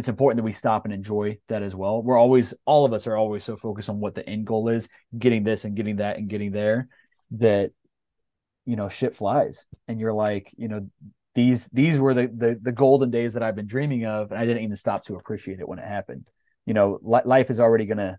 it's 0.00 0.08
important 0.08 0.38
that 0.38 0.44
we 0.44 0.52
stop 0.52 0.86
and 0.86 0.94
enjoy 0.94 1.38
that 1.48 1.62
as 1.62 1.74
well. 1.74 2.02
We're 2.02 2.16
always, 2.16 2.54
all 2.64 2.86
of 2.86 2.94
us 2.94 3.06
are 3.06 3.18
always 3.18 3.44
so 3.44 3.54
focused 3.54 3.90
on 3.90 4.00
what 4.00 4.14
the 4.14 4.26
end 4.26 4.46
goal 4.46 4.68
is, 4.68 4.88
getting 5.18 5.44
this 5.44 5.66
and 5.66 5.76
getting 5.76 5.96
that 5.96 6.16
and 6.16 6.26
getting 6.26 6.52
there, 6.52 6.88
that 7.32 7.72
you 8.64 8.76
know 8.76 8.88
shit 8.88 9.14
flies, 9.14 9.66
and 9.88 10.00
you're 10.00 10.12
like, 10.12 10.54
you 10.56 10.68
know, 10.68 10.88
these 11.34 11.68
these 11.68 11.98
were 11.98 12.14
the 12.14 12.28
the, 12.28 12.58
the 12.60 12.72
golden 12.72 13.10
days 13.10 13.34
that 13.34 13.42
I've 13.42 13.56
been 13.56 13.66
dreaming 13.66 14.06
of, 14.06 14.30
and 14.30 14.40
I 14.40 14.46
didn't 14.46 14.62
even 14.62 14.76
stop 14.76 15.04
to 15.04 15.16
appreciate 15.16 15.60
it 15.60 15.68
when 15.68 15.78
it 15.78 15.86
happened. 15.86 16.28
You 16.64 16.74
know, 16.74 16.98
li- 17.02 17.20
life 17.24 17.50
is 17.50 17.60
already 17.60 17.84
gonna 17.84 18.18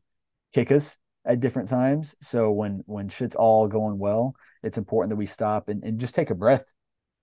kick 0.54 0.72
us 0.72 1.00
at 1.26 1.40
different 1.40 1.70
times, 1.70 2.16
so 2.22 2.52
when 2.52 2.84
when 2.86 3.10
shit's 3.10 3.36
all 3.36 3.68
going 3.68 3.98
well, 3.98 4.36
it's 4.62 4.78
important 4.78 5.10
that 5.10 5.18
we 5.18 5.26
stop 5.26 5.68
and, 5.68 5.84
and 5.84 6.00
just 6.00 6.14
take 6.14 6.30
a 6.30 6.36
breath 6.36 6.72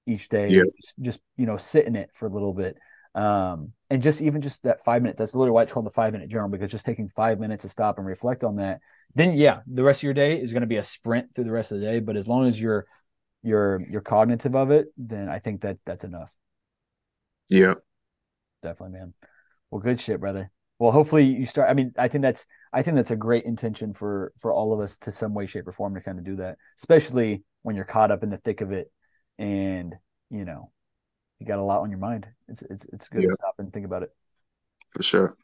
each 0.08 0.28
day. 0.28 0.48
Yeah. 0.48 0.62
Just, 1.00 1.20
you 1.36 1.46
know, 1.46 1.56
sit 1.56 1.86
in 1.86 1.94
it 1.96 2.10
for 2.14 2.26
a 2.26 2.30
little 2.30 2.54
bit 2.54 2.76
um, 3.14 3.72
and 3.90 4.02
just 4.02 4.20
even 4.20 4.40
just 4.40 4.62
that 4.62 4.84
five 4.84 5.02
minutes, 5.02 5.18
that's 5.18 5.34
literally 5.34 5.50
why 5.50 5.62
it's 5.62 5.72
called 5.72 5.86
the 5.86 5.90
five 5.90 6.12
minute 6.12 6.28
journal, 6.28 6.48
because 6.48 6.70
just 6.70 6.86
taking 6.86 7.08
five 7.08 7.40
minutes 7.40 7.62
to 7.62 7.68
stop 7.68 7.98
and 7.98 8.06
reflect 8.06 8.44
on 8.44 8.56
that, 8.56 8.80
then 9.14 9.36
yeah, 9.36 9.60
the 9.66 9.82
rest 9.82 10.00
of 10.00 10.04
your 10.04 10.14
day 10.14 10.40
is 10.40 10.52
going 10.52 10.60
to 10.60 10.68
be 10.68 10.76
a 10.76 10.84
sprint 10.84 11.34
through 11.34 11.44
the 11.44 11.50
rest 11.50 11.72
of 11.72 11.80
the 11.80 11.86
day. 11.86 12.00
But 12.00 12.16
as 12.16 12.28
long 12.28 12.46
as 12.46 12.60
you're 12.60 12.86
you're 13.42 13.82
you're 13.90 14.02
cognitive 14.02 14.54
of 14.54 14.70
it, 14.70 14.88
then 14.96 15.28
I 15.28 15.38
think 15.38 15.62
that 15.62 15.78
that's 15.84 16.04
enough. 16.04 16.32
Yeah. 17.48 17.74
Definitely, 18.62 18.98
man. 18.98 19.14
Well, 19.70 19.80
good 19.80 20.00
shit, 20.00 20.20
brother. 20.20 20.50
Well, 20.78 20.92
hopefully 20.92 21.24
you 21.24 21.46
start. 21.46 21.70
I 21.70 21.74
mean, 21.74 21.92
I 21.98 22.06
think 22.06 22.22
that's 22.22 22.46
I 22.72 22.82
think 22.82 22.96
that's 22.96 23.10
a 23.10 23.16
great 23.16 23.44
intention 23.44 23.94
for 23.94 24.32
for 24.38 24.52
all 24.52 24.72
of 24.72 24.80
us 24.80 24.98
to 24.98 25.12
some 25.12 25.34
way, 25.34 25.46
shape, 25.46 25.66
or 25.66 25.72
form 25.72 25.94
to 25.94 26.00
kind 26.00 26.18
of 26.18 26.24
do 26.24 26.36
that, 26.36 26.58
especially 26.78 27.42
when 27.62 27.74
you're 27.74 27.84
caught 27.84 28.12
up 28.12 28.22
in 28.22 28.30
the 28.30 28.38
thick 28.38 28.60
of 28.60 28.70
it, 28.70 28.92
and 29.38 29.94
you 30.30 30.44
know, 30.44 30.70
you 31.38 31.46
got 31.46 31.58
a 31.58 31.62
lot 31.62 31.80
on 31.82 31.90
your 31.90 31.98
mind. 32.00 32.26
It's 32.48 32.62
it's 32.62 32.84
it's 32.92 33.08
good 33.08 33.22
Yeah. 33.22 33.28
to 33.28 33.34
stop 33.34 33.54
and 33.58 33.72
think 33.72 33.86
about 33.86 34.02
it. 34.02 34.10
For 34.90 35.02
sure. 35.02 35.36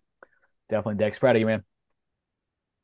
Definitely, 0.69 0.97
Dex. 0.97 1.19
Proud 1.19 1.37
of 1.37 1.41
you, 1.41 1.47
man. 1.47 1.63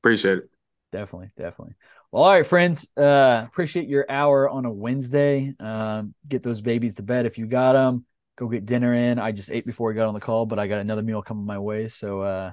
Appreciate 0.02 0.38
it. 0.38 0.50
Definitely, 0.92 1.30
definitely. 1.36 1.74
Well, 2.11 2.24
all 2.24 2.32
right, 2.32 2.46
friends. 2.46 2.88
Uh, 2.96 3.44
appreciate 3.46 3.88
your 3.88 4.06
hour 4.08 4.48
on 4.48 4.64
a 4.64 4.72
Wednesday. 4.72 5.54
Um, 5.61 6.14
get 6.26 6.42
those 6.42 6.61
babies 6.61 6.96
to 6.96 7.02
bed 7.02 7.26
if 7.26 7.38
you 7.38 7.46
got 7.46 7.74
them. 7.74 8.04
Go 8.36 8.48
get 8.48 8.64
dinner 8.64 8.92
in. 8.92 9.18
I 9.18 9.32
just 9.32 9.50
ate 9.50 9.66
before 9.66 9.88
we 9.90 9.94
got 9.94 10.08
on 10.08 10.14
the 10.14 10.20
call, 10.20 10.46
but 10.46 10.58
I 10.58 10.66
got 10.66 10.80
another 10.80 11.02
meal 11.02 11.22
coming 11.22 11.44
my 11.44 11.58
way. 11.58 11.88
So, 11.88 12.22
uh, 12.22 12.52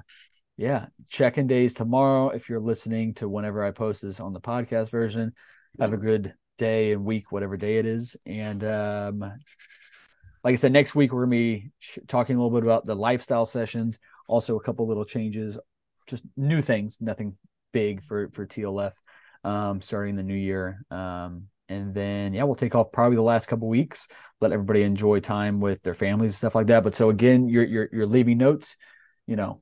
yeah, 0.56 0.86
check-in 1.08 1.46
days 1.46 1.74
tomorrow. 1.74 2.28
If 2.28 2.48
you're 2.48 2.60
listening 2.60 3.14
to 3.14 3.28
whenever 3.28 3.64
I 3.64 3.70
post 3.70 4.02
this 4.02 4.20
on 4.20 4.32
the 4.32 4.40
podcast 4.40 4.90
version, 4.90 5.32
have 5.80 5.92
a 5.92 5.96
good 5.96 6.34
day 6.58 6.92
and 6.92 7.04
week, 7.04 7.32
whatever 7.32 7.56
day 7.56 7.78
it 7.78 7.86
is. 7.86 8.16
And 8.26 8.62
um, 8.64 9.20
like 10.44 10.52
I 10.52 10.56
said, 10.56 10.72
next 10.72 10.94
week 10.94 11.12
we're 11.12 11.22
gonna 11.22 11.30
be 11.30 11.70
talking 12.06 12.36
a 12.36 12.38
little 12.38 12.56
bit 12.58 12.64
about 12.64 12.84
the 12.84 12.94
lifestyle 12.94 13.46
sessions. 13.46 13.98
Also, 14.28 14.56
a 14.56 14.62
couple 14.62 14.86
little 14.86 15.04
changes, 15.06 15.58
just 16.06 16.24
new 16.36 16.60
things, 16.60 17.00
nothing 17.00 17.36
big 17.72 18.02
for 18.02 18.28
for 18.32 18.46
TLF 18.46 18.92
um, 19.44 19.80
starting 19.80 20.14
the 20.14 20.22
new 20.22 20.34
year. 20.34 20.84
Um, 20.90 21.48
and 21.68 21.94
then 21.94 22.32
yeah, 22.32 22.44
we'll 22.44 22.54
take 22.54 22.74
off 22.74 22.92
probably 22.92 23.16
the 23.16 23.22
last 23.22 23.46
couple 23.46 23.68
weeks, 23.68 24.08
let 24.40 24.52
everybody 24.52 24.82
enjoy 24.82 25.20
time 25.20 25.60
with 25.60 25.82
their 25.82 25.94
families 25.94 26.32
and 26.32 26.36
stuff 26.36 26.54
like 26.54 26.68
that. 26.68 26.82
But 26.82 26.94
so 26.94 27.10
again, 27.10 27.48
you're 27.48 27.64
you're 27.64 27.88
you're 27.92 28.06
leaving 28.06 28.38
notes, 28.38 28.76
you 29.26 29.36
know, 29.36 29.60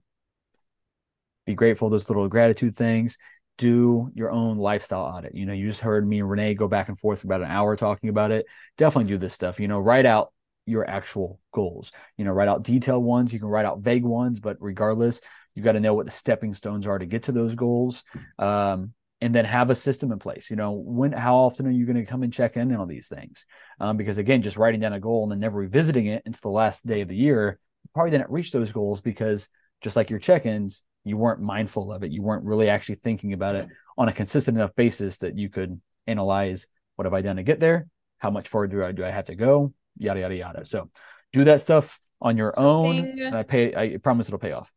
be 1.47 1.55
grateful 1.55 1.89
those 1.89 2.09
little 2.09 2.29
gratitude 2.29 2.75
things. 2.75 3.19
Do 3.59 4.11
your 4.15 4.31
own 4.31 4.59
lifestyle 4.59 5.03
audit. 5.03 5.35
You 5.35 5.47
know, 5.47 5.53
you 5.53 5.67
just 5.67 5.81
heard 5.81 6.07
me 6.07 6.21
and 6.21 6.29
Renee 6.29 6.55
go 6.55 6.69
back 6.69 6.89
and 6.89 6.99
forth 6.99 7.21
for 7.21 7.27
about 7.27 7.43
an 7.43 7.51
hour 7.51 7.75
talking 7.77 8.11
about 8.11 8.31
it. 8.31 8.47
Definitely 8.77 9.11
do 9.11 9.19
this 9.19 9.35
stuff. 9.35 9.59
You 9.59 9.69
know, 9.69 9.81
write 9.81 10.07
out 10.07 10.33
your 10.67 10.89
actual 10.89 11.41
goals. 11.53 11.93
You 12.19 12.25
know, 12.25 12.33
write 12.33 12.49
out 12.49 12.65
detailed 12.65 13.05
ones. 13.05 13.33
You 13.33 13.39
can 13.39 13.49
write 13.49 13.65
out 13.65 13.81
vague 13.81 14.05
ones, 14.05 14.41
but 14.41 14.57
regardless, 14.61 15.21
you 15.55 15.63
got 15.63 15.73
to 15.73 15.81
know 15.81 15.95
what 15.95 16.07
the 16.07 16.13
stepping 16.13 16.53
stones 16.53 16.87
are 16.87 16.99
to 16.99 17.07
get 17.07 17.25
to 17.25 17.33
those 17.33 17.55
goals. 17.55 18.05
Um, 18.39 18.93
and 19.21 19.35
then 19.35 19.47
have 19.47 19.71
a 19.71 19.75
system 19.75 20.13
in 20.13 20.19
place. 20.19 20.51
You 20.51 20.57
know, 20.57 20.73
when, 20.73 21.13
how 21.13 21.37
often 21.37 21.67
are 21.67 21.71
you 21.71 21.87
going 21.87 21.97
to 21.97 22.05
come 22.05 22.23
and 22.23 22.33
check 22.33 22.57
in 22.57 22.75
on 22.75 22.87
these 22.87 23.09
things? 23.09 23.47
Um, 23.81 23.97
because 23.97 24.19
again, 24.19 24.43
just 24.43 24.59
writing 24.59 24.81
down 24.81 24.93
a 24.93 25.01
goal 25.01 25.23
and 25.23 25.33
then 25.33 25.41
never 25.41 25.59
revisiting 25.59 26.07
it 26.07 26.23
until 26.27 26.51
the 26.51 26.55
last 26.55 26.87
day 26.87 27.01
of 27.01 27.09
the 27.09 27.17
year, 27.17 27.59
you 27.83 27.91
probably 27.95 28.11
didn't 28.11 28.31
reach 28.31 28.53
those 28.53 28.73
goals 28.73 29.01
because 29.01 29.49
just 29.81 29.97
like 29.97 30.11
your 30.11 30.19
check-ins, 30.19 30.83
you 31.07 31.17
weren't 31.17 31.41
mindful 31.41 31.93
of 31.93 32.03
it. 32.03 32.11
You 32.11 32.21
weren't 32.21 32.45
really 32.45 32.69
actually 32.69 32.97
thinking 32.97 33.33
about 33.33 33.55
it 33.55 33.69
on 33.97 34.09
a 34.09 34.13
consistent 34.13 34.57
enough 34.57 34.75
basis 34.75 35.19
that 35.19 35.39
you 35.39 35.49
could 35.49 35.81
analyze 36.07 36.67
what 36.97 37.05
have 37.07 37.15
I 37.15 37.23
done 37.23 37.37
to 37.37 37.43
get 37.43 37.61
there? 37.61 37.87
How 38.19 38.31
much 38.31 38.49
further 38.49 38.77
do 38.79 38.85
I 38.85 38.93
do 38.93 39.05
I 39.05 39.11
have 39.11 39.27
to 39.27 39.37
go? 39.37 39.73
Yada 39.99 40.21
yada 40.21 40.35
yada. 40.35 40.65
So 40.65 40.91
do 41.33 41.45
that 41.45 41.61
stuff 41.61 42.01
on 42.21 42.37
your 42.37 42.53
own. 42.59 42.97
Something- 42.97 43.21
And 43.21 43.37
I 43.37 43.43
pay. 43.45 43.75
I 43.75 43.97
promise 43.99 44.27
it'll 44.29 44.39
pay 44.39 44.53
off. 44.53 44.73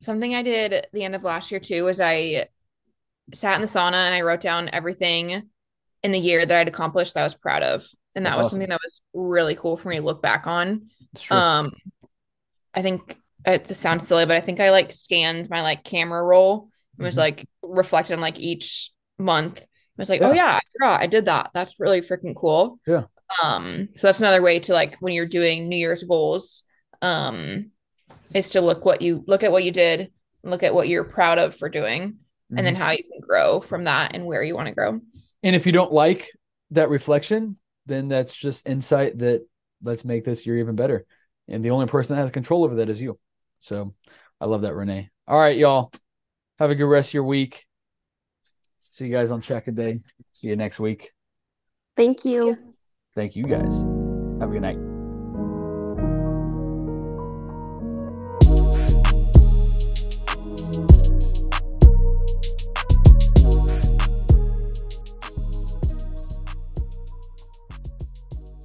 Something 0.00 0.34
I 0.34 0.42
did 0.42 0.72
at 0.72 0.86
the 0.92 1.04
end 1.04 1.14
of 1.14 1.24
last 1.24 1.50
year 1.50 1.60
too 1.60 1.84
was 1.84 2.00
I 2.00 2.48
sat 3.34 3.56
in 3.56 3.60
the 3.60 3.66
sauna 3.66 4.06
and 4.06 4.14
I 4.14 4.22
wrote 4.22 4.40
down 4.40 4.70
everything 4.72 5.50
in 6.02 6.12
the 6.12 6.18
year 6.18 6.46
that 6.46 6.56
I'd 6.56 6.68
accomplished 6.68 7.14
that 7.14 7.20
I 7.20 7.24
was 7.24 7.34
proud 7.34 7.62
of. 7.62 7.84
And 8.14 8.24
that 8.24 8.30
That's 8.30 8.38
was 8.38 8.46
awesome. 8.46 8.56
something 8.56 8.68
that 8.70 8.80
was 8.82 9.00
really 9.12 9.54
cool 9.54 9.76
for 9.76 9.88
me 9.90 9.96
to 9.96 10.02
look 10.02 10.22
back 10.22 10.46
on. 10.46 10.88
Um, 11.30 11.72
I 12.72 12.82
think 12.82 13.18
it 13.54 13.64
this 13.66 13.78
sounds 13.78 14.06
silly, 14.06 14.26
but 14.26 14.36
I 14.36 14.40
think 14.40 14.60
I 14.60 14.70
like 14.70 14.92
scanned 14.92 15.48
my 15.50 15.62
like 15.62 15.84
camera 15.84 16.22
roll 16.22 16.68
and 16.98 17.04
was 17.06 17.14
Mhm. 17.14 17.18
like 17.18 17.48
reflected 17.62 18.14
on 18.14 18.20
like 18.20 18.38
each 18.38 18.90
month. 19.18 19.60
I 19.60 19.66
was 19.96 20.10
like, 20.10 20.20
Yeah. 20.20 20.28
oh 20.28 20.32
yeah, 20.32 20.52
I 20.56 20.60
forgot 20.72 21.00
I 21.00 21.06
did 21.06 21.24
that. 21.26 21.50
That's 21.54 21.80
really 21.80 22.00
freaking 22.00 22.34
cool. 22.36 22.78
Yeah. 22.86 23.04
Um, 23.42 23.88
so 23.94 24.06
that's 24.06 24.20
another 24.20 24.42
way 24.42 24.60
to 24.60 24.72
like 24.72 24.96
when 25.00 25.12
you're 25.12 25.26
doing 25.26 25.68
New 25.68 25.76
Year's 25.76 26.02
goals, 26.04 26.62
um, 27.02 27.70
is 28.34 28.50
to 28.50 28.60
look 28.60 28.84
what 28.84 29.02
you 29.02 29.24
look 29.26 29.42
at 29.42 29.52
what 29.52 29.64
you 29.64 29.72
did, 29.72 30.12
look 30.42 30.62
at 30.62 30.74
what 30.74 30.88
you're 30.88 31.04
proud 31.04 31.38
of 31.38 31.54
for 31.56 31.68
doing, 31.68 32.18
and 32.56 32.66
then 32.66 32.74
Mhm. 32.74 32.78
how 32.78 32.90
you 32.92 33.02
can 33.02 33.20
grow 33.20 33.60
from 33.60 33.84
that 33.84 34.14
and 34.14 34.24
where 34.24 34.42
you 34.42 34.54
want 34.54 34.68
to 34.68 34.74
grow. 34.74 35.00
And 35.42 35.54
if 35.56 35.66
you 35.66 35.72
don't 35.72 35.92
like 35.92 36.30
that 36.70 36.88
reflection, 36.88 37.58
then 37.86 38.08
that's 38.08 38.34
just 38.34 38.68
insight 38.68 39.18
that 39.18 39.42
let's 39.82 40.04
make 40.04 40.24
this 40.24 40.46
year 40.46 40.58
even 40.58 40.76
better. 40.76 41.06
And 41.48 41.62
the 41.62 41.70
only 41.70 41.86
person 41.86 42.14
that 42.16 42.22
has 42.22 42.30
control 42.30 42.64
over 42.64 42.76
that 42.76 42.88
is 42.90 43.00
you. 43.00 43.18
So 43.60 43.94
I 44.40 44.46
love 44.46 44.62
that, 44.62 44.74
Renee. 44.74 45.10
All 45.26 45.38
right, 45.38 45.56
y'all. 45.56 45.92
Have 46.58 46.70
a 46.70 46.74
good 46.74 46.86
rest 46.86 47.10
of 47.10 47.14
your 47.14 47.24
week. 47.24 47.66
See 48.80 49.06
you 49.06 49.12
guys 49.12 49.30
on 49.30 49.40
check 49.40 49.68
a 49.68 49.72
day. 49.72 50.00
See 50.32 50.48
you 50.48 50.56
next 50.56 50.80
week. 50.80 51.12
Thank 51.96 52.24
you. 52.24 52.56
Thank 53.14 53.36
you 53.36 53.44
guys. 53.44 53.82
Have 54.40 54.50
a 54.50 54.52
good 54.52 54.62
night. 54.62 54.97